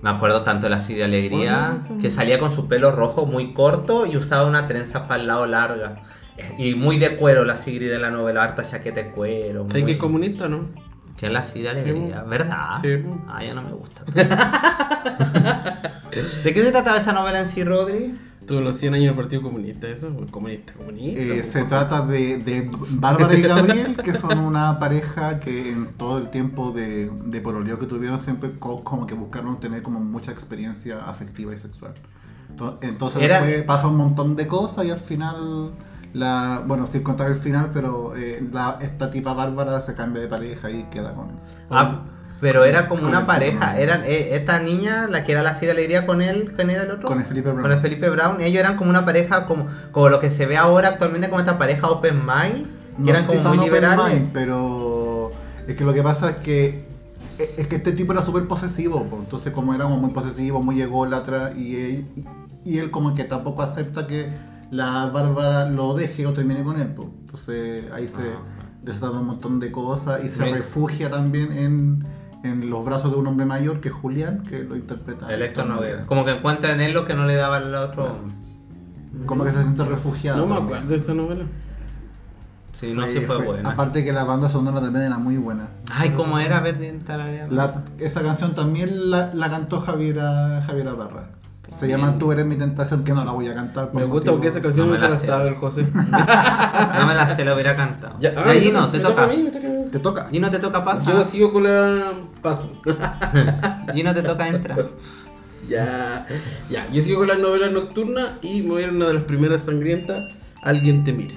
Me 0.02 0.10
acuerdo 0.10 0.44
tanto 0.44 0.68
de 0.68 0.70
la 0.70 0.80
Siria 0.80 1.06
Alegría, 1.06 1.78
que 2.00 2.12
salía 2.12 2.40
con 2.40 2.52
su 2.52 2.68
pelo 2.68 2.92
rojo 2.92 3.26
muy 3.26 3.54
corto 3.54 4.06
y 4.06 4.16
usaba 4.18 4.46
una 4.48 4.68
trenza 4.68 5.08
para 5.08 5.20
el 5.22 5.28
lado 5.28 5.46
larga. 5.48 6.04
Y 6.58 6.76
muy 6.76 6.98
de 6.98 7.16
cuero 7.16 7.46
la 7.46 7.56
Sigrid 7.58 7.90
de 7.90 8.00
la 8.00 8.10
novela, 8.12 8.44
harta 8.44 8.66
chaqueta 8.66 9.02
de 9.04 9.12
cuero. 9.12 9.66
¿Sabes 9.70 9.84
muy- 9.84 9.86
que 9.86 9.92
es 9.94 9.98
comunista, 9.98 10.48
no? 10.50 10.68
¿Quién 11.18 11.32
es 11.32 11.34
la 11.34 11.44
Siria 11.44 11.74
Sí, 11.76 11.80
Alegría? 11.82 12.22
mo. 12.24 12.28
¿Verdad? 12.30 12.66
Sí. 12.82 12.90
Ah, 13.28 13.42
ya 13.44 13.54
no 13.54 13.62
me 13.64 13.72
gusta. 13.72 14.04
¿De 16.44 16.54
qué 16.54 16.64
se 16.64 16.72
trataba 16.72 16.98
esa 16.98 17.14
novela 17.14 17.40
en 17.40 17.46
sí, 17.46 17.64
Rodri? 17.64 18.16
Todos 18.46 18.62
los 18.64 18.76
100 18.76 18.94
años 18.94 19.08
del 19.08 19.16
Partido 19.16 19.42
Comunista, 19.42 19.88
eso. 19.88 20.14
Comunista, 20.30 20.74
comunista. 20.74 21.20
Eh, 21.20 21.32
pues, 21.36 21.52
se 21.52 21.62
cosa. 21.62 21.88
trata 21.88 22.06
de, 22.06 22.38
de 22.38 22.70
Bárbara 22.92 23.34
y 23.34 23.42
Gabriel, 23.42 23.98
que 23.98 24.14
son 24.14 24.38
una 24.38 24.78
pareja 24.78 25.40
que 25.40 25.72
en 25.72 25.94
todo 25.94 26.20
el 26.20 26.30
tiempo 26.30 26.72
de, 26.72 27.10
de 27.26 27.42
pololeo 27.42 27.80
que 27.80 27.88
tuvieron 27.88 28.22
siempre 28.22 28.52
co- 28.60 28.84
como 28.84 29.08
que 29.08 29.16
buscaron 29.16 29.60
tener 29.60 29.82
como 29.82 30.00
mucha 30.00 30.32
experiencia 30.32 31.06
afectiva 31.10 31.56
y 31.56 31.58
sexual. 31.58 31.96
To- 32.56 32.78
Entonces 32.82 33.22
Era- 33.24 33.42
después 33.42 33.64
pasa 33.66 33.88
un 33.88 33.96
montón 33.98 34.36
de 34.36 34.46
cosas 34.48 34.86
y 34.86 34.92
al 34.92 35.00
final, 35.00 35.72
la 36.16 36.64
bueno, 36.66 36.88
sin 36.88 37.04
contar 37.04 37.30
el 37.30 37.36
final, 37.36 37.72
pero 37.74 38.16
eh, 38.16 38.42
la, 38.52 38.78
esta 38.82 39.12
tipa 39.12 39.34
Bárbara 39.34 39.82
se 39.82 39.94
cambia 39.94 40.22
de 40.22 40.28
pareja 40.28 40.72
y 40.72 40.84
queda 40.86 41.12
con... 41.14 41.28
Ah, 41.70 42.04
pero 42.40 42.64
era 42.64 42.88
como 42.88 43.02
Con 43.02 43.10
una 43.10 43.26
pareja. 43.28 43.78
Eran 43.80 44.04
eh, 44.06 44.30
esta 44.36 44.60
niña, 44.60 45.08
la 45.08 45.24
que 45.24 45.34
era 45.34 45.44
la 45.44 45.54
Siria 45.54 45.74
Alegría 45.74 46.06
con 46.06 46.22
él, 46.22 46.54
¿quién 46.56 46.70
era 46.70 46.84
el 46.84 46.92
otro? 46.92 47.08
Con 47.08 47.20
el 47.20 47.26
Felipe 47.26 47.50
Brown. 47.50 47.62
Con 47.64 47.72
el 47.72 47.80
Felipe 47.80 48.10
Brown. 48.10 48.42
Ellos 48.42 48.60
eran 48.60 48.78
como 48.78 48.90
una 48.90 49.04
pareja, 49.06 49.46
como, 49.46 49.68
como 49.92 50.10
lo 50.10 50.20
que 50.20 50.30
se 50.30 50.46
ve 50.46 50.58
ahora 50.58 50.90
actualmente 50.90 51.28
como 51.30 51.40
esta 51.40 51.58
pareja 51.58 51.90
open 51.90 52.26
mind, 52.26 52.66
que 52.98 53.04
No 53.04 53.10
eran 53.10 53.26
como 53.26 53.40
muy 53.42 53.58
open 53.58 53.62
liberales. 53.66 54.14
mind, 54.14 54.30
pero 54.34 55.32
es 55.68 55.76
que 55.76 55.84
lo 55.84 55.94
que 55.94 56.02
pasa 56.02 56.30
es 56.32 56.36
que 56.38 56.86
es 57.38 57.68
que 57.68 57.76
este 57.76 57.92
tipo 57.92 58.14
era 58.14 58.24
súper 58.24 58.48
posesivo, 58.48 59.04
po. 59.10 59.18
entonces 59.18 59.52
como 59.52 59.74
era 59.74 59.88
muy 59.88 60.12
posesivo, 60.12 60.62
muy 60.62 60.82
ególatra 60.82 61.52
y 61.54 61.76
él, 61.76 62.06
y, 62.16 62.26
y 62.64 62.80
él 62.80 62.92
como 62.92 63.14
que 63.14 63.26
tampoco 63.26 63.62
acepta 63.62 64.08
que 64.08 64.30
la 64.72 65.06
Bárbara 65.08 65.70
lo 65.70 65.94
deje 65.94 66.26
o 66.26 66.34
termine 66.34 66.64
con 66.64 66.80
él, 66.80 66.88
po. 66.90 67.12
entonces 67.22 67.92
ahí 67.92 68.08
se 68.10 68.24
Ah. 68.30 68.40
desatan 68.84 69.18
un 69.18 69.26
montón 69.26 69.60
de 69.60 69.72
cosas 69.72 70.24
y 70.24 70.30
se 70.30 70.42
Me- 70.44 70.54
refugia 70.54 71.10
también 71.10 71.52
en, 71.52 72.06
en 72.44 72.70
los 72.70 72.84
brazos 72.86 73.12
de 73.12 73.18
un 73.18 73.28
hombre 73.28 73.46
mayor 73.46 73.80
que 73.82 73.90
es 73.90 73.94
Julián, 73.94 74.44
que 74.44 74.64
lo 74.64 74.76
interpreta. 74.76 75.34
El 75.34 75.42
Héctor 75.42 75.68
Noguera. 75.68 76.06
Como 76.06 76.24
que 76.26 76.32
encuentra 76.32 76.72
en 76.74 76.82
él 76.82 76.94
lo 76.94 77.06
que 77.06 77.14
no 77.16 77.26
le 77.26 77.36
daba 77.36 77.58
al 77.58 77.74
otro. 77.76 78.18
Como 79.26 79.44
que 79.46 79.52
se 79.52 79.64
siente 79.64 79.84
refugiado. 79.86 80.46
No 80.46 80.54
me 80.54 80.62
acuerdo 80.62 80.88
de 80.88 80.96
esa 80.98 81.14
novela. 81.14 81.46
Sí, 82.74 82.94
no, 82.94 83.08
sí 83.08 83.22
fue 83.22 83.42
buena. 83.42 83.70
Aparte 83.72 84.04
que 84.04 84.12
la 84.12 84.26
banda 84.26 84.50
sonora 84.50 84.82
también 84.82 85.06
era 85.06 85.18
muy 85.18 85.38
buena. 85.38 85.70
Ay, 85.94 86.10
¿cómo 86.10 86.38
era? 86.40 86.58
A 86.58 86.60
ver. 86.62 86.78
La- 87.50 87.84
esa 88.00 88.22
canción 88.22 88.54
también 88.54 89.10
la, 89.10 89.34
la 89.34 89.50
cantó 89.50 89.80
Javiera, 89.80 90.62
Javiera 90.68 90.92
Barra. 90.94 91.30
Se 91.76 91.90
llama 91.90 92.18
Tú 92.18 92.32
eres 92.32 92.46
mi 92.46 92.56
tentación, 92.56 93.04
que 93.04 93.12
no 93.12 93.26
la 93.26 93.32
voy 93.32 93.48
a 93.48 93.54
cantar. 93.54 93.92
por 93.92 94.00
Me 94.00 94.08
gusta 94.08 94.32
porque 94.32 94.48
esa 94.48 94.62
canción 94.62 94.88
No 94.88 94.94
no, 94.94 95.00
me 95.00 95.06
se 95.06 95.12
la 95.14 95.20
sabe 95.20 95.50
el 95.50 95.56
José. 95.56 95.86
No 95.94 97.08
me 97.08 97.14
la 97.14 97.36
sé, 97.36 97.44
la 97.44 97.54
hubiera 97.54 97.76
cantado. 97.76 98.16
Ya, 98.20 98.32
me 98.32 98.60
te 98.60 99.00
toca 99.00 99.10
toca. 99.10 99.24
a 99.24 99.28
mí, 99.28 99.44
me 99.44 99.52
toca 99.52 99.68
a 99.68 99.70
mí. 99.70 99.78
Te 99.92 100.00
toca. 100.00 100.30
Te 100.30 100.60
toca 100.60 101.04
Yo 101.06 101.26
sigo 101.26 101.52
con 101.52 101.64
la 101.64 102.14
paso. 102.42 102.70
Gino, 103.94 104.14
te 104.14 104.22
toca 104.24 104.48
entrar. 104.48 104.86
ya, 105.70 106.26
ya. 106.70 106.88
Yo 106.90 107.02
sigo 107.02 107.20
con 107.20 107.28
las 107.28 107.40
novelas 107.40 107.74
nocturnas 107.74 108.32
y 108.42 108.62
me 108.62 108.70
voy 108.70 108.84
a 108.84 108.86
ir 108.86 108.92
a 108.92 108.96
una 108.96 109.08
de 109.08 109.14
las 109.16 109.24
primeras 109.24 109.62
sangrientas. 109.62 110.24
Alguien 110.62 111.04
te 111.04 111.12
mira. 111.12 111.36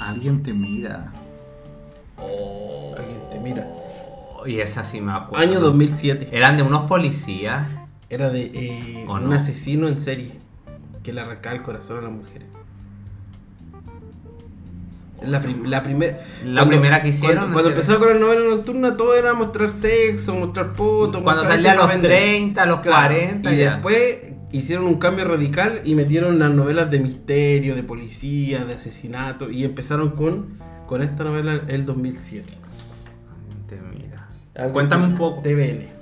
Alguien 0.00 0.42
te 0.42 0.54
mira. 0.54 1.12
Alguien 2.16 3.20
te 3.30 3.38
mira. 3.38 3.66
Y 4.46 4.60
esa 4.60 4.82
sí 4.82 5.02
me 5.02 5.12
acuerdo. 5.12 5.44
Año 5.44 5.60
2007. 5.60 6.30
Eran 6.32 6.56
de 6.56 6.62
unos 6.62 6.88
policías. 6.88 7.68
Era 8.10 8.30
de 8.30 8.50
eh, 8.54 9.04
¿O 9.08 9.14
un 9.14 9.28
no? 9.30 9.34
asesino 9.34 9.86
en 9.88 9.98
serie 9.98 10.32
que 11.02 11.12
le 11.12 11.20
arrancaba 11.20 11.54
el 11.56 11.62
corazón 11.62 11.98
a 11.98 12.02
las 12.02 12.12
mujeres. 12.12 12.48
La, 15.22 15.40
prim- 15.40 15.64
la, 15.64 15.82
primer- 15.82 16.16
La 16.44 16.64
primera 16.66 17.02
que 17.02 17.08
hicieron, 17.08 17.36
Cuando, 17.36 17.52
cuando 17.54 17.70
empezaba 17.70 17.98
con 17.98 18.08
la 18.08 18.20
novela 18.20 18.40
nocturna, 18.54 18.96
todo 18.96 19.16
era 19.16 19.34
mostrar 19.34 19.70
sexo, 19.70 20.32
mostrar 20.34 20.74
puto. 20.74 21.22
Cuando 21.22 21.42
salía 21.42 21.72
a 21.72 21.74
los 21.74 21.84
para 21.86 21.94
vender. 21.94 22.10
30, 22.12 22.62
a 22.62 22.66
los 22.66 22.80
Claro, 22.80 23.14
40. 23.16 23.52
Y 23.52 23.56
ya. 23.58 23.72
después 23.72 24.18
hicieron 24.52 24.86
un 24.86 24.98
cambio 24.98 25.24
radical 25.26 25.80
y 25.84 25.96
metieron 25.96 26.38
las 26.38 26.52
novelas 26.52 26.88
de 26.92 27.00
misterio, 27.00 27.74
de 27.74 27.82
policía, 27.82 28.64
de 28.64 28.74
asesinato. 28.74 29.50
Y 29.50 29.64
empezaron 29.64 30.10
con, 30.10 30.50
con 30.86 31.02
esta 31.02 31.24
novela 31.24 31.62
el 31.66 31.84
2007. 31.84 32.46
Te 33.68 33.76
mira. 33.92 34.28
Cuéntame 34.72 35.06
un 35.06 35.14
poco. 35.16 35.42
TVN. 35.42 35.97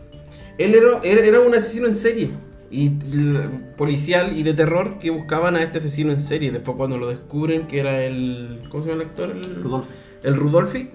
Él 0.59 0.75
era, 0.75 1.01
era, 1.03 1.25
era 1.27 1.41
un 1.41 1.55
asesino 1.55 1.87
en 1.87 1.95
serie. 1.95 2.31
Y 2.71 2.91
policial 3.77 4.37
y 4.37 4.43
de 4.43 4.53
terror 4.53 4.99
que 4.99 5.11
buscaban 5.11 5.55
a 5.57 5.63
este 5.63 5.79
asesino 5.79 6.13
en 6.13 6.21
serie. 6.21 6.51
Después 6.51 6.77
cuando 6.77 6.99
lo 6.99 7.09
descubren 7.09 7.67
que 7.69 7.79
era 7.81 8.03
el... 8.03 8.63
¿Cómo 8.69 8.83
se 8.83 8.91
llama 8.91 9.03
el 9.03 9.09
actor? 9.09 9.31
El, 9.31 9.63
Rudolfi. 9.63 9.91
El 10.23 10.37
Rudolfi. 10.37 10.91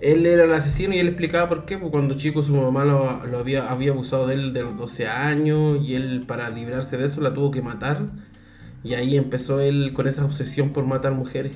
Él 0.00 0.24
era 0.24 0.44
el 0.44 0.52
asesino 0.54 0.94
y 0.94 0.98
él 0.98 1.08
explicaba 1.08 1.48
por 1.48 1.66
qué. 1.66 1.76
Porque 1.76 1.90
cuando 1.92 2.14
chico 2.14 2.42
su 2.42 2.54
mamá 2.54 2.84
lo, 2.86 3.26
lo 3.26 3.38
había, 3.38 3.70
había 3.70 3.90
abusado 3.92 4.26
de 4.26 4.34
él 4.34 4.52
de 4.54 4.62
los 4.62 4.76
12 4.78 5.08
años. 5.08 5.78
Y 5.86 5.94
él 5.94 6.24
para 6.26 6.48
librarse 6.48 6.96
de 6.96 7.04
eso 7.04 7.20
la 7.20 7.34
tuvo 7.34 7.50
que 7.50 7.60
matar. 7.60 8.06
Y 8.82 8.94
ahí 8.94 9.16
empezó 9.18 9.60
él 9.60 9.92
con 9.92 10.08
esa 10.08 10.24
obsesión 10.24 10.70
por 10.70 10.86
matar 10.86 11.12
mujeres. 11.12 11.52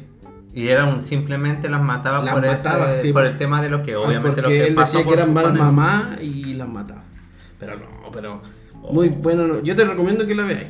Y 0.53 0.69
era 0.69 0.85
un, 0.85 1.05
simplemente 1.05 1.71
las 1.71 1.81
mataba, 1.83 2.23
Las 2.23 2.35
por, 2.35 2.47
mataba, 2.47 2.91
ese- 2.91 3.03
sí. 3.03 3.13
por 3.15 3.25
el 3.25 3.39
tema 3.39 3.63
de 3.63 3.71
lo 3.71 3.83
que 3.83 3.97
obviamente 3.97 4.29
lo 4.43 4.49
porque 4.49 4.59
que 4.59 4.67
él 4.67 4.75
pasó 4.75 4.99
decía 4.99 5.09
que 5.09 5.15
eran 5.21 5.33
mal 5.33 5.55
mamá 5.55 6.17
y 6.21 6.53
las 6.55 6.69
mataba. 6.69 7.03
Pero 7.67 7.79
no, 8.03 8.11
pero 8.13 8.43
muy 8.93 9.09
bueno. 9.09 9.47
no. 9.47 9.61
Yo 9.63 9.75
te 9.77 9.85
recomiendo 9.85 10.27
que 10.27 10.35
la 10.35 10.45
veáis. 10.45 10.67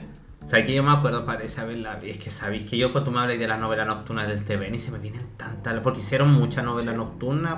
Sea, 0.46 0.62
que 0.62 0.74
yo 0.74 0.82
me 0.82 0.90
acuerdo 0.92 1.24
para 1.24 1.42
esa 1.42 1.64
vez, 1.64 1.78
la, 1.78 1.98
es 2.02 2.18
que 2.18 2.30
sabéis 2.30 2.64
que 2.68 2.76
yo 2.76 2.92
cuando 2.92 3.10
me 3.10 3.20
hablas 3.20 3.38
de 3.38 3.48
las 3.48 3.58
novelas 3.58 3.86
nocturnas 3.86 4.28
del 4.28 4.44
TVN 4.44 4.74
y 4.74 4.78
se 4.78 4.90
me 4.90 4.98
vienen 4.98 5.22
tantas, 5.38 5.80
porque 5.80 6.00
hicieron 6.00 6.32
muchas 6.34 6.62
novelas 6.64 6.94
nocturnas, 6.94 7.54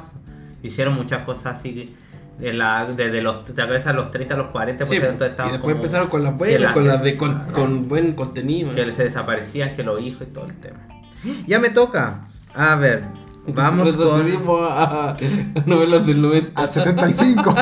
hicieron 0.62 0.94
muchas 0.94 1.24
cosas 1.24 1.58
así, 1.58 1.94
de 2.38 2.52
la, 2.52 2.86
desde 2.92 3.22
los, 3.22 3.44
te 3.44 3.60
acuerdas, 3.60 3.86
a 3.88 3.92
los 3.92 4.12
30 4.12 4.34
a 4.34 4.36
los 4.36 4.46
40, 4.48 4.84
pues 4.84 4.90
Sí, 5.00 5.04
entonces 5.04 5.30
y 5.36 5.42
después 5.42 5.58
como- 5.60 5.70
empezaron 5.72 6.08
con 6.08 6.22
las 6.22 6.36
buenas, 6.36 6.60
la- 6.60 6.72
con 6.74 6.86
las 6.86 7.02
de 7.02 7.16
con, 7.16 7.40
con 7.52 7.88
buen 7.88 8.12
contenido. 8.14 8.72
que 8.72 8.92
se 8.92 9.02
desaparecían, 9.04 9.72
que 9.72 9.82
los 9.82 10.00
hijos 10.00 10.22
y 10.28 10.30
todo 10.32 10.44
el 10.46 10.54
tema. 10.54 10.78
Ya 11.48 11.58
me 11.58 11.70
toca. 11.70 12.28
A 12.54 12.76
ver, 12.76 13.02
Vamos 13.48 13.94
con. 13.94 14.04
Retrocedimos 14.06 14.60
a, 14.70 15.10
a 15.10 15.16
novelas 15.66 16.06
del 16.06 16.20
90. 16.22 16.60
Al 16.60 16.70
75. 16.70 17.54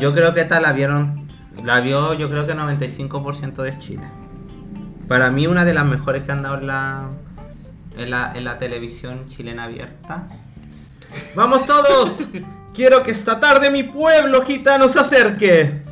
Yo 0.00 0.12
creo 0.12 0.34
que 0.34 0.42
esta 0.42 0.60
la 0.60 0.72
vieron. 0.72 1.28
La 1.62 1.80
vio, 1.80 2.14
yo 2.14 2.28
creo 2.28 2.46
que 2.46 2.54
95% 2.54 3.62
de 3.62 3.78
Chile. 3.78 4.04
Para 5.08 5.30
mí, 5.30 5.46
una 5.46 5.64
de 5.64 5.74
las 5.74 5.84
mejores 5.84 6.22
que 6.22 6.32
han 6.32 6.42
dado 6.42 6.58
en 6.58 6.66
la, 6.66 7.08
en 7.96 8.10
la, 8.10 8.32
en 8.34 8.44
la 8.44 8.58
televisión 8.58 9.26
chilena 9.28 9.64
abierta. 9.64 10.28
¡Vamos 11.34 11.64
todos! 11.66 12.28
Quiero 12.74 13.02
que 13.02 13.12
esta 13.12 13.38
tarde 13.38 13.70
mi 13.70 13.84
pueblo 13.84 14.42
gitano 14.42 14.88
se 14.88 14.98
acerque. 14.98 15.82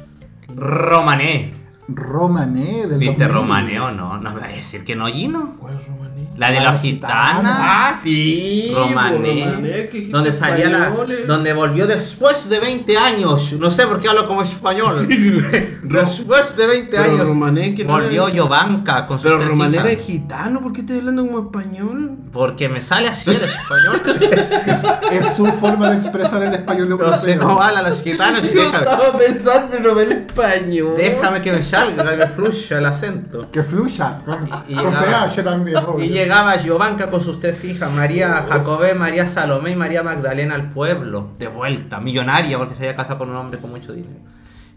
Romané. 0.48 1.54
Romané 1.88 2.86
del 2.86 2.98
¿Viste 2.98 3.24
2000. 3.24 3.28
Romané 3.28 3.80
o 3.80 3.92
no? 3.92 4.18
No 4.18 4.34
me 4.34 4.40
va 4.40 4.46
a 4.46 4.50
decir 4.50 4.82
que 4.82 4.96
no, 4.96 5.06
Gino. 5.06 5.56
¿Cuál 5.60 5.74
es 5.78 5.86
Romané? 5.86 6.11
La 6.36 6.50
de 6.50 6.60
La 6.60 6.72
la 6.72 6.78
gitana. 6.78 7.14
gitana. 7.14 7.56
Ah, 7.90 7.94
sí. 8.02 8.72
Romané, 8.74 9.44
Romané, 9.44 9.70
que 9.88 9.98
dijiste 9.98 10.12
donde 10.12 10.32
salía 10.32 10.68
la, 10.70 10.90
donde 11.26 11.52
volvió 11.52 11.86
después 11.86 12.48
de 12.48 12.58
20 12.58 12.96
años, 12.96 13.52
no 13.52 13.70
sé 13.70 13.86
por 13.86 14.00
qué 14.00 14.08
hablo 14.08 14.26
como 14.26 14.40
español, 14.42 14.96
después 15.82 16.56
de 16.56 16.66
20 16.66 16.90
Pero 16.90 17.02
años, 17.04 17.28
Romané, 17.28 17.74
que 17.74 17.84
no 17.84 17.92
volvió 17.92 18.26
era- 18.28 18.36
Yovanka 18.36 19.06
con 19.06 19.18
sus 19.18 19.24
Pero 19.26 19.38
tres 19.38 19.50
Romané 19.50 19.76
hijas. 19.76 19.86
era 19.92 20.00
gitano, 20.02 20.60
¿por 20.62 20.72
qué 20.72 20.80
estás 20.80 20.98
hablando 20.98 21.26
como 21.26 21.38
español? 21.40 22.12
porque 22.32 22.66
me 22.66 22.80
sale 22.80 23.08
así 23.08 23.28
el 23.28 23.42
español, 23.42 24.00
Es 25.12 25.36
su 25.36 25.44
forma 25.46 25.90
de 25.90 25.96
expresar 25.96 26.42
el 26.42 26.54
español 26.54 26.88
no 26.88 26.96
sé 27.18 27.32
europeo. 27.32 27.40
cómo 27.40 27.62
hablan 27.62 27.84
los 27.84 28.02
gitanos, 28.02 28.50
Yo 28.50 28.62
déjame, 28.62 28.78
estaba 28.78 29.18
pensando 29.18 29.76
en 29.76 29.82
novela 29.82 30.14
español. 30.14 30.94
déjame 30.96 31.40
que 31.42 31.52
me 31.52 31.62
salga, 31.62 32.08
que 32.10 32.16
me 32.16 32.26
fluya 32.26 32.78
el 32.78 32.86
acento. 32.86 33.50
Que 33.50 33.62
fluya. 33.62 34.20
Y- 34.66 34.72
y 34.72 34.76
con 34.76 34.90
llegaba- 34.92 35.28
CH 35.28 35.42
también. 35.44 35.76
obvio. 35.76 36.04
Y 36.04 36.08
llegaba 36.32 36.56
Giovanca 36.56 37.10
con 37.10 37.20
sus 37.20 37.40
tres 37.40 37.62
hijas, 37.64 37.90
María 37.92 38.46
Jacobé, 38.48 38.94
María 38.94 39.26
Salomé 39.26 39.70
y 39.72 39.76
María 39.76 40.02
Magdalena 40.02 40.54
al 40.54 40.70
pueblo, 40.70 41.32
de 41.38 41.48
vuelta, 41.48 42.00
millonaria 42.00 42.56
porque 42.58 42.74
se 42.74 42.84
había 42.84 42.96
casado 42.96 43.18
con 43.18 43.30
un 43.30 43.36
hombre 43.36 43.60
con 43.60 43.70
mucho 43.70 43.92
dinero. 43.92 44.20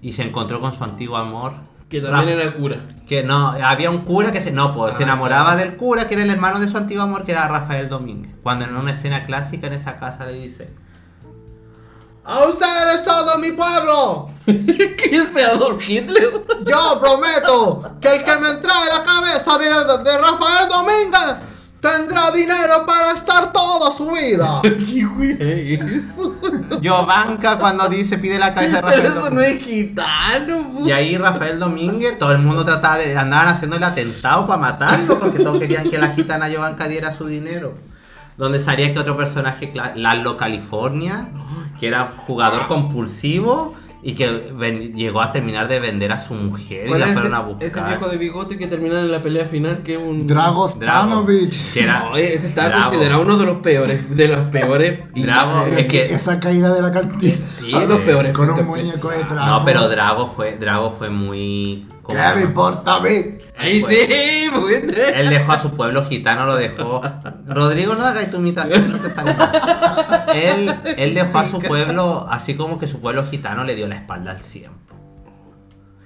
Y 0.01 0.11
se 0.11 0.23
encontró 0.23 0.59
con 0.59 0.73
su 0.75 0.83
antiguo 0.83 1.15
amor. 1.17 1.53
Que 1.89 2.01
también 2.01 2.37
Ra- 2.37 2.43
era 2.43 2.53
cura. 2.55 2.77
Que 3.07 3.23
no, 3.23 3.49
había 3.51 3.89
un 3.89 3.99
cura 3.99 4.31
que 4.31 4.41
se, 4.41 4.51
no, 4.51 4.73
pues, 4.75 4.95
se 4.97 5.03
Ah, 5.03 5.05
enamoraba 5.05 5.55
del 5.55 5.75
cura, 5.77 6.07
que 6.07 6.15
era 6.15 6.23
el 6.23 6.29
hermano 6.29 6.59
de 6.59 6.67
su 6.67 6.77
antiguo 6.77 7.03
amor, 7.03 7.23
que 7.23 7.31
era 7.31 7.47
Rafael 7.47 7.87
Domínguez. 7.89 8.33
Cuando 8.43 8.65
en 8.65 8.75
una 8.75 8.91
escena 8.91 9.25
clásica 9.25 9.67
en 9.67 9.73
esa 9.73 9.95
casa 9.95 10.25
le 10.25 10.33
dice: 10.33 10.73
¡A 12.27 12.47
ustedes 12.47 13.03
todo 13.05 13.37
mi 13.37 13.51
pueblo! 13.51 14.27
¿Qué 14.45 15.09
es 15.11 15.37
Adolf 15.45 15.87
Hitler? 15.87 16.43
Yo 16.65 16.99
prometo 16.99 17.83
que 18.01 18.15
el 18.15 18.23
que 18.23 18.35
me 18.37 18.53
trae 18.55 18.89
la 18.91 19.03
cabeza 19.03 19.57
de, 19.59 19.65
de 20.03 20.17
Rafael 20.17 20.67
Domínguez 20.67 21.35
tendrá 21.79 22.31
dinero 22.31 22.83
para 22.87 23.11
estar 23.11 23.53
toda 23.53 23.91
su 23.91 24.09
vida. 24.09 24.59
¿Qué 24.63 25.05
wea 25.05 25.37
es 25.39 26.09
eso? 26.09 26.35
Giovanca 26.81 27.59
cuando 27.59 27.87
dice 27.89 28.17
pide 28.17 28.39
la 28.39 28.55
cabeza 28.55 28.77
de 28.77 28.81
Pero 28.81 29.03
Rafael 29.03 29.05
eso 29.05 29.29
no 29.29 29.41
es 29.41 29.63
gitano, 29.63 30.71
pu. 30.71 30.87
Y 30.87 30.91
ahí 30.91 31.15
Rafael 31.17 31.59
Domínguez, 31.59 32.17
todo 32.17 32.31
el 32.31 32.39
mundo 32.39 32.65
trataba 32.65 32.97
de 32.97 33.15
andaban 33.15 33.49
haciendo 33.49 33.75
el 33.75 33.83
atentado 33.83 34.47
para 34.47 34.59
matarlo 34.59 35.19
porque 35.19 35.43
todos 35.43 35.59
querían 35.59 35.87
que 35.91 35.99
la 35.99 36.09
gitana 36.09 36.49
Giovanca 36.49 36.87
diera 36.87 37.15
su 37.15 37.27
dinero. 37.27 37.75
Donde 38.37 38.59
salía 38.59 38.91
que 38.91 38.99
otro 38.99 39.15
personaje, 39.15 39.71
Lalo 39.95 40.35
California, 40.37 41.29
que 41.79 41.87
era 41.87 42.03
un 42.03 42.17
jugador 42.17 42.67
compulsivo 42.67 43.73
y 44.03 44.13
que 44.13 44.51
ven- 44.55 44.93
llegó 44.93 45.21
a 45.21 45.31
terminar 45.31 45.67
de 45.67 45.79
vender 45.79 46.11
a 46.11 46.19
su 46.19 46.33
mujer 46.35 46.85
y 46.85 46.89
¿Cuál 46.89 46.99
la 46.99 47.07
fueron 47.07 47.33
a 47.33 47.37
ese, 47.39 47.45
buscar. 47.47 47.65
ese 47.67 47.81
viejo 47.81 48.07
de 48.09 48.17
bigote 48.17 48.57
que 48.57 48.67
terminaba 48.67 48.99
en 49.01 49.11
la 49.11 49.21
pelea 49.21 49.45
final? 49.45 49.81
Que 49.83 49.93
es 49.93 49.99
un. 49.99 50.27
Drago 50.27 50.67
Drago. 50.67 51.01
Stanovic. 51.23 51.73
Que 51.73 51.83
era- 51.83 51.99
No, 52.09 52.15
ese 52.17 52.49
Drago. 52.49 52.83
considerado 52.83 53.21
uno 53.23 53.37
de 53.37 53.45
los 53.45 53.57
peores. 53.59 54.15
De 54.15 54.27
los 54.27 54.47
peores. 54.49 54.99
y- 55.15 55.21
Drago, 55.23 55.65
es 55.67 55.87
que- 55.87 56.05
Esa 56.13 56.39
caída 56.39 56.73
de 56.73 56.81
la 56.81 56.91
cantina. 56.91 57.35
Sí, 57.43 57.71
los 57.71 57.99
peores. 58.01 58.35
Con 58.35 58.49
un 58.51 58.65
muñeco 58.65 58.75
de 59.09 59.15
especiales. 59.15 59.29
Drago. 59.29 59.45
No, 59.59 59.65
pero 59.65 59.87
Drago 59.89 60.27
fue, 60.27 60.57
Drago 60.57 60.91
fue 60.91 61.09
muy... 61.09 61.87
¿cómo 62.05 62.19
¿Qué 62.19 62.35
me 62.35 62.41
importa 62.43 62.95
a 62.95 62.99
mí? 63.01 63.09
Ahí 63.57 63.81
sí, 63.81 64.49
pues. 64.53 64.83
Él 65.15 65.29
dejó 65.29 65.51
a 65.53 65.59
su 65.59 65.71
pueblo 65.71 66.05
gitano, 66.05 66.45
lo 66.45 66.55
dejó. 66.55 67.01
Rodrigo, 67.47 67.95
no 67.95 68.05
hagas 68.05 68.29
tu 68.29 68.37
imitación, 68.37 68.91
no 68.91 68.97
te 68.99 69.09
sale 69.09 69.33
mal. 69.33 70.25
Él, 70.33 70.75
él 70.97 71.13
dejó 71.15 71.37
a 71.39 71.45
su 71.45 71.59
pueblo, 71.61 72.27
así 72.29 72.55
como 72.55 72.77
que 72.77 72.87
su 72.87 72.99
pueblo 72.99 73.25
gitano 73.25 73.63
le 73.63 73.75
dio 73.75 73.87
la 73.87 73.95
espalda 73.95 74.31
al 74.31 74.41
tiempo. 74.41 74.79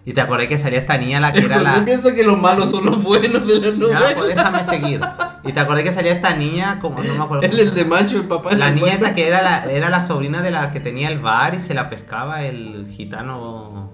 Y 0.06 0.14
te 0.14 0.22
acordé 0.22 0.48
que 0.48 0.58
salía 0.58 0.80
esta 0.80 0.98
niña, 0.98 1.20
la 1.20 1.34
que 1.34 1.40
era 1.40 1.58
Yo 1.58 1.64
la. 1.64 1.86
pienso 1.86 2.14
que 2.16 2.24
los 2.24 2.40
malos 2.40 2.72
son 2.72 2.86
los 2.86 3.04
buenos 3.04 3.46
de 3.46 3.60
la 3.60 3.68
Ya, 3.70 3.78
novela. 3.78 4.16
pues 4.16 4.28
déjame 4.36 4.64
seguir. 4.64 5.02
Y 5.44 5.54
te 5.54 5.60
acordé 5.60 5.84
que 5.84 5.92
salía 5.92 6.14
esta 6.14 6.34
niña, 6.36 6.80
como 6.80 7.04
no 7.04 7.14
me 7.16 7.24
acuerdo. 7.24 7.44
Él 7.46 7.52
cómo 7.52 7.60
el 7.60 7.74
de 7.74 7.86
macho, 7.86 8.18
el 8.18 8.28
papá. 8.28 8.54
La 8.56 8.72
niña 8.72 8.94
esta 8.94 9.14
que 9.14 9.28
era 9.28 9.42
la, 9.42 9.66
era 9.66 9.90
la 9.90 10.02
sobrina 10.02 10.42
de 10.42 10.52
la 10.52 10.72
que 10.72 10.80
tenía 10.80 11.10
el 11.10 11.20
bar 11.20 11.54
y 11.56 11.60
se 11.60 11.74
la 11.74 11.90
pescaba 11.90 12.44
el 12.44 12.88
gitano 12.88 13.94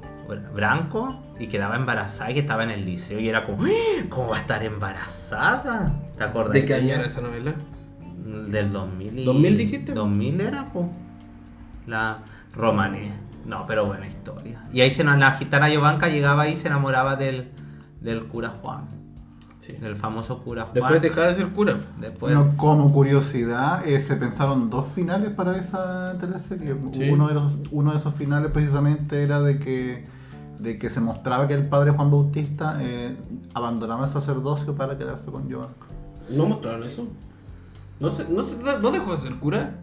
branco 0.53 1.21
y 1.39 1.47
quedaba 1.47 1.75
embarazada 1.75 2.31
y 2.31 2.33
que 2.35 2.39
estaba 2.41 2.63
en 2.63 2.71
el 2.71 2.85
liceo 2.85 3.19
y 3.19 3.29
era 3.29 3.45
como, 3.45 3.63
"¡Ah! 3.63 4.05
¿cómo 4.09 4.29
va 4.29 4.37
a 4.37 4.39
estar 4.39 4.63
embarazada? 4.63 5.93
¿Te 6.17 6.23
acuerdas? 6.23 6.53
¿De 6.53 6.65
qué 6.65 6.73
año 6.75 6.93
era 6.95 7.05
esa 7.05 7.21
novela? 7.21 7.53
Del 8.49 8.71
2000. 8.71 9.19
y- 9.19 9.25
¿2000 9.25 9.57
dijiste? 9.57 9.93
2000 9.93 10.41
era, 10.41 10.71
po. 10.73 10.89
La 11.87 12.19
romané. 12.53 13.13
No, 13.45 13.65
pero 13.67 13.85
buena 13.85 14.07
historia. 14.07 14.63
Y 14.73 14.81
ahí 14.81 14.89
se 14.89 15.03
nos, 15.03 15.17
la 15.19 15.31
gitana 15.33 15.69
Giovanca 15.69 16.07
llegaba 16.09 16.43
ahí 16.43 16.53
y 16.53 16.55
se 16.55 16.67
enamoraba 16.67 17.15
del, 17.15 17.51
del 18.01 18.25
cura 18.25 18.49
Juan. 18.49 18.85
Sí. 19.59 19.73
Del 19.73 19.95
famoso 19.95 20.43
cura 20.43 20.63
Juan. 20.63 20.73
Después 20.73 21.01
dejaba 21.01 21.27
de 21.27 21.35
ser 21.35 21.47
cura. 21.49 21.75
Después- 21.99 22.33
No, 22.33 22.57
como 22.57 22.91
curiosidad, 22.91 23.87
eh, 23.87 23.99
se 23.99 24.15
pensaron 24.15 24.69
dos 24.71 24.87
finales 24.87 25.29
para 25.31 25.57
esa 25.57 26.17
teleserie. 26.19 26.75
Sí. 26.93 27.09
Uno, 27.09 27.27
de 27.27 27.33
los, 27.35 27.53
uno 27.71 27.91
de 27.91 27.97
esos 27.97 28.15
finales 28.15 28.49
precisamente 28.51 29.21
era 29.23 29.41
de 29.41 29.59
que, 29.59 30.05
de 30.59 30.77
que 30.79 30.89
se 30.89 30.99
mostraba 31.01 31.47
que 31.47 31.53
el 31.53 31.67
padre 31.67 31.91
Juan 31.91 32.09
Bautista 32.11 32.77
eh, 32.81 33.15
abandonaba 33.53 34.05
el 34.05 34.11
sacerdocio 34.11 34.75
para 34.75 34.97
quedarse 34.97 35.31
con 35.31 35.47
Giovanca. 35.47 35.85
¿No 36.31 36.45
mostraron 36.47 36.83
eso? 36.83 37.07
¿No, 37.99 38.09
se, 38.09 38.25
no, 38.29 38.43
se- 38.43 38.57
no 38.81 38.91
dejó 38.91 39.11
de 39.11 39.17
ser 39.17 39.35
cura? 39.35 39.75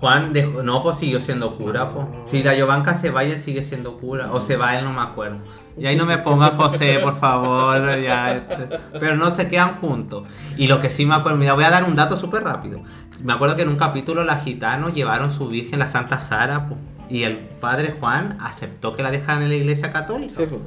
Juan 0.00 0.32
dejó, 0.32 0.62
no, 0.64 0.82
pues 0.82 0.96
siguió 0.98 1.20
siendo 1.20 1.56
cura, 1.56 1.90
pues. 1.90 2.06
Si 2.26 2.42
la 2.42 2.54
Giovanca 2.56 2.94
se 2.96 3.10
va 3.10 3.22
y 3.24 3.30
él 3.30 3.40
sigue 3.40 3.62
siendo 3.62 3.98
cura. 3.98 4.32
O 4.32 4.40
se 4.40 4.56
va 4.56 4.76
él, 4.76 4.84
no 4.84 4.92
me 4.92 5.00
acuerdo. 5.00 5.38
Y 5.78 5.86
ahí 5.86 5.96
no 5.96 6.04
me 6.06 6.18
ponga 6.18 6.48
José, 6.56 6.98
por 7.02 7.16
favor. 7.18 7.78
ya, 8.00 8.32
este. 8.32 8.78
Pero 8.98 9.16
no 9.16 9.32
se 9.34 9.46
quedan 9.48 9.76
juntos. 9.76 10.24
Y 10.56 10.66
lo 10.66 10.80
que 10.80 10.90
sí 10.90 11.06
me 11.06 11.14
acuerdo, 11.14 11.38
mira, 11.38 11.52
voy 11.54 11.62
a 11.64 11.70
dar 11.70 11.84
un 11.84 11.94
dato 11.94 12.16
súper 12.16 12.42
rápido. 12.42 12.80
Me 13.22 13.32
acuerdo 13.32 13.54
que 13.54 13.62
en 13.62 13.68
un 13.68 13.76
capítulo 13.76 14.24
los 14.24 14.36
gitanos 14.42 14.92
llevaron 14.92 15.32
su 15.32 15.46
virgen, 15.46 15.78
la 15.78 15.86
Santa 15.86 16.18
Sara, 16.18 16.68
po, 16.68 16.76
y 17.08 17.24
el 17.24 17.38
padre 17.38 17.96
Juan 17.98 18.38
aceptó 18.40 18.94
que 18.94 19.02
la 19.02 19.10
dejaran 19.10 19.42
en 19.42 19.48
la 19.50 19.54
iglesia 19.56 19.92
católica. 19.92 20.32
Sí, 20.32 20.46
pues. 20.48 20.60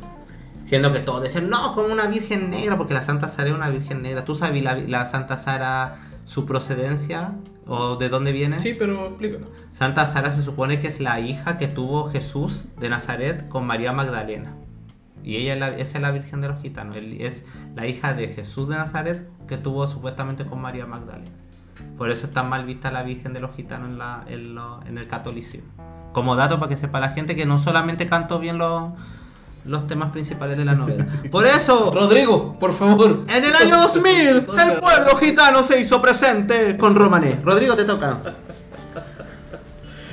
Siendo 0.65 0.91
que 0.91 0.99
todos 0.99 1.21
decían, 1.21 1.49
no, 1.49 1.73
como 1.75 1.93
una 1.93 2.07
virgen 2.07 2.49
negra, 2.49 2.77
porque 2.77 2.93
la 2.93 3.01
Santa 3.03 3.29
Sara 3.29 3.49
es 3.49 3.55
una 3.55 3.69
virgen 3.69 4.01
negra. 4.01 4.25
¿Tú 4.25 4.35
sabes 4.35 4.63
la, 4.63 4.75
la 4.75 5.05
Santa 5.05 5.37
Sara, 5.37 5.97
su 6.25 6.45
procedencia? 6.45 7.35
¿O 7.67 7.95
de 7.97 8.09
dónde 8.09 8.31
viene? 8.31 8.59
Sí, 8.59 8.75
pero 8.77 9.07
explícalo. 9.07 9.47
Santa 9.71 10.05
Sara 10.05 10.29
se 10.31 10.41
supone 10.43 10.77
que 10.79 10.87
es 10.87 10.99
la 10.99 11.19
hija 11.19 11.57
que 11.57 11.67
tuvo 11.67 12.09
Jesús 12.11 12.65
de 12.79 12.89
Nazaret 12.89 13.47
con 13.47 13.65
María 13.65 13.91
Magdalena. 13.91 14.53
Y 15.23 15.37
ella 15.37 15.53
es 15.53 15.59
la, 15.59 15.67
esa 15.69 15.97
es 15.97 16.01
la 16.03 16.11
Virgen 16.11 16.41
de 16.41 16.47
los 16.49 16.61
Gitanos. 16.61 16.95
Él 16.97 17.17
es 17.21 17.43
la 17.75 17.87
hija 17.87 18.13
de 18.13 18.27
Jesús 18.27 18.69
de 18.69 18.75
Nazaret 18.75 19.27
que 19.47 19.57
tuvo 19.57 19.87
supuestamente 19.87 20.45
con 20.45 20.61
María 20.61 20.85
Magdalena. 20.85 21.31
Por 21.97 22.11
eso 22.11 22.27
está 22.27 22.43
mal 22.43 22.65
vista 22.65 22.91
la 22.91 23.01
Virgen 23.03 23.33
de 23.33 23.39
los 23.39 23.55
Gitanos 23.55 23.89
en, 23.89 23.97
la, 23.97 24.23
en, 24.27 24.53
lo- 24.53 24.83
en 24.85 24.97
el 24.99 25.07
catolicismo. 25.07 25.69
Como 26.15 26.37
dato 26.37 26.61
para 26.61 26.69
que 26.69 26.77
sepa 26.77 27.01
la 27.01 27.09
gente 27.09 27.35
que 27.35 27.45
no 27.45 27.59
solamente 27.59 28.07
canto 28.07 28.39
bien 28.39 28.57
los, 28.57 28.93
los 29.65 29.85
temas 29.85 30.11
principales 30.11 30.57
de 30.57 30.63
la 30.63 30.73
novela. 30.73 31.05
Por 31.29 31.45
eso, 31.45 31.91
Rodrigo, 31.93 32.57
por 32.57 32.71
favor. 32.71 33.25
en 33.27 33.43
el 33.43 33.53
año 33.53 33.75
2000, 33.81 34.07
el 34.29 34.45
pueblo 34.45 35.17
gitano 35.19 35.61
se 35.61 35.77
hizo 35.77 36.01
presente 36.01 36.77
con 36.77 36.95
Romané. 36.95 37.41
Rodrigo, 37.43 37.75
te 37.75 37.83
toca. 37.83 38.19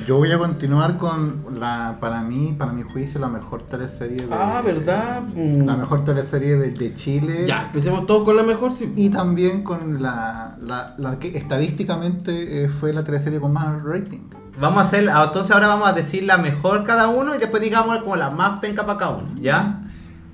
Yo 0.08 0.16
voy 0.16 0.32
a 0.32 0.38
continuar 0.38 0.96
con 0.96 1.44
la, 1.60 1.98
para 2.00 2.20
mí, 2.22 2.56
para 2.58 2.72
mi 2.72 2.82
juicio, 2.82 3.20
la 3.20 3.28
mejor 3.28 3.62
teleserie 3.62 4.16
de, 4.16 4.34
Ah, 4.34 4.60
¿verdad? 4.64 5.22
Mm. 5.22 5.64
La 5.66 5.76
mejor 5.76 6.02
teleserie 6.04 6.56
de, 6.56 6.70
de 6.72 6.94
Chile. 6.96 7.44
Ya, 7.46 7.66
empecemos 7.66 8.06
todos 8.06 8.24
con 8.24 8.36
la 8.36 8.42
mejor, 8.42 8.72
sí. 8.72 8.92
Y 8.96 9.10
también 9.10 9.62
con 9.62 10.02
la, 10.02 10.56
la, 10.60 10.96
la 10.98 11.20
que 11.20 11.38
estadísticamente 11.38 12.64
eh, 12.64 12.68
fue 12.68 12.92
la 12.92 13.04
teleserie 13.04 13.38
con 13.38 13.52
más 13.52 13.80
rating. 13.84 14.41
Vamos 14.62 14.78
a 14.78 14.86
hacer, 14.86 15.04
entonces 15.08 15.50
ahora 15.52 15.66
vamos 15.66 15.88
a 15.88 15.92
decir 15.92 16.22
la 16.22 16.38
mejor 16.38 16.84
cada 16.84 17.08
uno 17.08 17.34
y 17.34 17.38
después 17.38 17.60
digamos 17.62 17.98
como 17.98 18.14
la 18.16 18.30
más 18.30 18.60
penca 18.60 18.86
para 18.86 18.98
cada 18.98 19.16
uno, 19.16 19.28
¿ya? 19.40 19.80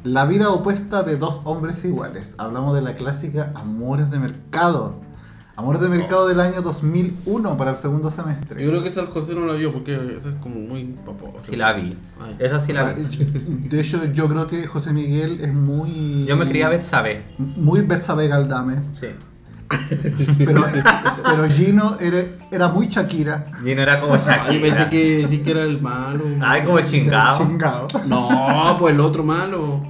La 0.04 0.26
vida 0.26 0.50
opuesta 0.50 1.02
de 1.02 1.16
dos 1.16 1.40
hombres 1.44 1.84
iguales. 1.84 2.34
Hablamos 2.38 2.74
de 2.74 2.82
la 2.82 2.94
clásica 2.94 3.52
Amores 3.54 4.10
de 4.10 4.18
Mercado. 4.18 5.00
Amores 5.56 5.80
de 5.80 5.88
Mercado 5.88 6.28
del 6.28 6.38
año 6.40 6.62
2001 6.62 7.56
para 7.56 7.72
el 7.72 7.76
segundo 7.78 8.10
semestre. 8.12 8.62
Yo 8.62 8.70
creo 8.70 8.80
que 8.82 8.88
esa 8.90 9.00
el 9.00 9.08
José 9.08 9.34
no 9.34 9.44
la 9.44 9.54
vio 9.54 9.72
porque 9.72 9.94
esa 10.14 10.28
es 10.28 10.34
como 10.36 10.54
muy 10.56 10.84
papo. 11.04 11.34
Sí 11.40 11.56
la 11.56 11.72
vi. 11.72 11.96
Ay. 12.20 12.36
Esa 12.38 12.60
sí 12.60 12.70
O 12.70 12.74
la 12.76 12.84
sea, 12.84 12.92
vi. 12.92 13.08
yo- 13.08 13.24
de 13.68 13.80
hecho, 13.80 14.04
yo 14.12 14.28
creo 14.28 14.46
que 14.46 14.66
José 14.68 14.92
Miguel 14.92 15.40
es 15.40 15.52
muy. 15.52 16.26
Yo 16.28 16.36
me 16.36 16.46
quería 16.46 16.68
Betsabe. 16.68 17.24
Muy 17.38 17.80
Betsabe 17.80 18.28
Galdames. 18.28 18.84
Sí. 19.00 19.08
Pero, 20.38 20.66
pero 21.24 21.48
Gino 21.50 21.96
era, 22.00 22.24
era 22.50 22.68
muy 22.68 22.88
Shakira. 22.88 23.46
Gino 23.62 23.82
era 23.82 24.00
como 24.00 24.14
Ay, 24.14 24.20
yo 24.54 24.60
pensé 24.62 24.68
Shakira. 24.80 24.88
que 24.90 25.26
sí 25.28 25.38
que 25.42 25.50
era 25.50 25.62
el 25.62 25.80
malo. 25.80 26.24
Ay, 26.40 26.62
como 26.62 26.80
chingado. 26.80 27.38
Chingado. 27.38 27.88
No, 28.06 28.76
pues 28.78 28.94
el 28.94 29.00
otro 29.00 29.22
malo. 29.24 29.82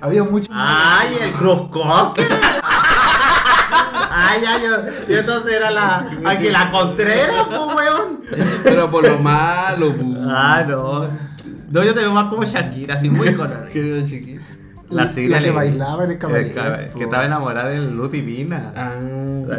Había 0.00 0.24
mucho. 0.24 0.50
Ay, 0.54 1.16
el 1.22 1.32
Cruz 1.32 1.68
Coque. 1.70 2.26
Ay, 4.16 4.42
ay, 4.46 4.62
yo, 4.62 5.12
yo 5.12 5.18
entonces 5.20 5.52
era 5.52 5.70
la. 5.70 6.06
Aquí 6.24 6.48
la 6.50 6.70
Contreras, 6.70 7.46
pues, 7.46 7.60
weón. 7.74 8.20
Pero 8.62 8.90
por 8.90 9.06
lo 9.08 9.18
malo, 9.18 9.92
pu. 9.94 10.16
Ah, 10.28 10.64
no. 10.66 11.06
No, 11.70 11.82
yo 11.82 11.92
te 11.94 12.00
veo 12.00 12.12
más 12.12 12.28
como 12.28 12.44
Shakira, 12.44 12.94
así 12.94 13.08
muy 13.10 13.32
colorida. 13.34 13.68
La 14.94 15.06
Siria 15.08 15.40
que 15.40 15.50
bailaba 15.50 16.04
en 16.04 16.10
el 16.10 16.14
el 16.14 16.18
cabaret. 16.18 16.54
cab- 16.54 16.92
Que 16.94 17.04
estaba 17.04 17.24
enamorada 17.24 17.68
de 17.70 17.78
Luz 17.80 18.12
Divina. 18.12 18.72
Ah. 18.76 18.94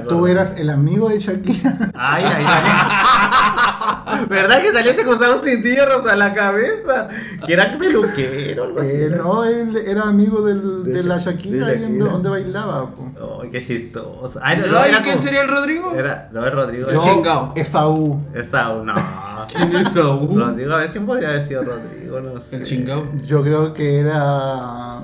Tú 0.09 0.25
eras 0.27 0.55
el 0.57 0.69
amigo 0.69 1.09
de 1.09 1.19
Shakira. 1.19 1.77
Ay, 1.93 2.23
ay, 2.25 2.45
ay. 2.47 4.25
¿Verdad 4.29 4.61
que 4.61 4.71
saliste 4.71 5.03
con 5.03 5.15
un 5.21 5.41
cintillo 5.41 5.86
rosa 5.86 6.13
en 6.13 6.19
la 6.19 6.33
cabeza? 6.33 7.07
Que 7.45 7.53
era 7.53 7.77
peluquero 7.77 8.63
o 8.63 8.65
algo 8.67 8.79
así. 8.79 8.89
Eh, 8.91 9.11
no, 9.15 9.43
él 9.43 9.75
era 9.86 10.03
amigo 10.03 10.41
del- 10.45 10.83
De 10.83 10.93
de, 10.93 11.03
la 11.03 11.17
Sha- 11.19 11.31
Shakira, 11.31 11.67
de 11.67 11.71
ahí 11.73 11.83
en 11.83 11.91
Shakira. 11.93 12.11
donde 12.11 12.29
bailaba. 12.29 12.89
po. 12.91 13.41
Ay, 13.43 13.49
qué 13.49 13.63
chistoso. 13.65 14.39
Ay, 14.41 14.57
No, 14.57 14.67
no, 14.67 14.73
no, 14.73 14.88
¿y 14.88 14.91
quién 14.91 15.03
como- 15.15 15.21
sería 15.21 15.41
el 15.41 15.49
Rodrigo? 15.49 15.93
Era, 15.95 16.29
no, 16.31 16.45
es 16.45 16.53
Rodrigo. 16.53 16.88
El 16.89 16.95
Yo, 16.95 17.01
chingao. 17.01 17.53
Esaú. 17.55 18.21
Esa, 18.33 18.73
no. 18.73 18.93
¿Quién 19.55 19.75
es 19.75 19.89
Saúl? 19.93 20.39
Rodrigo, 20.39 20.73
a 20.73 20.77
ver, 20.77 20.91
¿quién 20.91 21.05
podría 21.05 21.29
haber 21.29 21.41
sido 21.41 21.63
Rodrigo? 21.63 22.21
No 22.21 22.39
sé. 22.41 22.55
El 22.57 22.63
chingao. 22.63 23.05
Yo 23.25 23.43
creo 23.43 23.73
que 23.73 23.99
era 23.99 25.01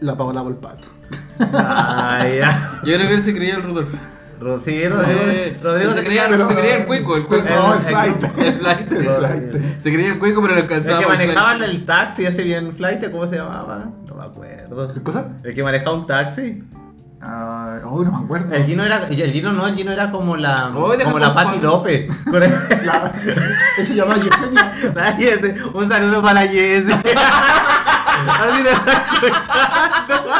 la 0.00 0.16
Paola 0.16 0.42
Volpato. 0.42 0.88
Ay, 1.54 2.38
ya. 2.38 2.72
Yo 2.84 2.94
creo 2.96 3.08
que 3.08 3.14
él 3.14 3.22
se 3.22 3.34
creía 3.34 3.56
el 3.56 3.62
Rudolf. 3.62 3.88
Ro- 4.40 4.58
Sí, 4.60 4.88
Rodrigo. 4.88 5.20
Eh, 5.26 5.58
Rodrigo 5.62 5.92
se 5.92 6.02
creía, 6.04 6.26
pero- 6.28 6.48
se 6.48 6.54
creía 6.54 6.76
el 6.76 6.86
cuico, 6.86 7.16
el 7.16 7.26
cuico. 7.26 7.44
No, 7.48 7.74
el 7.74 7.78
el- 7.80 7.84
flight. 7.84 8.22
El 8.38 8.52
flight. 8.54 8.92
El 8.92 9.04
flight. 9.04 9.80
Se 9.82 9.92
creía 9.92 10.08
el 10.08 10.18
cuico, 10.18 10.40
pero 10.42 10.54
le 10.54 10.60
El 10.60 10.66
alcanzaba. 10.66 10.98
que 11.00 11.06
por 11.06 11.14
manejaba 11.16 11.54
flight. 11.56 11.70
el 11.74 11.84
taxi, 11.84 12.24
ese 12.26 12.42
bien 12.42 12.74
flight, 12.74 13.10
¿cómo 13.10 13.26
se 13.26 13.36
llamaba? 13.36 13.84
No 14.06 14.14
me 14.14 14.24
acuerdo. 14.24 14.94
¿Qué 14.94 15.02
cosa? 15.02 15.26
El 15.44 15.54
que 15.54 15.62
manejaba 15.62 15.92
un 15.96 16.06
taxi. 16.06 16.62
Ah, 17.22 17.80
oh, 17.84 18.02
no 18.02 18.12
me 18.12 18.24
acuerdo. 18.24 18.54
El 18.54 18.64
Gino 18.64 18.82
era, 18.82 19.08
el 19.08 19.30
Gino 19.30 19.52
no, 19.52 19.66
el 19.66 19.74
Gino 19.74 19.92
era 19.92 20.10
como 20.10 20.38
la, 20.38 20.70
Oye, 20.74 20.96
deja 20.96 21.10
como 21.10 21.18
la 21.18 21.34
con 21.34 21.44
Patti. 21.44 21.58
López. 21.60 22.10
Con 22.30 22.42
el- 22.42 22.50
La- 22.86 23.12
ese 23.76 23.86
se 23.88 23.94
llama 23.94 24.16
Yesenia. 24.16 24.72
La 24.94 25.18
Yese. 25.18 25.54
Un 25.74 25.86
saludo 25.86 26.22
para 26.22 26.40
la 26.40 26.46
Yese. 26.46 26.96
A 28.28 28.46
ver 28.46 28.56
si 28.56 28.62
nos 28.62 28.72
está 28.72 28.92
escuchando. 28.92 30.30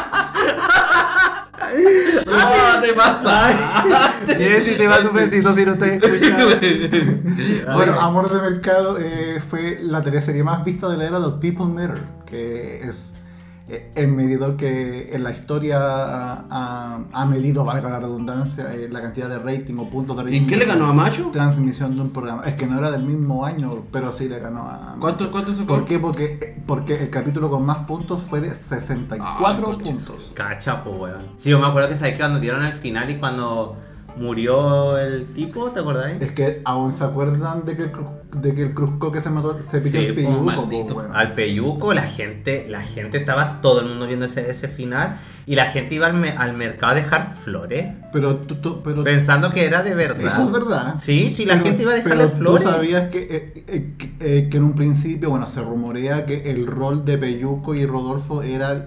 No, 2.26 2.80
te 2.80 2.92
pasa. 2.94 3.50
Yese, 4.26 4.76
te 4.76 4.88
mando 4.88 5.10
un 5.10 5.16
besito 5.16 5.54
si 5.54 5.64
no 5.64 5.72
estás 5.72 5.88
escuchando. 5.88 6.56
Bueno, 7.72 8.00
Amor 8.00 8.28
de 8.28 8.50
Mercado 8.50 8.98
eh, 8.98 9.40
fue 9.48 9.78
la 9.82 10.02
teleserie 10.02 10.42
más 10.42 10.64
vista 10.64 10.88
de 10.88 10.96
la 10.96 11.04
era 11.04 11.20
del 11.20 11.34
People 11.34 11.66
Matter, 11.66 12.02
que 12.26 12.80
es 12.88 13.12
el 13.94 14.08
medidor 14.08 14.56
que 14.56 15.14
en 15.14 15.22
la 15.24 15.30
historia 15.32 15.78
ha, 16.50 17.26
medido, 17.28 17.64
valga 17.64 17.88
la 17.90 18.00
redundancia, 18.00 18.74
eh, 18.74 18.88
la 18.90 19.00
cantidad 19.02 19.28
de 19.28 19.38
rating 19.38 19.76
o 19.78 19.88
puntos 19.88 20.16
de 20.16 20.24
rating. 20.24 20.42
¿Y 20.42 20.46
qué 20.46 20.56
le 20.56 20.64
ganó 20.66 20.86
a 20.88 20.92
Macho? 20.94 21.30
Transmisión 21.32 21.94
de 21.96 22.02
un 22.02 22.12
programa. 22.12 22.42
Es 22.44 22.54
que 22.54 22.66
no 22.66 22.78
era 22.78 22.90
del 22.90 23.04
mismo 23.04 23.44
año, 23.44 23.84
pero 23.92 24.12
sí 24.12 24.28
le 24.28 24.38
ganó 24.38 24.62
a. 24.62 24.96
¿Cuánto, 25.00 25.30
cuánto 25.30 25.52
sacó? 25.54 25.66
¿Por 25.66 25.84
qué? 25.84 25.98
Porque, 25.98 26.62
porque 26.66 26.96
el 27.02 27.10
capítulo 27.10 27.50
con 27.50 27.64
más 27.64 27.78
puntos 27.86 28.22
fue 28.22 28.40
de 28.40 28.54
64 28.54 29.68
Ah, 29.72 29.78
puntos. 29.78 30.32
Cacha, 30.34 30.82
pues, 30.82 30.96
weón. 30.98 31.22
Sí, 31.36 31.50
yo 31.50 31.58
me 31.58 31.66
acuerdo 31.66 31.88
que 31.90 31.96
sabes 31.96 32.14
que 32.14 32.18
cuando 32.20 32.40
dieron 32.40 32.64
el 32.64 32.72
final 32.74 33.08
y 33.10 33.16
cuando 33.16 33.76
murió 34.16 34.98
el 34.98 35.26
tipo, 35.32 35.70
¿te 35.70 35.80
acordáis? 35.80 36.20
Es 36.22 36.32
que 36.32 36.60
aún 36.64 36.92
se 36.92 37.04
acuerdan 37.04 37.64
de 37.64 37.76
que 37.76 37.84
el, 37.84 37.92
Cruz- 37.92 38.08
de 38.32 38.54
que 38.54 38.62
el 38.62 38.74
Cruzco 38.74 39.10
que 39.12 39.20
se 39.20 39.28
mató 39.30 39.58
se 39.70 39.80
Sí, 39.80 39.96
el 39.96 40.14
pues, 40.14 40.26
peyuco, 40.26 40.94
po. 40.94 41.02
Al 41.12 41.34
Peyuco, 41.34 41.92
la 41.94 42.02
gente, 42.02 42.66
la 42.68 42.80
gente 42.82 43.18
estaba 43.18 43.60
todo 43.60 43.80
el 43.80 43.86
mundo 43.88 44.06
viendo 44.06 44.26
ese, 44.26 44.50
ese 44.50 44.68
final 44.68 45.16
y 45.46 45.54
la 45.56 45.66
gente 45.66 45.96
iba 45.96 46.06
al, 46.06 46.14
me- 46.14 46.30
al 46.30 46.52
mercado 46.52 46.92
a 46.92 46.94
dejar 46.94 47.32
flores 47.34 47.92
Pero 48.12 48.36
tú, 48.36 48.56
tú- 48.56 48.82
pero 48.82 49.02
pensando 49.02 49.50
que 49.50 49.64
era 49.64 49.82
de 49.82 49.94
verdad. 49.94 50.32
Eso 50.32 50.44
es 50.44 50.52
verdad. 50.52 50.94
Sí, 50.98 51.32
sí, 51.34 51.44
la 51.44 51.54
Pero- 51.54 51.64
gente 51.66 51.82
iba 51.82 51.92
a 51.92 51.94
dejarle 51.96 52.24
pero 52.26 52.36
flores. 52.36 52.64
Tú 52.64 52.70
sabías 52.70 53.10
que, 53.10 53.18
eh, 53.22 53.64
eh, 53.66 53.94
que, 53.98 54.12
eh, 54.20 54.48
que 54.48 54.56
en 54.58 54.64
un 54.64 54.74
principio, 54.74 55.30
bueno, 55.30 55.46
se 55.48 55.60
rumorea 55.62 56.24
que 56.26 56.50
el 56.50 56.66
rol 56.66 57.04
de 57.04 57.18
Peyuco 57.18 57.74
y 57.74 57.84
Rodolfo 57.86 58.42
era. 58.42 58.86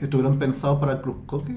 Estuvieron 0.00 0.38
pensados 0.38 0.80
para 0.80 0.92
el 0.94 1.00
Cruzcoque. 1.00 1.54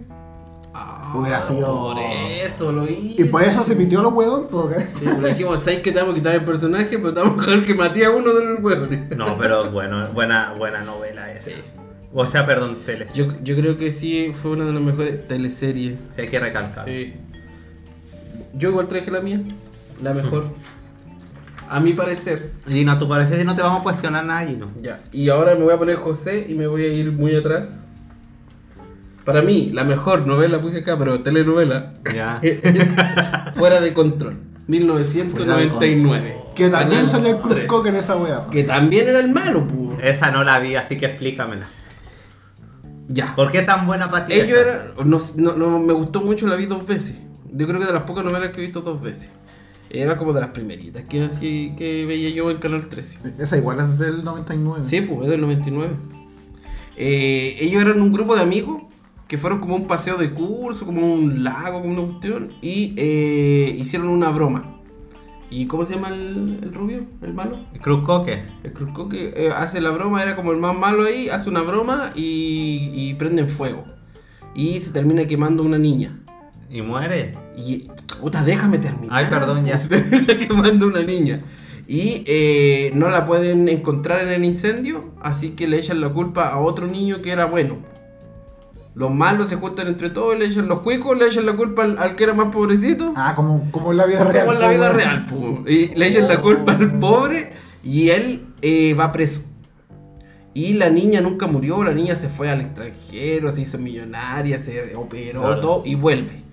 Ah, 0.82 1.14
Hubiera 1.16 1.42
sido- 1.42 1.94
Por 1.94 1.98
eso 2.00 2.72
lo 2.72 2.84
hice. 2.86 3.22
Y 3.24 3.26
por 3.26 3.42
eso 3.44 3.64
se 3.64 3.76
pitió 3.76 4.02
los 4.02 4.14
huevos, 4.14 4.46
porque. 4.50 4.82
Sí, 4.94 5.06
pues 5.06 5.20
le 5.20 5.30
dijimos, 5.30 5.60
¿sabes 5.60 5.80
que 5.80 5.92
te 5.92 6.00
vamos 6.00 6.14
a 6.14 6.16
quitar 6.18 6.36
el 6.36 6.46
personaje? 6.46 6.98
Pero 7.00 7.14
te 7.14 7.20
vamos 7.20 7.40
a 7.46 7.50
dejar 7.50 7.66
que 7.66 7.74
maté 7.74 8.06
a 8.06 8.12
uno 8.12 8.34
de 8.34 8.46
los 8.46 8.64
huevos. 8.64 8.90
No, 9.18 9.38
pero 9.38 9.72
bueno, 9.72 10.08
buena, 10.14 10.54
buena 10.58 10.84
novela 10.84 11.32
esa. 11.32 11.50
Sí. 11.50 11.56
O 12.14 12.26
sea, 12.26 12.46
perdón, 12.46 12.78
teles. 12.86 13.14
Yo, 13.14 13.26
yo 13.44 13.56
creo 13.56 13.78
que 13.78 13.92
sí 13.92 14.34
fue 14.40 14.52
una 14.52 14.66
de 14.66 14.74
las 14.74 14.82
mejores 14.82 15.28
teleseries. 15.28 15.98
Sí, 16.16 16.22
hay 16.22 16.28
que 16.28 16.40
recalcar. 16.40 16.86
Sí. 16.86 17.14
Yo 18.54 18.70
igual 18.70 18.88
traje 18.88 19.12
la 19.12 19.22
mía. 19.22 19.42
La 20.02 20.14
mejor. 20.14 20.46
A 21.70 21.80
mi 21.80 21.94
parecer. 21.94 22.52
Gino, 22.68 22.92
a 22.92 22.98
tu 23.00 23.08
parecer 23.08 23.46
no 23.46 23.54
te 23.56 23.62
vamos 23.62 23.82
a 23.82 23.84
cuestionar 23.84 24.26
nada, 24.26 24.46
Gino. 24.48 24.68
Ya. 24.82 25.00
Y 25.12 25.30
ahora 25.30 25.56
me 25.56 25.64
voy 25.64 25.74
a 25.74 25.78
poner 25.78 25.98
José 25.98 26.46
y 26.50 26.56
me 26.56 26.66
voy 26.68 26.84
a 26.84 26.88
ir 26.88 27.12
muy 27.12 27.36
atrás. 27.36 27.88
Para 29.30 29.44
mí, 29.44 29.70
la 29.72 29.84
mejor 29.84 30.26
novela 30.26 30.60
puse 30.60 30.80
acá, 30.80 30.98
pero 30.98 31.22
telenovela. 31.22 31.94
Ya. 32.12 32.42
Fuera 33.56 33.80
de 33.80 33.94
control. 33.94 34.40
1999. 34.66 36.38
Que 36.56 36.68
también 36.70 37.06
salía 37.06 37.34
el 37.34 37.42
3. 37.42 37.48
Cruzcoque 37.68 37.90
en 37.90 37.98
esa 37.98 38.16
wea. 38.16 38.48
Que 38.50 38.64
también 38.64 39.08
era 39.08 39.20
el 39.20 39.32
malo, 39.32 39.68
pu. 39.68 39.96
Esa 40.02 40.32
no 40.32 40.44
la 40.44 40.58
vi, 40.58 40.76
así 40.76 40.98
que 40.98 41.06
explícamela. 41.06 41.68
Ya. 43.08 43.36
¿Por 43.36 43.52
qué 43.52 43.62
tan 43.62 43.86
buena 43.86 44.10
para 44.10 44.26
ti? 44.26 44.34
Ellos 44.34 44.58
eran. 44.58 44.94
No, 45.08 45.20
no, 45.36 45.56
no, 45.56 45.80
me 45.80 45.94
gustó 45.94 46.22
mucho, 46.22 46.48
la 46.48 46.56
vi 46.56 46.66
dos 46.66 46.88
veces. 46.88 47.22
Yo 47.54 47.68
creo 47.68 47.80
que 47.80 47.86
de 47.86 47.94
las 47.94 48.04
pocas 48.04 48.26
novelas 48.26 48.50
que 48.50 48.62
he 48.62 48.66
visto 48.66 48.82
dos 48.82 49.00
veces. 49.00 49.30
Era 49.92 50.18
como 50.18 50.34
de 50.34 50.42
las 50.42 50.50
primeritas 50.50 51.04
que, 51.04 51.22
así, 51.24 51.76
que 51.78 52.08
veía 52.08 52.32
yo 52.32 52.50
en 52.50 52.58
Canal 52.58 52.88
13. 52.88 53.20
Esa 53.38 53.58
igual 53.58 53.78
es 53.80 54.00
del 54.00 54.24
99. 54.24 54.82
Sí, 54.82 55.02
pues 55.02 55.26
es 55.26 55.30
del 55.30 55.42
99. 55.42 55.94
Eh, 56.98 57.58
ellos 57.60 57.84
eran 57.84 58.02
un 58.02 58.12
grupo 58.12 58.36
de 58.36 58.42
amigos 58.42 58.89
que 59.30 59.38
fueron 59.38 59.60
como 59.60 59.76
un 59.76 59.86
paseo 59.86 60.18
de 60.18 60.34
curso, 60.34 60.88
como 60.88 61.14
un 61.14 61.44
lago, 61.44 61.82
como 61.82 61.94
una 61.94 62.14
cuestión, 62.14 62.54
y 62.64 62.96
eh, 62.98 63.76
hicieron 63.78 64.10
una 64.10 64.32
broma. 64.32 64.82
¿Y 65.52 65.68
cómo 65.68 65.86
se 65.86 65.94
llama 65.94 66.10
el, 66.10 66.60
el 66.64 66.74
rubio? 66.74 67.06
¿El 67.22 67.36
malo? 67.36 67.60
Cruz 67.80 68.04
Coque. 68.04 68.44
El 68.64 68.74
Cruzco 68.74 69.08
que 69.08 69.34
eh, 69.38 69.52
hace 69.56 69.82
la 69.82 69.92
broma, 69.92 70.24
era 70.24 70.36
como 70.36 70.52
el 70.52 70.58
más 70.58 70.76
malo 70.76 71.06
ahí, 71.06 71.30
hace 71.30 71.48
una 71.48 71.62
broma 71.62 72.12
y, 72.16 72.92
y 72.92 73.14
prenden 73.14 73.48
fuego. 73.48 73.84
Y 74.56 74.80
se 74.80 74.92
termina 74.92 75.26
quemando 75.26 75.62
una 75.62 75.78
niña. 75.78 76.20
¿Y 76.68 76.82
muere? 76.82 77.38
Y, 77.56 77.88
puta, 78.20 78.44
déjame 78.44 78.80
terminar. 78.80 79.10
Ay, 79.12 79.28
perdón, 79.30 79.64
ya. 79.64 79.78
Se 79.78 79.90
termina 79.90 80.38
quemando 80.40 80.88
una 80.88 81.02
niña. 81.02 81.44
Y 81.88 82.24
eh, 82.26 82.92
no 82.96 83.10
la 83.10 83.26
pueden 83.26 83.70
encontrar 83.70 84.24
en 84.24 84.30
el 84.30 84.44
incendio, 84.44 85.14
así 85.22 85.52
que 85.52 85.68
le 85.68 85.78
echan 85.78 86.02
la 86.02 86.10
culpa 86.10 86.50
a 86.50 86.60
otro 86.60 86.88
niño 86.88 87.22
que 87.22 87.32
era 87.32 87.46
bueno. 87.46 87.78
Los 89.00 89.12
malos 89.14 89.48
se 89.48 89.56
juntan 89.56 89.88
entre 89.88 90.10
todos, 90.10 90.38
le 90.38 90.46
echan 90.48 90.68
los 90.68 90.82
cuicos, 90.82 91.18
le 91.18 91.26
echan 91.28 91.46
la 91.46 91.54
culpa 91.56 91.84
al, 91.84 91.98
al 91.98 92.16
que 92.18 92.26
era 92.26 92.34
más 92.34 92.54
pobrecito. 92.54 93.14
Ah, 93.16 93.34
como, 93.34 93.72
como 93.72 93.92
en 93.92 93.98
la 93.98 94.06
vida 94.06 94.24
real. 94.26 94.46
Como 94.46 94.54
en 94.56 94.60
la 94.60 94.68
vida 94.68 94.90
real, 94.92 95.26
po. 95.26 95.64
Y 95.66 95.96
le 95.96 96.08
echan 96.08 96.28
la 96.28 96.42
culpa 96.42 96.74
al 96.74 97.00
pobre 97.00 97.54
y 97.82 98.10
él 98.10 98.46
eh, 98.62 98.94
va 98.94 99.12
preso. 99.14 99.42
Y 100.54 100.74
la 100.74 100.90
niña 100.90 101.22
nunca 101.22 101.48
murió, 101.48 101.82
la 101.84 101.94
niña 101.94 102.16
se 102.18 102.28
fue 102.28 102.50
al 102.50 102.60
extranjero, 102.60 103.52
se 103.52 103.62
hizo 103.62 103.78
millonaria, 103.78 104.60
se 104.60 104.94
operó 104.96 105.44
Claro. 105.44 105.60
todo 105.62 105.84
y 105.86 105.96
vuelve 105.96 106.44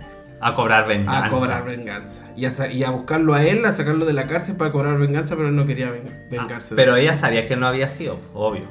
A 0.40 0.55
cobrar 0.55 0.86
venganza. 0.86 1.26
a 1.26 1.30
cobrar 1.30 1.64
venganza. 1.64 2.22
Y 2.36 2.44
a, 2.44 2.53
y 2.72 2.84
a 2.84 2.90
buscarlo 2.90 3.34
a 3.34 3.42
él, 3.42 3.64
a 3.64 3.72
sacarlo 3.72 4.05
de 4.05 4.12
la 4.12 4.28
cárcel 4.28 4.55
para 4.57 4.70
cobrar 4.70 4.99
venganza, 4.99 5.34
pero 5.34 5.49
él 5.49 5.57
no 5.57 5.66
quería 5.66 5.90
ven- 5.90 6.11
Ah, 6.12 6.26
vengarse. 6.30 6.76
de 6.76 6.80
pero 6.80 6.94
él. 6.94 7.03
ella 7.03 7.14
sabía 7.14 7.44
que 7.47 7.57
no 7.57 7.66
había 7.66 7.88
sido, 7.88 8.20
obvio. 8.34 8.64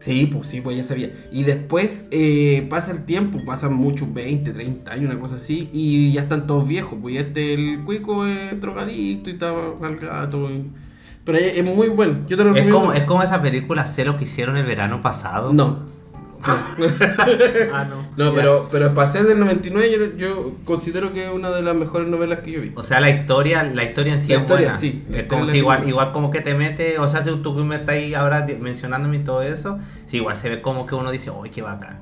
Sí, 0.00 0.26
pues 0.32 0.48
sí, 0.48 0.60
pues 0.62 0.76
ya 0.76 0.82
sabía. 0.82 1.10
Y 1.30 1.42
después 1.44 2.06
eh, 2.10 2.66
pasa 2.70 2.90
el 2.92 3.04
tiempo, 3.04 3.38
pasan 3.44 3.74
muchos 3.74 4.12
20, 4.12 4.50
30 4.52 4.90
años, 4.92 5.10
una 5.10 5.20
cosa 5.20 5.36
así, 5.36 5.68
y 5.72 6.10
ya 6.12 6.22
están 6.22 6.46
todos 6.46 6.66
viejos. 6.66 6.98
Pues 7.00 7.14
ya 7.14 7.20
este, 7.20 7.52
el 7.54 7.84
cuico 7.84 8.24
es 8.26 8.58
drogadicto 8.60 9.30
y 9.30 9.34
está 9.34 9.50
al 9.50 9.96
gato. 9.98 10.50
y- 10.50 10.70
Pero 11.22 11.36
es, 11.38 11.58
es 11.58 11.64
muy 11.64 11.88
bueno. 11.88 12.20
Yo 12.26 12.36
te 12.36 12.42
lo 12.44 12.50
Es 12.50 12.54
recomiendo. 12.56 12.80
como, 12.80 12.92
es 12.94 13.02
como 13.04 13.22
esa 13.22 13.42
película 13.42 13.84
Celo 13.84 14.16
que 14.16 14.24
hicieron 14.24 14.56
el 14.56 14.64
verano 14.64 15.02
pasado. 15.02 15.52
No. 15.52 15.89
Ah, 17.72 17.84
no. 18.16 18.34
Pero, 18.34 18.68
pero 18.70 18.94
para 18.94 19.08
ser 19.08 19.24
del 19.24 19.38
99 19.40 19.90
yo, 19.92 20.16
yo 20.16 20.52
considero 20.64 21.12
que 21.12 21.24
es 21.26 21.30
una 21.30 21.50
de 21.50 21.62
las 21.62 21.74
mejores 21.74 22.08
novelas 22.08 22.40
que 22.40 22.52
yo 22.52 22.60
vi. 22.60 22.72
O 22.74 22.82
sea, 22.82 23.00
la 23.00 23.10
historia, 23.10 23.62
la 23.62 23.84
historia 23.84 24.14
en 24.14 24.20
sí 24.20 24.28
La 24.28 24.34
es 24.36 24.40
historia, 24.42 24.66
buena. 24.68 24.78
sí, 24.80 25.04
la 25.08 25.16
Es 25.18 25.22
historia 25.24 25.40
como 25.40 25.50
si 25.52 25.58
igual, 25.58 25.82
que- 25.82 25.88
igual 25.88 26.12
como 26.12 26.30
que 26.30 26.40
te 26.40 26.54
mete, 26.54 26.98
o 26.98 27.08
sea, 27.08 27.22
si 27.24 27.34
tú 27.42 27.56
que 27.56 27.62
me 27.64 27.76
estás 27.76 27.94
ahí 27.96 28.14
ahora 28.14 28.46
mencionándome 28.60 29.16
y 29.18 29.20
todo 29.20 29.42
eso, 29.42 29.78
sí, 30.06 30.16
igual 30.18 30.36
se 30.36 30.48
ve 30.48 30.60
como 30.62 30.86
que 30.86 30.94
uno 30.94 31.10
dice, 31.10 31.30
uy, 31.30 31.50
qué 31.50 31.62
bacán. 31.62 31.98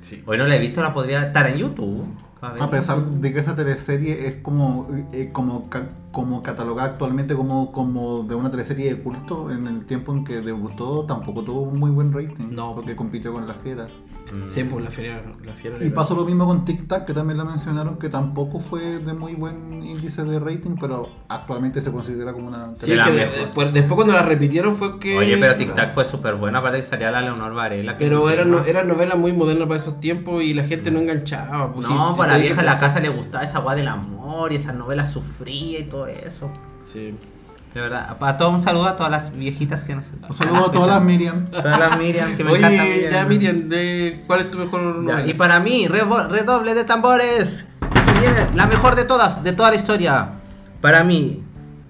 Sí. 0.00 0.22
Hoy 0.26 0.38
no 0.38 0.46
la 0.46 0.56
he 0.56 0.58
visto, 0.58 0.80
la 0.82 0.92
podría 0.94 1.22
estar 1.22 1.46
en 1.48 1.58
YouTube. 1.58 2.06
A 2.40 2.70
pesar 2.70 2.98
de 3.04 3.32
que 3.32 3.38
esa 3.38 3.54
teleserie 3.56 4.26
es 4.28 4.34
como, 4.42 4.88
eh, 5.12 5.30
como, 5.32 5.68
ca- 5.70 5.88
como 6.12 6.42
catalogada 6.42 6.90
actualmente 6.90 7.34
como, 7.34 7.72
como 7.72 8.24
de 8.24 8.34
una 8.34 8.50
teleserie 8.50 8.94
de 8.94 9.02
culto, 9.02 9.50
en 9.50 9.66
el 9.66 9.86
tiempo 9.86 10.12
en 10.12 10.24
que 10.24 10.40
debutó 10.42 11.04
tampoco 11.06 11.42
tuvo 11.44 11.62
un 11.62 11.78
muy 11.78 11.90
buen 11.90 12.12
rating. 12.12 12.48
No. 12.50 12.74
Porque 12.74 12.94
compitió 12.94 13.32
con 13.32 13.46
La 13.46 13.54
Fiera. 13.54 13.88
Mm. 14.32 14.46
Sí, 14.46 14.64
pues 14.64 14.84
la 14.84 14.90
fiera, 14.90 15.22
la 15.44 15.54
fiera 15.54 15.76
Y 15.84 15.90
pasó 15.90 16.14
lo 16.14 16.24
mismo 16.24 16.46
con 16.46 16.64
Tic 16.64 16.86
Tac, 16.88 17.06
que 17.06 17.12
también 17.12 17.38
la 17.38 17.44
mencionaron, 17.44 17.98
que 17.98 18.08
tampoco 18.08 18.58
fue 18.60 18.98
de 18.98 19.12
muy 19.14 19.34
buen 19.34 19.82
índice 19.82 20.24
de 20.24 20.38
rating, 20.38 20.76
pero 20.80 21.08
actualmente 21.28 21.80
se 21.80 21.92
considera 21.92 22.32
como 22.32 22.48
una 22.48 22.74
Sí, 22.74 22.92
es 22.92 22.98
la 22.98 23.04
que 23.04 23.12
después, 23.12 23.72
después 23.72 23.94
cuando 23.94 24.12
la 24.12 24.22
repitieron 24.22 24.76
fue 24.76 24.98
que. 24.98 25.16
Oye, 25.16 25.36
pero 25.38 25.56
Tic 25.56 25.74
Tac 25.74 25.94
fue 25.94 26.04
súper 26.04 26.34
buena, 26.34 26.58
aparte 26.58 26.78
que 26.78 26.84
salía 26.84 27.10
la 27.10 27.22
Leonor 27.22 27.54
Varela. 27.54 27.96
que 27.96 28.04
Pero 28.04 28.28
era, 28.30 28.44
no, 28.44 28.64
era 28.64 28.82
novela 28.84 29.14
muy 29.14 29.32
moderna 29.32 29.66
para 29.66 29.78
esos 29.78 30.00
tiempos 30.00 30.42
y 30.42 30.54
la 30.54 30.64
gente 30.64 30.90
no 30.90 31.00
enganchaba. 31.00 31.72
Pues, 31.72 31.88
No, 31.88 32.14
para 32.16 32.32
la 32.32 32.38
tenía 32.38 32.48
que 32.48 32.54
vieja 32.54 32.60
en 32.60 32.66
la 32.66 32.80
casa 32.80 33.00
le 33.00 33.08
gustaba 33.08 33.44
esa 33.44 33.60
guay 33.60 33.76
del 33.78 33.88
amor 33.88 34.52
y 34.52 34.56
esas 34.56 34.74
novelas 34.74 35.10
sufría 35.10 35.78
y 35.78 35.84
todo 35.84 36.06
eso. 36.06 36.50
Sí. 36.82 37.14
De 37.76 37.82
verdad. 37.82 38.16
Para 38.16 38.38
todo 38.38 38.52
un 38.52 38.62
saludo 38.62 38.86
a 38.86 38.96
todas 38.96 39.12
las 39.12 39.36
viejitas 39.36 39.84
que 39.84 39.94
nos. 39.94 40.06
Un 40.26 40.34
saludo 40.34 40.68
a 40.68 40.72
todas 40.72 40.88
las 40.88 41.02
Miriam. 41.02 41.50
Todas 41.50 41.78
las 41.78 41.98
Miriam, 41.98 42.34
que 42.34 42.42
me 42.42 42.52
Oye, 42.52 42.60
encanta 42.60 42.84
Miriam. 42.84 43.12
ya 43.12 43.24
Miriam, 43.26 43.68
de, 43.68 44.24
¿cuál 44.26 44.40
es 44.40 44.50
tu 44.50 44.56
mejor 44.56 44.80
novela? 44.80 45.26
y 45.26 45.34
para 45.34 45.60
mí, 45.60 45.86
redoble 45.86 46.72
de 46.72 46.84
tambores. 46.84 47.66
la 48.54 48.66
mejor 48.66 48.94
de 48.94 49.04
todas, 49.04 49.44
de 49.44 49.52
toda 49.52 49.68
la 49.68 49.76
historia. 49.76 50.30
Para 50.80 51.04
mí. 51.04 51.44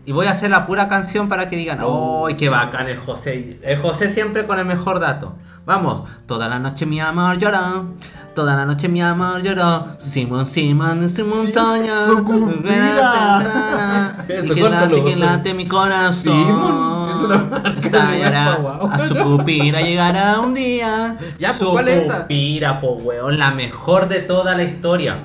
Y 0.04 0.10
voy 0.10 0.26
a 0.26 0.32
hacer 0.32 0.50
la 0.50 0.66
pura 0.66 0.88
canción 0.88 1.28
para 1.28 1.48
que 1.48 1.54
digan, 1.54 1.78
¡ay, 1.80 2.34
qué 2.34 2.48
bacán 2.48 2.88
el 2.88 2.96
José! 2.98 3.60
El 3.62 3.80
José 3.80 4.10
siempre 4.10 4.44
con 4.44 4.58
el 4.58 4.64
mejor 4.64 4.98
dato. 4.98 5.36
Vamos, 5.66 6.02
toda 6.26 6.48
la 6.48 6.58
noche 6.58 6.84
mi 6.84 7.00
amor 7.00 7.38
lloró. 7.38 7.94
Toda 8.36 8.54
la 8.54 8.66
noche 8.66 8.86
mi 8.90 9.00
amor 9.00 9.42
lloró. 9.42 9.86
Simón, 9.96 10.46
Simón, 10.46 11.02
en 11.02 11.08
su 11.08 11.24
montaña. 11.24 12.04
Eso, 14.28 14.54
que 14.54 14.60
late, 14.60 15.02
que 15.02 15.16
late 15.16 15.54
mi 15.54 15.64
corazón. 15.66 16.44
Simón, 16.46 17.08
es 17.08 17.16
una 17.16 17.38
marca 17.38 17.74
Estallará 17.78 18.56
guau. 18.56 18.90
a 18.92 18.98
su 18.98 19.16
cupira 19.16 19.80
llegará 19.80 20.38
un 20.40 20.52
día. 20.52 21.16
Ya, 21.38 21.48
pues, 21.48 21.58
Su 21.58 21.70
¿cuál 21.70 21.88
es 21.88 22.04
esa? 22.04 22.22
Cupira, 22.24 22.78
po, 22.78 22.88
weón, 22.96 23.38
la 23.38 23.52
mejor 23.52 24.06
de 24.06 24.18
toda 24.20 24.54
la 24.54 24.64
historia. 24.64 25.24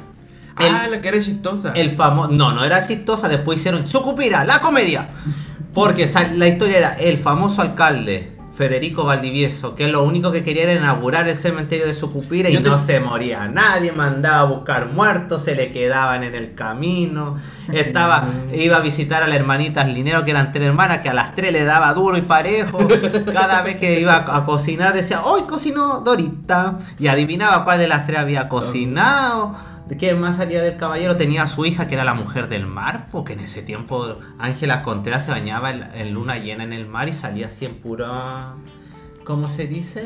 El, 0.57 0.74
Ah, 0.74 0.88
la 0.89 1.01
que 1.01 1.09
era 1.09 1.20
chistosa. 1.20 1.74
el 1.76 1.91
famoso. 1.91 2.32
No, 2.32 2.53
no 2.53 2.64
era 2.64 2.88
chistosa, 2.88 3.28
después 3.28 3.59
hicieron 3.59 3.86
su 3.86 4.01
cupira, 4.03 4.45
la 4.45 4.62
comedia. 4.62 5.09
Porque 5.74 6.09
la 6.36 6.47
historia 6.47 6.78
era 6.78 6.93
el 6.95 7.18
famoso 7.18 7.62
alcalde. 7.62 8.31
Federico 8.54 9.06
Valdivieso, 9.06 9.76
que 9.76 9.88
lo 9.88 10.04
único 10.04 10.32
que 10.32 10.43
quería 10.43 10.64
era 10.64 10.74
inaugurar 10.74 11.28
el 11.28 11.38
cementerio 11.38 11.86
de 11.86 11.93
Sucupira 11.93 12.49
y 12.49 12.58
te- 12.62 12.70
no 12.70 12.78
se 12.80 12.99
moría. 12.99 13.47
Nadie, 13.47 13.91
mandaba 13.93 14.39
a 14.41 14.43
buscar 14.43 14.91
muertos, 14.91 15.43
se 15.43 15.56
le 15.56 15.72
quedaban 15.72 16.24
en 16.24 16.36
el 16.36 16.54
camino, 16.54 17.38
estaba, 17.74 18.28
iba 18.54 18.78
a 18.78 18.82
visitar 18.82 19.24
a 19.24 19.28
las 19.28 19.38
hermanitas 19.38 19.88
Linero, 19.91 20.26
que 20.26 20.32
eran 20.32 20.52
tres 20.52 20.68
hermanas, 20.68 20.99
que 20.99 21.10
a 21.10 21.14
las 21.14 21.34
tres 21.34 21.52
le 21.54 21.64
daba 21.64 21.93
duro 21.93 22.18
y 22.18 22.22
parejo, 22.24 22.80
cada 23.32 23.62
vez 23.62 23.76
que 23.78 23.99
iba 23.99 24.16
a, 24.18 24.36
a 24.38 24.45
cocinar 24.45 24.93
decía, 24.93 25.22
hoy 25.24 25.43
cocinó 25.43 26.02
Dorita, 26.02 26.78
y 26.99 27.08
adivinaba 27.08 27.64
cuál 27.64 27.80
de 27.80 27.88
las 27.88 28.06
tres 28.06 28.20
había 28.20 28.49
cocinado. 28.49 29.56
¿De 29.92 29.98
qué 29.98 30.16
más 30.16 30.38
salía 30.38 30.62
del 30.62 30.78
caballero? 30.78 31.18
Tenía 31.18 31.44
a 31.44 31.48
su 31.48 31.66
hija 31.66 31.86
que 31.86 31.96
era 31.96 32.06
la 32.06 32.14
mujer 32.14 32.48
del 32.48 32.66
mar, 32.66 33.08
porque 33.12 33.34
en 33.34 33.42
ese 33.42 33.62
tiempo 33.62 34.16
Ángela 34.39 34.84
Contreras 34.84 35.26
se 35.26 35.32
bañaba 35.32 35.70
en, 35.70 35.84
en 35.94 36.14
luna 36.14 36.38
llena 36.38 36.64
en 36.64 36.72
el 36.72 36.88
mar 36.88 37.10
y 37.10 37.12
salía 37.14 37.48
así 37.48 37.66
en 37.66 37.76
pura... 37.76 38.54
¿Cómo 39.26 39.50
se 39.50 39.68
dice? 39.68 40.06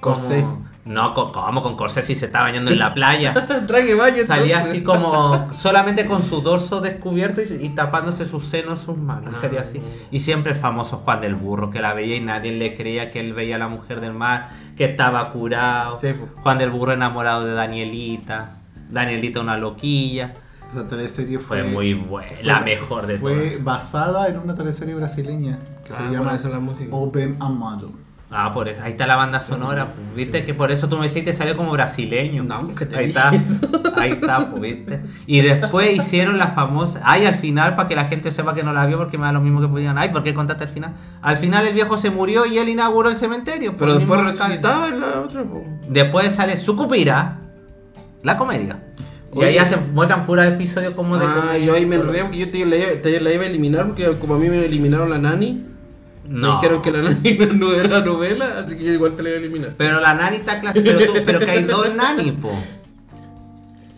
Como- 0.00 0.16
Corsé. 0.16 0.44
No, 0.84 1.14
co- 1.14 1.32
¿cómo 1.32 1.62
con 1.62 1.76
corsé 1.76 2.02
si 2.02 2.14
se 2.14 2.26
está 2.26 2.42
bañando 2.42 2.70
en 2.72 2.78
la 2.78 2.92
playa? 2.92 3.32
Traje 3.66 3.94
baño. 3.94 4.22
Salía 4.26 4.58
así 4.58 4.82
como 4.82 5.48
solamente 5.54 6.06
con 6.06 6.22
su 6.22 6.42
dorso 6.42 6.80
descubierto 6.82 7.40
y, 7.40 7.44
y 7.64 7.68
tapándose 7.70 8.26
sus 8.26 8.44
senos, 8.46 8.80
sus 8.80 8.98
manos. 8.98 9.34
Ah. 9.36 9.40
Sería 9.40 9.60
así. 9.60 9.80
Y 10.10 10.20
siempre 10.20 10.52
el 10.52 10.58
famoso 10.58 10.98
Juan 10.98 11.20
del 11.22 11.36
Burro, 11.36 11.70
que 11.70 11.80
la 11.80 11.94
veía 11.94 12.16
y 12.16 12.20
nadie 12.20 12.52
le 12.52 12.74
creía 12.74 13.10
que 13.10 13.20
él 13.20 13.32
veía 13.32 13.56
a 13.56 13.58
la 13.60 13.68
mujer 13.68 14.00
del 14.02 14.12
mar, 14.12 14.48
que 14.76 14.84
estaba 14.84 15.30
curado. 15.30 15.98
Sí, 16.00 16.12
po. 16.12 16.26
Juan 16.42 16.58
del 16.58 16.70
Burro 16.70 16.92
enamorado 16.92 17.44
de 17.46 17.54
Danielita. 17.54 18.58
Danielita 18.92 19.40
una 19.40 19.56
loquilla. 19.56 20.34
Esa 20.72 20.86
teleserie 20.88 21.38
Fue 21.38 21.60
fue, 21.62 21.68
muy 21.70 21.94
buena, 21.94 22.32
fue- 22.34 22.44
la 22.44 22.60
mejor 22.60 23.06
de 23.06 23.18
Fue 23.18 23.34
todas. 23.34 23.64
basada 23.64 24.28
en 24.28 24.38
una 24.38 24.54
teleserie 24.54 24.94
brasileña 24.94 25.58
que 25.84 25.92
Ah, 25.92 25.96
se 25.98 26.02
por 26.04 26.12
llama 26.12 26.34
eso 26.36 26.48
la 26.48 26.60
música. 26.60 26.94
Open 26.94 27.36
Amado. 27.40 27.90
Ah, 28.34 28.50
por 28.50 28.66
eso. 28.66 28.82
Ahí 28.82 28.92
está 28.92 29.06
la 29.06 29.16
banda 29.16 29.38
sonora. 29.38 29.88
pues, 29.92 30.14
¿Viste? 30.16 30.46
Que 30.46 30.54
por 30.54 30.72
eso 30.72 30.88
tú 30.88 30.96
me 30.96 31.06
decís 31.06 31.22
te 31.22 31.34
salió 31.34 31.54
como 31.54 31.70
brasileño. 31.72 32.42
No, 32.44 32.74
que 32.74 32.86
te 32.86 32.96
Ahí 32.96 33.10
está. 33.10 33.28
eso. 33.34 33.68
Ahí 33.98 34.12
está, 34.12 34.48
pues, 34.50 34.62
¿viste? 34.62 35.02
Y 35.26 35.42
después 35.42 35.94
hicieron 35.94 36.38
la 36.38 36.46
famosa. 36.46 37.02
Ay, 37.04 37.26
al 37.26 37.34
final, 37.34 37.74
para 37.76 37.86
que 37.90 37.94
la 37.94 38.06
gente 38.06 38.32
sepa 38.32 38.54
que 38.54 38.62
no 38.62 38.72
la 38.72 38.86
vio, 38.86 38.96
porque 38.96 39.18
me 39.18 39.24
da 39.26 39.32
lo 39.32 39.42
mismo 39.42 39.60
que 39.60 39.68
podían. 39.68 39.98
Ay, 39.98 40.08
¿por 40.08 40.22
qué 40.22 40.32
contaste 40.32 40.64
al 40.64 40.70
final? 40.70 40.94
Al 41.20 41.36
final 41.36 41.66
el 41.66 41.74
viejo 41.74 41.98
se 41.98 42.08
murió 42.10 42.46
y 42.46 42.56
él 42.56 42.70
inauguró 42.70 43.10
el 43.10 43.16
cementerio. 43.18 43.72
Pero 43.76 43.78
por 43.78 43.88
el 43.90 43.98
después 43.98 44.38
resucitaba 44.38 44.88
en 44.88 45.00
la 45.02 45.20
otra. 45.20 45.42
po. 45.44 45.62
Después 45.90 46.34
sale 46.34 46.56
Sucupira, 46.56 47.38
la 48.22 48.36
comedia. 48.36 48.82
Y 49.34 49.38
Oye. 49.38 49.46
ahí 49.48 49.58
hacen, 49.58 49.94
muestran 49.94 50.24
puros 50.26 50.44
episodios 50.46 50.94
como 50.94 51.16
de. 51.18 51.24
Ah, 51.26 51.40
comedia. 51.46 51.66
yo 51.66 51.74
ahí 51.74 51.86
me 51.86 51.96
enredé 51.96 52.22
porque 52.22 52.38
yo 52.38 52.50
te 52.50 52.64
la, 52.66 52.76
iba- 52.76 53.00
te 53.02 53.20
la 53.20 53.32
iba 53.32 53.44
a 53.44 53.46
eliminar 53.46 53.86
porque 53.86 54.06
como 54.20 54.34
a 54.34 54.38
mí 54.38 54.48
me 54.48 54.64
eliminaron 54.64 55.08
la 55.10 55.18
nani, 55.18 55.64
me 56.28 56.40
No. 56.40 56.54
dijeron 56.56 56.82
que 56.82 56.90
la 56.90 57.02
nani 57.02 57.38
no 57.54 57.72
era 57.72 58.00
novela, 58.00 58.58
así 58.64 58.76
que 58.76 58.84
yo 58.84 58.92
igual 58.92 59.16
te 59.16 59.22
la 59.22 59.30
iba 59.30 59.38
a 59.38 59.40
eliminar. 59.40 59.74
Pero 59.78 60.00
la 60.00 60.14
nani 60.14 60.36
está 60.36 60.60
clase. 60.60 60.80
Pero, 60.82 60.98
tú- 61.12 61.20
pero 61.24 61.38
que 61.40 61.50
hay 61.50 61.62
dos 61.64 61.94
nani, 61.94 62.32
po. 62.32 62.52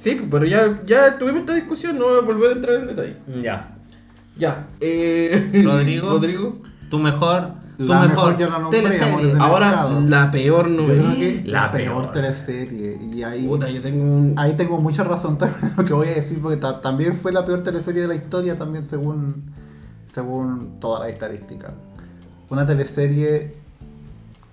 Sí, 0.01 0.21
pero 0.31 0.45
ya, 0.45 0.75
ya 0.85 1.19
tuvimos 1.19 1.41
esta 1.41 1.55
discusión, 1.55 1.99
no 1.99 2.07
voy 2.07 2.19
a 2.19 2.21
volver 2.21 2.51
a 2.51 2.53
entrar 2.55 2.77
en 2.77 2.87
detalle. 2.89 3.17
Ya. 3.43 3.71
Ya, 4.37 4.67
eh, 4.81 5.51
Rodrigo. 5.65 6.11
Rodrigo. 6.11 6.63
Tu 6.91 6.99
mejor. 6.99 7.53
Tu 7.77 7.85
La 7.87 8.07
mejor, 8.07 8.37
mejor 8.39 8.51
la 8.53 8.59
nombré, 8.61 8.83
teleserie. 8.83 9.35
Ahora, 9.41 9.89
la 10.07 10.31
peor 10.31 10.71
novela. 10.71 11.13
La 11.45 11.61
la, 11.63 11.73
peor, 11.73 12.03
peor. 12.03 12.13
teleserie. 12.13 13.01
Y 13.13 13.23
ahí, 13.25 13.47
Puta, 13.47 13.69
yo 13.69 13.81
tengo 13.83 14.05
un. 14.05 14.35
ahí 14.39 14.53
tengo 14.57 14.79
mucha 14.81 15.03
razón 15.03 15.39
también 15.39 15.73
lo 15.77 15.85
que 15.85 15.93
voy 15.93 16.07
a 16.09 16.15
decir, 16.15 16.41
porque 16.41 16.57
ta- 16.59 16.81
también 16.81 17.19
fue 17.21 17.33
la 17.33 17.45
peor 17.45 17.63
teleserie 17.65 18.03
de 18.03 18.09
la 18.09 18.15
historia, 18.15 18.57
también 18.57 18.85
según, 18.85 19.43
según 20.07 20.79
todas 20.81 21.01
las 21.03 21.11
estadísticas. 21.11 21.73
Una 22.51 22.67
teleserie 22.67 23.57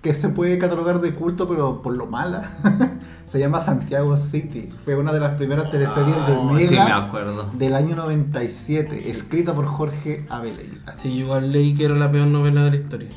que 0.02 0.14
se 0.14 0.28
puede 0.28 0.58
catalogar 0.58 1.00
de 1.00 1.14
culto, 1.14 1.48
pero 1.48 1.80
por 1.80 1.96
lo 1.96 2.06
mala. 2.06 2.48
se 3.26 3.38
llama 3.38 3.60
Santiago 3.60 4.16
City. 4.16 4.68
Fue 4.84 4.96
una 4.96 5.12
de 5.12 5.20
las 5.20 5.36
primeras 5.36 5.70
teleseries 5.70 6.14
de 6.26 6.32
Oh, 6.36 6.58
sí, 6.58 6.66
Mega 6.68 7.08
del 7.54 7.74
año 7.74 7.94
97, 7.94 9.10
escrita 9.10 9.54
por 9.54 9.66
Jorge 9.66 10.26
Abeleira. 10.28 10.96
Sí, 10.96 11.16
yo 11.16 11.24
igual 11.24 11.52
leí 11.52 11.74
que 11.74 11.84
era 11.84 11.94
la 11.94 12.10
peor 12.10 12.26
novela 12.26 12.64
de 12.64 12.70
la 12.70 12.76
historia. 12.76 13.08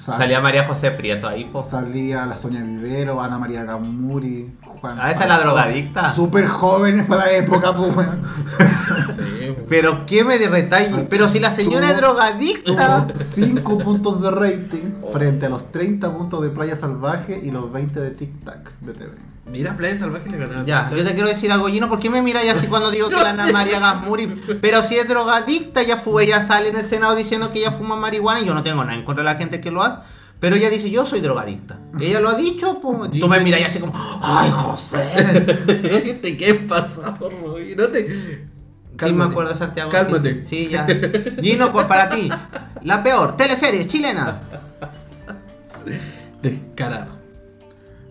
Salía 0.00 0.40
María 0.40 0.66
José 0.66 0.90
Prieto 0.90 1.28
ahí, 1.28 1.44
po. 1.44 1.62
Salía 1.62 2.26
la 2.26 2.34
Sonia 2.36 2.62
Vivero, 2.62 3.20
Ana 3.20 3.38
María 3.38 3.64
Gamuri, 3.64 4.52
Juan. 4.80 4.98
Ah, 5.00 5.10
esa 5.10 5.22
es 5.22 5.28
la 5.28 5.38
drogadicta. 5.38 6.14
Súper 6.14 6.46
jóvenes 6.46 7.06
para 7.06 7.26
la 7.26 7.32
época, 7.32 7.74
pues. 7.74 7.94
Sí, 9.16 9.54
Pero 9.68 10.04
qué 10.06 10.24
me 10.24 10.38
derretáis. 10.38 10.92
Pero 11.08 11.28
si 11.28 11.38
la 11.38 11.50
señora 11.50 11.90
es 11.90 11.96
drogadicta. 11.96 13.06
Tuvo 13.06 13.16
5 13.16 13.78
puntos 13.84 14.20
de 14.22 14.30
rating 14.30 14.92
frente 15.12 15.46
a 15.46 15.48
los 15.48 15.70
30 15.70 16.12
puntos 16.12 16.42
de 16.42 16.50
Playa 16.50 16.76
Salvaje 16.76 17.40
y 17.42 17.50
los 17.50 17.72
20 17.72 18.00
de 18.00 18.10
Tic 18.10 18.44
Tac 18.44 18.78
de 18.80 18.92
TV. 18.92 19.33
Mira, 19.46 19.76
Playa 19.76 19.98
Salvaje 19.98 20.28
le 20.30 20.38
ganaba. 20.38 20.64
Ya, 20.64 20.90
yo 20.90 21.04
te 21.04 21.12
quiero 21.12 21.28
decir 21.28 21.52
algo, 21.52 21.68
Gino, 21.68 21.88
¿por 21.88 21.98
qué 21.98 22.08
me 22.08 22.22
miráis 22.22 22.52
así 22.52 22.66
cuando 22.66 22.90
digo 22.90 23.08
que 23.10 23.16
la 23.16 23.30
Ana 23.30 23.52
María 23.52 23.78
Gasmuri? 23.78 24.26
Pero 24.60 24.82
si 24.82 24.96
es 24.96 25.06
drogadicta, 25.06 25.82
ella, 25.82 25.98
fue, 25.98 26.24
ella 26.24 26.42
sale 26.42 26.68
en 26.70 26.76
el 26.76 26.84
Senado 26.84 27.14
diciendo 27.14 27.52
que 27.52 27.58
ella 27.58 27.70
fuma 27.70 27.94
marihuana 27.96 28.40
y 28.40 28.46
yo 28.46 28.54
no 28.54 28.62
tengo 28.62 28.82
nada 28.84 28.96
en 28.96 29.04
contra 29.04 29.22
de 29.22 29.30
la 29.30 29.36
gente 29.36 29.60
que 29.60 29.70
lo 29.70 29.82
hace. 29.82 29.98
Pero 30.40 30.56
ella 30.56 30.68
dice, 30.68 30.90
yo 30.90 31.06
soy 31.06 31.20
drogadicta. 31.20 31.78
Ella 31.98 32.20
lo 32.20 32.28
ha 32.28 32.34
dicho, 32.34 32.80
pues. 32.80 33.10
Tú 33.12 33.28
me 33.28 33.40
miráis 33.40 33.66
así 33.66 33.78
como, 33.78 33.92
¡ay, 34.22 34.50
José! 34.50 36.18
¿Te 36.20 36.36
qué 36.36 36.54
pasado, 36.54 37.30
Roy? 37.30 37.74
No 37.76 37.86
te. 37.88 38.08
Sí, 38.98 39.12
me 39.12 39.24
acuerdo 39.24 39.54
Santiago. 39.54 39.90
Cálmate. 39.90 40.42
Sí, 40.42 40.66
sí, 40.66 40.68
ya. 40.68 40.86
Gino, 41.40 41.72
pues, 41.72 41.86
para 41.86 42.10
ti, 42.10 42.28
la 42.82 43.02
peor 43.02 43.36
teleserie 43.36 43.86
chilena. 43.86 44.40
Descarado. 46.42 47.13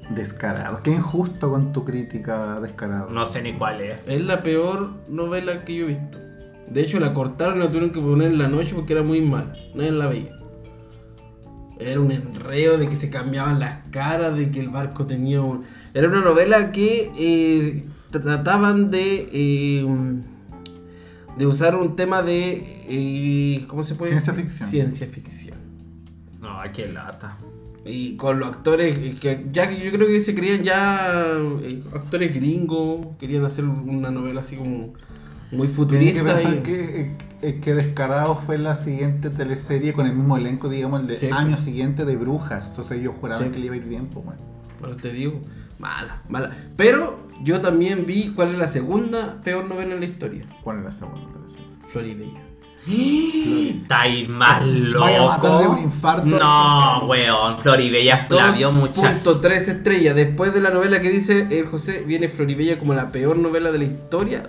Descarado. 0.10 0.82
Qué 0.84 0.92
injusto 0.92 1.50
con 1.50 1.72
tu 1.74 1.86
crítica, 1.86 2.60
descarado. 2.60 3.10
No 3.10 3.26
sé 3.26 3.42
ni 3.42 3.54
cuál 3.54 3.82
es. 3.82 4.02
Es 4.06 4.22
la 4.22 4.44
peor 4.44 4.92
novela 5.08 5.64
que 5.66 5.76
yo 5.76 5.86
he 5.86 5.88
visto. 5.88 6.20
De 6.70 6.82
hecho, 6.82 7.00
la 7.00 7.14
cortaron 7.14 7.58
y 7.58 7.60
la 7.60 7.68
tuvieron 7.68 7.92
que 7.92 8.00
poner 8.00 8.32
en 8.32 8.38
la 8.38 8.48
noche 8.48 8.74
porque 8.76 8.94
era 8.94 9.04
muy 9.04 9.22
mala. 9.22 9.54
Nadie 9.76 9.92
la 9.92 10.08
veía. 10.08 10.40
Era 11.80 12.00
un 12.00 12.12
enreo 12.12 12.78
de 12.78 12.88
que 12.88 12.96
se 12.96 13.10
cambiaban 13.10 13.60
las 13.60 13.80
caras, 13.92 14.36
de 14.36 14.52
que 14.52 14.60
el 14.60 14.70
barco 14.70 15.06
tenía 15.06 15.42
un... 15.42 15.66
Era 15.94 16.08
una 16.08 16.22
novela 16.22 16.72
que 16.72 17.12
eh, 17.18 17.86
trataban 18.12 18.92
de... 18.92 19.30
eh, 19.32 19.86
de 21.38 21.48
usar 21.48 21.76
un 21.76 21.96
tema 21.96 22.22
de... 22.22 22.86
eh, 22.88 23.66
¿Cómo 23.68 23.84
se 23.84 23.96
puede 23.96 24.12
Ciencia 24.12 24.34
ficción. 24.34 24.70
Ciencia 24.70 25.08
ficción. 25.08 25.58
No, 26.40 26.60
qué 26.74 26.88
lata. 26.88 27.38
Y 27.86 28.16
con 28.16 28.40
los 28.40 28.48
actores 28.50 28.96
eh, 28.98 29.16
que 29.20 29.46
ya 29.52 29.68
que 29.70 29.84
yo 29.84 29.92
creo 29.92 30.08
que 30.08 30.22
se 30.22 30.34
creían 30.34 30.64
ya 30.64 31.36
eh, 31.62 31.84
actores 31.94 32.34
gringos, 32.34 33.08
querían 33.20 33.44
hacer 33.46 33.66
una 33.66 34.10
novela 34.10 34.42
así 34.42 34.56
como 34.56 34.94
muy 35.52 35.68
Tienes 35.68 35.70
que 35.70 35.76
futurista. 35.76 36.24
pensar 36.24 36.54
y- 36.56 36.60
que, 36.62 37.16
eh, 37.42 37.60
que 37.60 37.74
Descarado 37.76 38.38
fue 38.38 38.58
la 38.58 38.76
siguiente 38.76 39.30
teleserie 39.30 39.92
con 39.94 40.08
el 40.08 40.14
mismo 40.16 40.38
elenco, 40.38 40.70
digamos, 40.70 41.02
el 41.02 41.08
de 41.08 41.18
Sí. 41.18 41.30
año 41.32 41.58
siguiente 41.58 42.06
de 42.06 42.16
Brujas. 42.16 42.68
Entonces 42.70 43.00
ellos 43.00 43.14
juraban 43.20 43.46
Sí. 43.48 43.52
que 43.52 43.60
le 43.60 43.66
iba 43.66 43.76
a 43.76 43.78
ir 43.78 43.84
bien, 43.86 44.08
pues 44.08 44.26
bueno. 44.26 44.42
Pero 44.80 44.96
te 44.96 45.12
digo, 45.12 45.42
mala, 45.78 46.22
mala. 46.30 46.52
Pero 46.78 47.20
yo 47.44 47.60
también 47.62 48.06
vi 48.06 48.30
cuál 48.34 48.52
es 48.54 48.58
la 48.60 48.68
segunda 48.70 49.42
peor 49.44 49.68
novela 49.68 49.94
en 49.94 50.00
la 50.00 50.06
historia. 50.06 50.46
¿Cuál 50.64 50.80
es 50.80 50.84
la 50.86 50.94
segunda? 50.94 51.20
Floribella. 51.88 52.40
Estáis 53.84 54.28
más 54.30 54.62
loco. 54.66 55.60
Un 55.70 55.80
infarto. 55.84 56.26
No, 56.26 57.06
weón. 57.08 57.60
Floribella 57.60 58.26
Flavio, 58.28 58.72
muchacho. 58.72 59.42
2.3 59.42 59.52
estrellas. 59.70 60.16
Después 60.16 60.54
de 60.54 60.62
la 60.62 60.70
novela 60.70 61.00
que 61.02 61.10
dice 61.10 61.48
el 61.52 61.68
José, 61.68 62.04
viene 62.06 62.30
Floribella 62.30 62.80
como 62.80 62.94
la 62.94 63.12
peor 63.12 63.38
novela 63.38 63.72
de 63.72 63.78
la 63.80 63.84
historia 63.86 64.44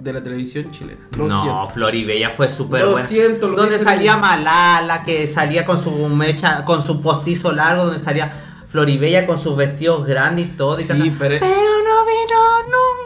de 0.00 0.12
la 0.12 0.22
televisión 0.22 0.70
chilena. 0.70 1.00
Lo 1.16 1.26
No, 1.26 1.42
siento. 1.42 1.66
Floribella 1.74 2.30
fue 2.30 2.48
súper 2.48 2.82
Lo 2.82 2.92
buena. 2.92 3.06
siento, 3.08 3.48
lo 3.48 3.56
Donde 3.56 3.78
salía 3.78 4.14
el- 4.14 4.20
Malala, 4.20 5.02
que 5.02 5.26
salía 5.28 5.64
con 5.64 5.82
su 5.82 5.90
mecha, 6.08 6.64
con 6.64 6.82
su 6.82 7.02
postizo 7.02 7.52
largo, 7.52 7.84
donde 7.86 7.98
salía 7.98 8.32
Floribella 8.68 9.26
con 9.26 9.38
sus 9.40 9.56
vestidos 9.56 10.06
grandes 10.06 10.44
y 10.46 10.48
todo. 10.50 10.78
y 10.78 10.82
Sí, 10.82 10.88
cantaba, 10.88 11.14
pero- 11.18 11.46
no 11.46 11.96
vino, 12.06 12.40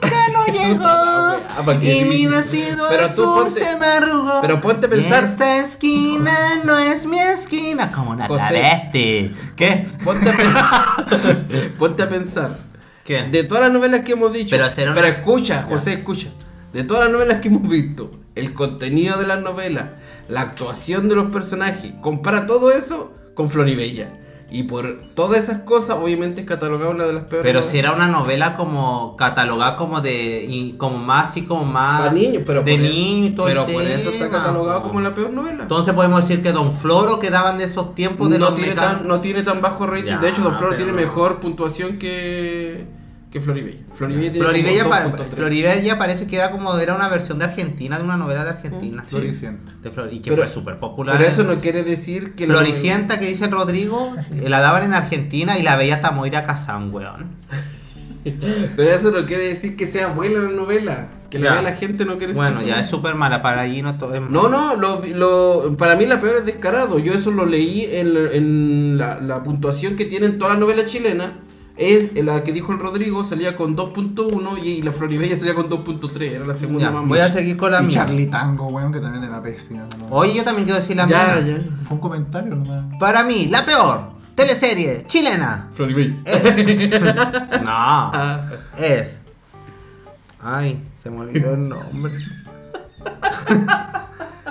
nunca 0.03 0.29
no 0.33 0.45
llegó. 0.53 1.12
Ah, 1.59 1.63
¿para 1.65 1.79
qué 1.81 1.99
y 1.99 2.05
mi 2.05 2.27
vestido 2.27 2.87
Pero 2.89 3.07
tú 3.09 3.23
azul 3.23 3.45
ponte- 3.45 3.61
se 3.65 3.77
me 3.77 3.87
arrugó. 3.87 4.41
pero 4.41 4.61
ponte 4.61 4.87
a 4.87 4.91
pensar. 4.91 5.25
Esa 5.25 5.59
esquina 5.59 6.35
no 6.65 6.79
es 6.79 7.05
mi 7.07 7.19
esquina. 7.21 7.93
Como 7.93 8.13
una 8.13 8.27
travesti. 8.27 9.35
¿Qué? 9.57 9.87
Ponte 10.05 10.31
a, 10.31 10.37
pen- 10.37 11.73
Ponte 11.79 12.03
a 12.03 12.09
pensar. 12.09 12.51
¿Qué? 13.05 13.23
De 13.25 13.45
todas 13.45 13.65
las 13.65 13.73
novelas 13.73 14.01
que 14.01 14.13
hemos 14.13 14.33
dicho. 14.33 14.57
Pero 14.57 14.67
una- 14.67 14.95
pero 14.95 15.07
escucha, 15.09 15.63
José, 15.65 15.95
escucha. 15.95 16.29
De 16.73 16.85
todas 16.85 17.05
las 17.05 17.13
novelas 17.13 17.41
que 17.41 17.49
hemos 17.49 17.69
visto, 17.69 18.11
el 18.35 18.55
contenido 18.55 19.19
de 19.19 19.27
las 19.27 19.43
novelas, 19.43 19.85
la 20.29 20.41
actuación 20.41 21.09
de 21.09 21.17
los 21.17 21.31
personajes, 21.31 21.93
compara 22.01 22.47
todo 22.47 22.71
eso 22.73 23.13
con 23.35 23.51
Floribella. 23.51 24.09
Y 24.55 24.65
por 24.65 24.99
todas 25.15 25.39
esas 25.45 25.63
cosas, 25.63 25.97
obviamente 26.01 26.43
es 26.43 26.47
catalogada 26.47 26.91
una 26.91 27.05
de 27.07 27.13
las 27.15 27.25
peores. 27.25 27.47
Pero 27.47 27.63
si 27.63 27.79
era 27.79 27.93
una 27.93 28.07
novela 28.09 28.55
como 28.55 29.17
catalogada 29.17 29.77
como 29.77 30.01
de 30.03 30.45
y 30.49 30.73
como 30.73 30.99
más 30.99 31.31
así 31.31 31.43
como 31.47 31.65
más 31.65 32.01
Para 32.03 32.13
niños, 32.13 32.43
pero 32.45 32.63
de 32.63 32.75
e- 32.75 32.79
niño 32.79 33.27
y 33.29 33.31
todo 33.35 33.49
el 33.49 33.55
pero 33.55 33.67
por 33.67 33.83
eso 33.83 34.11
está 34.11 34.29
catalogado 34.29 34.83
po. 34.83 34.89
como 34.89 35.01
la 35.01 35.15
peor 35.15 35.31
novela. 35.31 35.63
Entonces 35.63 35.95
podemos 35.95 36.21
decir 36.21 36.43
que 36.43 36.53
Don 36.53 36.73
Floro 36.75 37.19
quedaban 37.19 37.57
de 37.57 37.65
esos 37.65 37.95
tiempos 37.95 38.29
de 38.31 38.39
no, 38.39 38.47
los 38.47 38.55
tiene 38.55 38.73
mecan- 38.75 38.99
tan, 38.99 39.09
no 39.09 39.21
tiene 39.23 39.43
tan 39.43 39.61
bajo 39.63 39.87
rating. 39.87 40.11
Ya, 40.11 40.19
de 40.19 40.29
hecho, 40.29 40.43
Don 40.43 40.53
Floro 40.53 40.73
pero- 40.77 40.85
tiene 40.85 40.93
mejor 41.01 41.41
puntuación 41.41 41.99
que, 41.99 42.85
que 43.33 43.41
Floribella. 43.41 43.81
Floribella 43.95 44.31
tiene 44.31 44.47
Floribella, 44.47 44.83
como 44.85 44.91
pa- 44.91 45.05
2.3. 45.07 45.35
Floribella 45.35 45.99
parece 45.99 46.27
que 46.27 46.37
era 46.37 46.51
como 46.51 46.77
era 46.79 46.95
una 46.95 47.09
versión 47.09 47.39
de 47.39 47.47
Argentina 47.47 47.97
de 47.99 48.05
una 48.05 48.17
novela 48.19 48.45
de 48.45 48.51
Argentina. 48.51 49.03
Sí. 49.07 49.17
Floricienta. 49.17 49.73
De 49.83 49.91
Flor- 49.91 50.13
y 50.13 50.21
que 50.21 50.31
Pero- 50.31 50.43
fue 50.43 50.53
súper 50.53 50.79
popular. 50.79 51.17
Pero 51.17 51.29
eso 51.29 51.43
no 51.43 51.61
quiere 51.61 51.83
decir 51.83 52.35
que 52.35 52.47
Floricienta 52.47 53.19
que 53.19 53.27
dice 53.27 53.49
Rodrigo, 53.49 54.15
la 54.47 54.61
daban 54.61 54.85
en 54.85 54.95
Argentina 54.95 55.59
y 55.59 55.63
la 55.63 55.77
veía 55.77 55.95
hasta 55.97 56.11
Moira 56.13 56.45
Kazan, 56.45 56.93
weón. 56.95 57.31
Pero 58.77 58.91
eso 58.91 59.11
no 59.11 59.27
quiere 59.27 59.49
decir 59.49 59.77
que 59.77 59.87
sea 59.87 60.09
buena 60.09 60.39
la 60.41 60.51
novela. 60.51 61.09
Que 61.31 61.39
la 61.39 61.53
vea 61.53 61.63
la 61.63 61.73
gente 61.75 62.05
no 62.05 62.19
quiere 62.19 62.35
decir 62.35 62.43
Bueno, 62.43 62.61
ya 62.61 62.81
es 62.81 62.89
súper 62.91 63.15
mala 63.15 63.41
para 63.41 63.63
allí, 63.63 63.81
no 63.81 63.97
todo 63.97 64.15
es 64.15 64.21
No, 64.21 64.49
no, 64.51 64.77
lo, 64.77 65.03
lo- 65.15 65.75
para 65.79 65.97
mí 65.97 66.05
la 66.05 66.21
peor 66.21 66.37
es 66.37 66.45
descarado. 66.45 66.99
Yo 66.99 67.15
eso 67.15 67.31
lo 67.31 67.47
leí 67.47 67.89
en, 67.91 68.13
la- 68.13 68.31
en 68.33 68.99
la, 68.99 69.19
la 69.21 69.43
puntuación 69.43 69.97
que 69.97 70.05
tienen 70.05 70.37
todas 70.39 70.53
las 70.55 70.61
novelas 70.61 70.85
chilenas. 70.91 71.31
Es 71.77 72.23
la 72.23 72.45
que 72.45 72.53
dijo 72.53 72.73
el 72.73 72.79
Rodrigo, 72.79 73.25
salía 73.25 73.57
con 73.57 73.75
2.1 73.77 74.63
y 74.63 74.83
la 74.83 74.93
Floribella 74.93 75.37
salía 75.37 75.55
con 75.55 75.69
2.3. 75.71 76.21
Era 76.23 76.45
la 76.47 76.55
segunda 76.55 76.83
Ya, 76.85 76.91
más 76.91 77.09
voy 77.09 77.19
a 77.19 77.29
seguir 77.31 77.57
con 77.57 77.73
la 77.73 77.81
Y 77.83 77.87
mía. 77.87 77.95
Charlie 77.95 78.27
Tango, 78.27 78.67
weón, 78.69 78.93
que 78.93 79.01
también 79.01 79.25
era 79.25 79.41
pésima. 79.43 79.85
¿no? 79.99 80.07
Oye, 80.11 80.35
yo 80.35 80.45
también 80.45 80.67
quiero 80.67 80.81
decir 80.81 80.97
la 80.97 81.07
Ya, 81.07 81.41
mía. 81.41 81.57
ya. 81.59 81.85
Fue 81.87 81.95
un 81.95 82.01
comentario 82.01 82.55
nomás. 82.55 82.85
Para 83.01 83.25
mí, 83.25 83.47
la 83.47 83.65
peor 83.65 84.13
teleserie 84.35 85.05
chilena 85.07 85.69
Floribella. 85.73 86.17
es. 86.25 87.03
no, 87.63 87.71
Ah, 87.71 88.41
es. 88.79 89.21
Ay, 90.41 90.83
se 91.03 91.11
me 91.11 91.21
olvidó 91.21 91.55
el 91.55 91.69
nombre. 91.69 92.13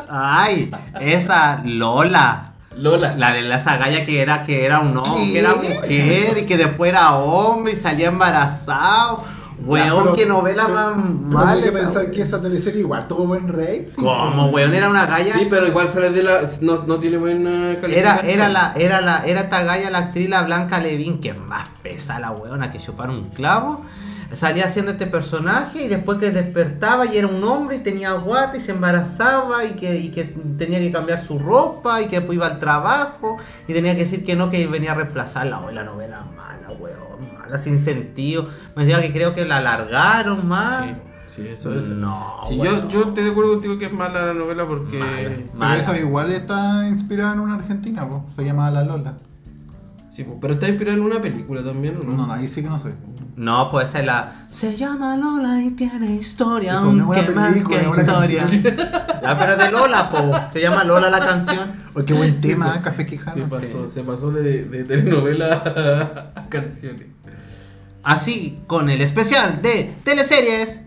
Ay, 0.10 0.72
esa 1.00 1.62
Lola. 1.66 2.51
Lola. 2.76 3.16
La 3.18 3.32
de 3.34 3.42
la 3.42 3.60
zagalla 3.60 4.06
que 4.06 4.22
era 4.22 4.44
que 4.44 4.66
era 4.66 4.80
un 4.80 4.98
hombre, 4.98 5.14
¿Qué? 5.26 5.32
que 5.34 5.40
era 5.40 5.50
mujer 5.56 6.38
y 6.40 6.46
que 6.46 6.58
después 6.58 6.90
era 6.92 7.16
hombre 7.16 7.74
y 7.74 7.76
salía 7.76 8.08
embarazado. 8.08 9.24
Weón, 9.64 10.04
pero- 10.06 10.16
qué 10.16 10.26
novela 10.26 10.64
pero- 10.66 10.76
más 10.96 10.96
mala. 10.98 11.52
hay 11.52 11.62
que 11.62 11.72
pensar 11.72 12.10
que 12.10 12.24
esa 12.24 12.42
teleserie 12.42 12.80
igual 12.80 13.08
tuvo 13.08 13.26
buen 13.28 13.48
rey. 13.48 13.88
¿Cómo, 13.96 14.48
weón? 14.48 14.74
Era 14.74 14.90
una 14.90 15.06
galla. 15.06 15.34
Sí, 15.34 15.46
pero 15.50 15.68
igual 15.68 15.88
sale 15.88 16.10
de 16.10 16.24
la. 16.24 16.42
No, 16.62 16.84
no 16.88 16.98
tiene 17.00 17.18
buena 17.18 17.76
calidad. 17.80 18.00
Era, 18.00 18.20
era 18.22 18.50
la, 18.50 18.74
era 18.76 19.02
la, 19.02 19.24
era 19.24 19.42
esta 19.42 19.62
galla, 19.64 19.92
la 19.92 20.00
actriz, 20.00 20.30
la 20.30 20.42
Blanca 20.42 20.80
Levin, 20.80 21.20
que 21.22 21.30
es 21.30 21.38
más 21.38 21.70
pesa 21.84 22.18
la 22.20 22.32
weona 22.32 22.72
que 22.72 22.80
chupar 22.80 23.10
un 23.12 23.30
clavo. 23.30 23.84
Salía 24.34 24.66
haciendo 24.66 24.92
este 24.92 25.08
personaje 25.08 25.84
y 25.84 25.88
después 25.90 26.18
que 26.18 26.32
despertaba 26.32 27.06
y 27.06 27.18
era 27.18 27.28
un 27.28 27.44
hombre 27.44 27.78
y 27.78 27.80
tenía 27.80 28.14
guata 28.14 28.56
y 28.58 28.62
se 28.62 28.72
embarazaba 28.72 29.66
y 29.66 29.72
que, 29.72 29.98
y 29.98 30.10
que 30.10 30.24
tenía 30.58 30.80
que 30.80 30.92
cambiar 30.92 31.22
su 31.26 31.38
ropa 31.38 32.02
y 32.02 32.08
que 32.08 32.18
después 32.18 32.38
iba 32.38 32.48
al 32.48 32.60
trabajo 32.60 33.38
y 33.68 33.74
tenía 33.74 33.94
que 33.96 34.04
decir 34.04 34.24
que 34.24 34.36
no, 34.36 34.50
que 34.50 34.66
venía 34.68 34.94
a 34.94 34.96
reemplazarla. 34.96 35.60
Hoy 35.60 35.74
la 35.74 35.84
novela 35.84 36.24
mala, 36.36 36.70
weón, 36.80 37.38
mala, 37.38 37.62
sin 37.62 37.82
sentido. 37.82 38.48
Me 38.76 38.86
decía 38.86 39.02
que 39.02 39.12
creo 39.12 39.36
que 39.36 39.44
la 39.46 39.58
alargaron 39.58 40.48
más. 40.48 40.86
Sí, 41.28 41.42
sí, 41.44 41.48
eso 41.50 41.76
es. 41.76 41.90
No, 41.90 42.38
Sí, 42.48 42.58
yo, 42.58 42.88
yo 42.88 43.04
estoy 43.10 43.26
de 43.26 43.32
acuerdo 43.32 43.54
contigo 43.54 43.78
que 43.78 43.88
es 43.88 43.94
mala 43.94 44.28
la 44.28 44.34
novela 44.34 44.66
porque. 44.66 44.98
Mala. 45.54 45.74
Pero 45.74 45.82
esa 45.82 46.00
igual 46.00 46.32
está 46.32 46.88
inspirada 46.88 47.34
en 47.34 47.42
una 47.42 47.56
argentina, 47.56 48.08
po. 48.08 48.26
se 48.34 48.46
llama 48.46 48.72
La 48.72 48.84
Lola. 48.84 49.18
Sí, 50.10 50.24
pues, 50.24 50.38
pero 50.42 50.54
está 50.54 50.68
inspirada 50.68 50.98
en 50.98 51.04
una 51.04 51.22
película 51.22 51.64
también, 51.64 51.98
¿o 51.98 52.04
no? 52.04 52.14
No, 52.14 52.28
no, 52.28 52.34
ahí 52.34 52.48
sí 52.48 52.62
que 52.62 52.70
no 52.70 52.78
sé. 52.80 52.94
No, 53.36 53.72
puede 53.72 53.88
ser 53.88 54.06
la. 54.06 54.46
Se 54.50 54.76
llama 54.76 55.16
Lola 55.18 55.62
y 55.62 55.72
tiene 55.72 56.16
historia, 56.16 56.74
Eso 56.74 56.82
aunque 56.82 57.20
una 57.22 57.32
más 57.32 57.54
película, 57.54 57.80
que 57.80 58.02
historia. 58.02 58.48
ya, 59.24 59.38
pero 59.40 59.58
de 59.58 59.72
Lola, 59.72 60.10
po. 60.10 60.32
Se 60.54 60.62
llama 60.62 60.84
Lola 60.84 61.10
la 61.10 61.20
canción. 61.20 61.72
Oye, 61.96 62.06
qué 62.06 62.14
buen 62.14 62.40
tema, 62.42 62.76
¿eh? 62.76 62.82
Café 62.84 63.06
Quijano. 63.06 63.36
Se 63.46 63.50
pasó, 63.50 63.88
se 63.88 64.04
pasó 64.04 64.32
de, 64.32 64.66
de 64.66 64.84
telenovela 64.84 66.32
a 66.36 66.48
canciones. 66.50 67.08
Así 68.04 68.60
con 68.68 68.90
el 68.90 69.02
especial 69.02 69.62
de 69.62 69.96
teleseries 70.04 70.82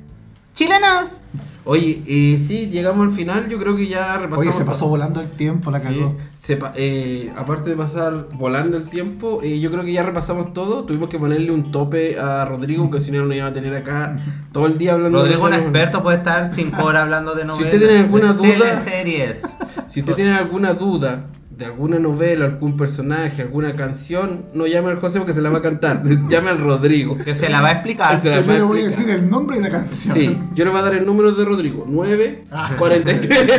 chilenas. 0.54 1.22
Oye, 1.66 2.02
eh, 2.06 2.36
sí, 2.38 2.68
llegamos 2.68 3.06
al 3.08 3.12
final. 3.14 3.48
Yo 3.48 3.56
creo 3.58 3.74
que 3.74 3.86
ya 3.86 4.18
repasamos. 4.18 4.38
Oye, 4.38 4.52
se 4.52 4.64
pasó 4.66 4.86
volando 4.86 5.20
el 5.22 5.28
tiempo, 5.30 5.70
la 5.70 5.80
Sí, 5.80 5.86
cagó. 5.98 6.14
se 6.34 6.56
pa- 6.58 6.74
eh, 6.76 7.32
aparte 7.36 7.70
de 7.70 7.76
pasar 7.76 8.28
volando 8.34 8.76
el 8.76 8.84
tiempo, 8.90 9.40
eh, 9.42 9.58
yo 9.58 9.70
creo 9.70 9.82
que 9.82 9.92
ya 9.92 10.02
repasamos 10.02 10.52
todo. 10.52 10.84
Tuvimos 10.84 11.08
que 11.08 11.18
ponerle 11.18 11.50
un 11.50 11.70
tope 11.70 12.18
a 12.18 12.44
Rodrigo, 12.44 12.84
porque 12.84 13.00
si 13.00 13.10
no, 13.12 13.24
no 13.24 13.32
iba 13.34 13.46
a 13.46 13.52
tener 13.54 13.74
acá 13.74 14.18
todo 14.52 14.66
el 14.66 14.76
día 14.76 14.92
hablando 14.92 15.20
Rodrigo, 15.20 15.44
un 15.46 15.52
de 15.52 15.56
experto, 15.56 16.02
puede 16.02 16.18
estar 16.18 16.52
cinco 16.52 16.84
horas 16.84 17.02
hablando 17.04 17.34
de 17.34 17.46
novelas. 17.46 17.72
usted 17.72 17.78
tiene 17.86 17.98
alguna 18.00 18.32
duda- 18.34 18.48
Teleseries. 18.48 19.42
Si 19.86 20.00
usted 20.00 20.14
tiene 20.14 20.32
alguna 20.34 20.74
duda 20.74 21.26
de 21.56 21.66
alguna 21.66 21.98
novela, 21.98 22.46
algún 22.46 22.76
personaje, 22.76 23.42
alguna 23.42 23.76
canción, 23.76 24.46
no 24.54 24.66
llame 24.66 24.90
al 24.90 24.98
José 24.98 25.18
porque 25.18 25.32
se 25.32 25.40
la 25.40 25.50
va 25.50 25.58
a 25.58 25.62
cantar. 25.62 26.02
llame 26.28 26.50
al 26.50 26.58
Rodrigo. 26.58 27.16
Que 27.16 27.34
se 27.34 27.48
la 27.48 27.60
va 27.60 27.68
a 27.68 27.72
explicar. 27.72 28.18
Se 28.20 28.30
la- 28.30 28.40
Yo 28.40 28.52
le 28.52 28.62
voy 28.62 28.80
a 28.80 28.86
decir 28.86 29.08
el 29.10 29.30
nombre 29.30 29.56
de 29.56 29.62
la 29.62 29.70
canción. 29.70 30.14
Sí, 30.14 30.38
yo 30.54 30.64
le 30.64 30.70
voy 30.70 30.80
a 30.80 30.82
dar 30.82 30.94
el 30.94 31.06
número 31.06 31.30
de 31.32 31.44
Rodrigo. 31.44 31.84
9, 31.88 32.46
Ah. 32.50 32.70
43. 32.76 33.50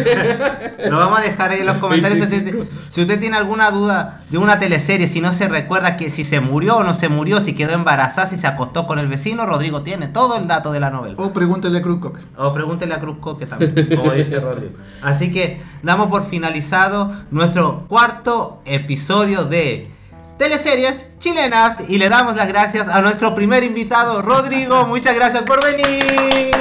Lo 0.90 0.98
vamos 0.98 1.20
a 1.20 1.22
dejar 1.24 1.52
ahí 1.52 1.62
en 1.62 1.66
los 1.68 1.78
comentarios. 1.78 2.20
Si 2.20 2.36
usted, 2.36 2.44
25. 2.54 2.66
si 2.90 3.02
usted 3.02 3.20
tiene 3.20 3.38
alguna 3.38 3.72
duda 3.72 4.25
de 4.30 4.38
una 4.40 4.58
teleserie, 4.60 5.08
si 5.08 5.22
no 5.22 5.32
se 5.32 5.48
recuerda 5.48 5.98
que 5.98 6.10
si 6.10 6.26
se 6.26 6.40
murió 6.40 6.78
o 6.78 6.84
no 6.84 6.94
se 6.94 7.10
murió, 7.10 7.42
si 7.42 7.54
quedó 7.54 7.74
embarazada, 7.74 8.28
si 8.28 8.38
se 8.38 8.48
acostó 8.48 8.88
con 8.88 8.98
el 8.98 9.08
vecino, 9.08 9.46
Rodrigo 9.46 9.84
tiene 9.84 10.08
todo 10.08 10.38
el 10.38 10.48
dato 10.48 10.72
de 10.72 10.80
la 10.80 10.90
novela. 10.90 11.16
O 11.18 11.32
pregúntele 11.32 11.78
a 11.78 11.82
Cruz 11.82 12.00
Coque. 12.00 12.22
O 12.38 12.52
pregúntele 12.52 12.94
a 12.96 13.00
Cruz 13.00 13.18
Coque 13.20 13.46
también, 13.46 13.90
como 13.96 14.12
dice 14.14 14.40
Rodrigo. 14.40 14.74
Así 15.02 15.32
que 15.32 15.62
damos 15.84 16.08
por 16.08 16.26
finalizado 16.26 17.14
nuestro 17.30 17.86
cuarto 17.88 18.62
episodio 18.66 19.46
de 19.46 19.92
teleseries 20.38 21.08
chilenas 21.20 21.78
y 21.88 21.98
le 21.98 22.10
damos 22.10 22.36
las 22.36 22.48
gracias 22.48 22.88
a 22.88 23.02
nuestro 23.02 23.36
primer 23.36 23.64
invitado, 23.64 24.22
Rodrigo. 24.22 24.86
Muchas 24.88 25.16
gracias 25.16 25.44
por 25.44 25.64
venir. 25.64 26.56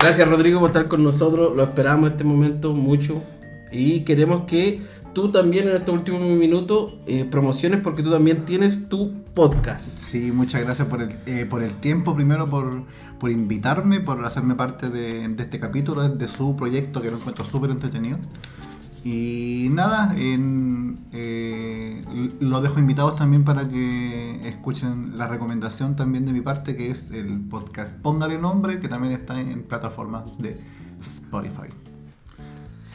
Gracias 0.00 0.28
Rodrigo 0.28 0.60
por 0.60 0.70
estar 0.70 0.88
con 0.88 1.04
nosotros. 1.04 1.54
Lo 1.54 1.62
esperamos 1.62 2.10
este 2.10 2.24
momento 2.24 2.72
mucho. 2.72 3.22
Y 3.70 4.04
queremos 4.04 4.42
que 4.46 4.82
tú 5.16 5.30
también 5.30 5.66
en 5.66 5.76
estos 5.76 5.94
últimos 5.94 6.20
minutos 6.20 6.92
eh, 7.06 7.24
promociones 7.24 7.80
porque 7.80 8.02
tú 8.02 8.10
también 8.10 8.44
tienes 8.44 8.90
tu 8.90 9.14
podcast. 9.32 9.80
Sí, 9.80 10.30
muchas 10.30 10.62
gracias 10.62 10.88
por 10.88 11.00
el, 11.00 11.16
eh, 11.24 11.46
por 11.48 11.62
el 11.62 11.72
tiempo, 11.72 12.14
primero 12.14 12.50
por, 12.50 12.82
por 13.18 13.30
invitarme, 13.30 14.00
por 14.00 14.22
hacerme 14.26 14.56
parte 14.56 14.90
de, 14.90 15.26
de 15.26 15.42
este 15.42 15.58
capítulo, 15.58 16.06
de 16.06 16.28
su 16.28 16.54
proyecto 16.54 17.00
que 17.00 17.10
lo 17.10 17.16
encuentro 17.16 17.46
súper 17.46 17.70
entretenido. 17.70 18.18
Y 19.04 19.68
nada, 19.70 20.14
en, 20.18 20.98
eh, 21.12 22.04
los 22.38 22.62
dejo 22.62 22.78
invitados 22.78 23.16
también 23.16 23.42
para 23.42 23.66
que 23.66 24.46
escuchen 24.46 25.16
la 25.16 25.28
recomendación 25.28 25.96
también 25.96 26.26
de 26.26 26.34
mi 26.34 26.42
parte, 26.42 26.76
que 26.76 26.90
es 26.90 27.10
el 27.10 27.40
podcast 27.40 27.96
Póngale 28.02 28.36
Nombre, 28.36 28.80
que 28.80 28.88
también 28.88 29.14
está 29.14 29.40
en 29.40 29.62
plataformas 29.62 30.36
de 30.36 30.60
Spotify. 31.00 31.85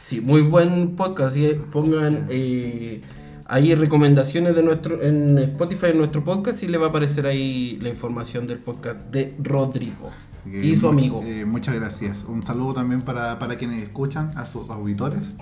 Sí, 0.02 0.20
muy 0.20 0.42
buen 0.42 0.96
podcast. 0.96 1.36
y 1.36 1.52
Pongan 1.72 2.26
eh, 2.28 3.00
ahí 3.46 3.72
recomendaciones 3.74 4.56
de 4.56 4.62
nuestro 4.62 5.00
en 5.00 5.38
Spotify 5.38 5.86
en 5.90 5.98
nuestro 5.98 6.24
podcast 6.24 6.60
y 6.64 6.66
le 6.66 6.76
va 6.78 6.86
a 6.86 6.88
aparecer 6.90 7.26
ahí 7.26 7.78
la 7.80 7.88
información 7.88 8.46
del 8.48 8.58
podcast 8.58 8.98
de 9.12 9.34
Rodrigo 9.38 10.10
y 10.44 10.74
su 10.74 10.86
much- 10.88 10.90
amigo. 10.92 11.22
eh, 11.24 11.44
muchas 11.44 11.74
gracias. 11.76 12.24
Un 12.26 12.42
saludo 12.42 12.72
también 12.74 13.02
para, 13.02 13.38
para 13.38 13.56
quienes 13.56 13.80
escuchan, 13.84 14.36
a 14.36 14.44
sus 14.44 14.68
auditores. 14.70 15.36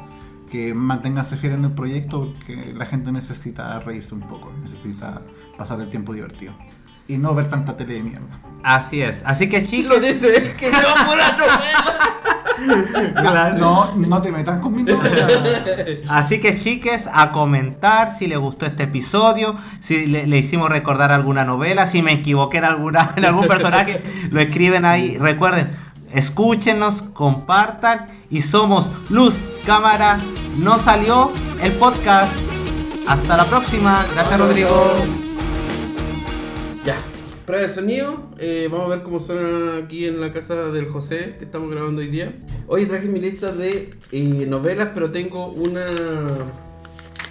Que 0.51 0.75
manténganse 0.75 1.37
fieles 1.37 1.59
en 1.61 1.65
el 1.67 1.73
proyecto 1.73 2.25
porque 2.35 2.75
la 2.77 2.85
gente 2.85 3.13
necesita 3.13 3.79
reírse 3.81 4.15
un 4.17 4.23
poco, 4.23 4.53
necesita 4.61 5.23
pasar 5.57 5.81
el 5.81 5.89
tiempo 5.89 6.13
divertido. 6.13 6.53
Y 7.07 7.19
no 7.19 7.35
ver 7.37 7.47
tanta 7.49 7.77
tele 7.77 7.95
de 7.95 8.03
mierda. 8.03 8.41
Así 8.65 9.01
es. 9.01 9.23
Así 9.25 9.49
que 9.49 9.61
Lo 9.61 9.67
chicos. 9.67 10.01
dice 10.03 10.37
él 10.37 10.53
que 10.57 10.71
no 10.71 10.79
por 11.07 11.17
la 11.17 11.33
novela. 11.39 12.40
Claro. 13.15 13.59
No, 13.59 13.95
no 13.97 14.23
te 14.23 14.33
metas 14.33 14.61
con 14.61 14.75
mi 14.75 14.83
novela. 14.83 15.29
Así 16.09 16.41
que 16.41 16.57
chiques, 16.57 17.09
a 17.13 17.33
comentar 17.33 18.15
si 18.17 18.27
les 18.27 18.39
gustó 18.39 18.67
este 18.67 18.85
episodio, 18.85 19.57
si 19.81 20.07
le, 20.07 20.27
le 20.27 20.39
hicimos 20.39 20.69
recordar 20.69 21.13
alguna 21.13 21.45
novela, 21.45 21.87
si 21.87 22.03
me 22.03 22.13
equivoqué 22.13 22.59
en, 22.59 22.65
alguna, 22.65 23.13
en 23.17 23.25
algún 23.25 23.47
personaje, 23.47 24.03
lo 24.31 24.41
escriben 24.41 24.85
ahí. 24.85 25.19
Recuerden, 25.19 25.71
escúchenos, 26.13 27.03
compartan 27.03 28.09
y 28.31 28.43
somos 28.43 28.93
Luz, 29.09 29.51
Cámara, 29.67 30.21
no 30.57 30.79
salió 30.79 31.33
el 31.63 31.73
podcast. 31.73 32.35
Hasta 33.07 33.37
la 33.37 33.45
próxima. 33.45 34.07
Gracias 34.15 34.39
Rodrigo. 34.39 34.95
Ya, 36.85 36.97
prueba 37.45 37.63
de 37.63 37.69
sonido. 37.69 38.30
Eh, 38.41 38.69
vamos 38.71 38.87
a 38.87 38.97
ver 38.97 39.03
cómo 39.03 39.21
suena 39.21 39.77
aquí 39.77 40.07
en 40.07 40.21
la 40.21 40.33
casa 40.33 40.71
del 40.71 40.89
José 40.89 41.37
que 41.39 41.45
estamos 41.45 41.71
grabando 41.71 42.01
hoy 42.01 42.09
día. 42.09 42.33
Hoy 42.67 42.87
traje 42.87 43.07
mi 43.07 43.21
lista 43.21 43.53
de 43.53 43.95
eh, 44.13 44.47
novelas, 44.47 44.91
pero 44.95 45.11
tengo 45.11 45.49
una 45.49 45.87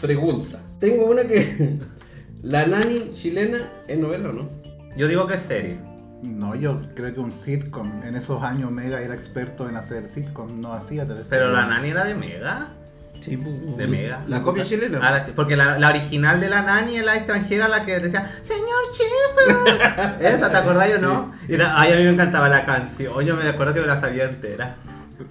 pregunta. 0.01 0.59
Tengo 0.79 1.05
una 1.05 1.25
que. 1.25 1.79
¿La 2.41 2.65
nani 2.65 3.13
chilena 3.15 3.69
es 3.87 3.97
novela 3.97 4.29
o 4.29 4.33
no? 4.33 4.49
Yo 4.95 5.07
digo 5.07 5.27
que 5.27 5.35
es 5.35 5.41
serio. 5.41 5.77
No, 6.21 6.55
yo 6.55 6.81
creo 6.95 7.13
que 7.13 7.19
un 7.19 7.31
sitcom. 7.31 8.03
En 8.03 8.15
esos 8.15 8.43
años 8.43 8.71
Mega 8.71 9.01
era 9.01 9.13
experto 9.13 9.67
en 9.67 9.75
hacer 9.75 10.07
sitcom, 10.07 10.61
no 10.61 10.73
hacía 10.73 11.03
teleseries. 11.03 11.29
Pero 11.29 11.51
la 11.51 11.65
nani 11.65 11.89
era 11.89 12.05
de 12.05 12.15
Mega. 12.15 12.73
Sí, 13.21 13.37
pu- 13.37 13.75
De 13.75 13.87
Mega. 13.87 14.23
La 14.27 14.41
copia 14.41 14.63
chilena. 14.63 14.99
Ah, 15.01 15.11
la 15.11 15.25
chi- 15.25 15.31
porque 15.35 15.55
la, 15.57 15.77
la 15.77 15.89
original 15.89 16.39
de 16.39 16.49
la 16.49 16.61
nani 16.61 16.97
es 16.97 17.05
la 17.05 17.15
extranjera, 17.15 17.67
la 17.67 17.85
que 17.85 17.99
decía, 17.99 18.29
Señor 18.41 18.67
Schiffer. 18.93 20.15
Esa, 20.21 20.49
¿te 20.51 20.57
acordás 20.57 20.89
o 20.97 21.01
no? 21.01 21.31
Y 21.47 21.57
la- 21.57 21.79
ay, 21.79 21.93
a 21.93 21.95
mí 21.97 22.03
me 22.03 22.09
encantaba 22.11 22.47
la 22.49 22.63
canción. 22.65 23.23
Yo 23.25 23.35
me 23.35 23.47
acuerdo 23.47 23.73
que 23.73 23.81
me 23.81 23.87
la 23.87 23.99
sabía 23.99 24.25
entera. 24.25 24.77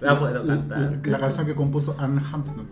La 0.01 0.18
puedo 0.18 0.47
cantar. 0.47 0.93
La 1.05 1.18
canción 1.18 1.47
que 1.47 1.55
compuso 1.55 1.97
Anne 1.99 2.20
Hampton. 2.32 2.68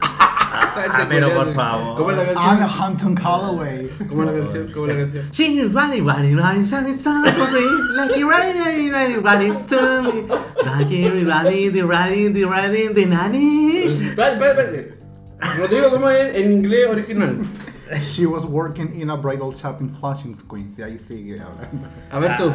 Ah, 0.52 1.06
pero 1.08 1.30
por 1.30 1.54
favor. 1.54 1.96
¿Cómo 1.96 2.10
es 2.10 2.16
la 2.16 2.34
canción? 2.34 2.68
Hampton 2.80 3.14
Calloway. 3.14 3.90
¿Cómo 4.08 4.22
es 4.22 4.28
la 4.28 4.34
canción? 4.38 4.68
¿Cómo 4.72 4.86
es 4.86 4.96
la 4.96 5.02
canción? 5.02 5.30
She's 5.30 5.72
running, 5.72 6.04
running, 6.04 6.36
running, 6.36 6.66
running, 6.66 6.96
me. 6.96 7.72
Like 7.94 8.16
running, 8.20 8.58
running, 8.58 9.22
running, 9.22 9.22
running, 9.22 10.24
you're 10.90 11.24
running, 11.24 11.86
running, 11.86 12.32
the 12.32 12.44
running, 12.44 12.94
the 12.94 13.06
nanny. 13.06 13.84
Espérate, 13.86 14.32
espérate, 14.34 14.60
espérate. 14.60 15.00
Rodrigo, 15.58 15.90
¿cómo 15.90 16.10
es 16.10 16.34
en 16.34 16.52
inglés 16.52 16.88
original? 16.88 17.46
She 18.00 18.26
was 18.26 18.44
working 18.44 18.92
in 19.00 19.10
a 19.10 19.16
bridal 19.16 19.52
shop 19.52 19.80
in 19.80 19.88
Flushing, 19.88 20.34
Queens. 20.48 20.78
Y 20.78 20.82
ahí 20.82 20.98
sigue 20.98 21.40
hablando. 21.40 21.88
A 22.10 22.18
ver 22.18 22.36
tú. 22.36 22.52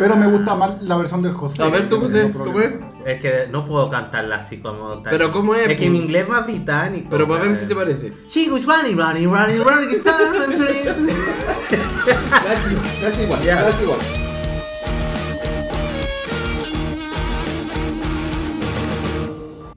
Pero 0.00 0.16
me 0.16 0.26
gusta 0.28 0.54
más 0.54 0.82
la 0.82 0.96
versión 0.96 1.20
del 1.20 1.34
José. 1.34 1.62
A 1.62 1.68
ver 1.68 1.86
tú, 1.86 2.00
José, 2.00 2.32
¿cómo 2.32 2.58
es? 2.58 2.72
Es 3.04 3.20
que 3.20 3.48
no 3.50 3.66
puedo 3.66 3.90
cantarla 3.90 4.36
así 4.36 4.56
como 4.56 5.02
tal. 5.02 5.10
Pero 5.10 5.30
¿cómo 5.30 5.54
es, 5.54 5.68
Es 5.68 5.76
que 5.76 5.90
mi 5.90 5.98
inglés 5.98 6.22
es 6.22 6.28
más 6.30 6.46
británico. 6.46 7.08
Pero 7.10 7.28
para 7.28 7.42
ver 7.44 7.54
si 7.54 7.66
se 7.66 7.74
parece. 7.74 8.14
She 8.30 8.50
was 8.50 8.64
running, 8.64 8.96
running, 8.96 9.30
running, 9.30 9.62
running. 9.62 9.88
Casi, 12.30 12.76
casi 13.02 13.22
igual, 13.22 13.42
Ya. 13.42 13.62
casi 13.62 13.82
igual. 13.82 14.29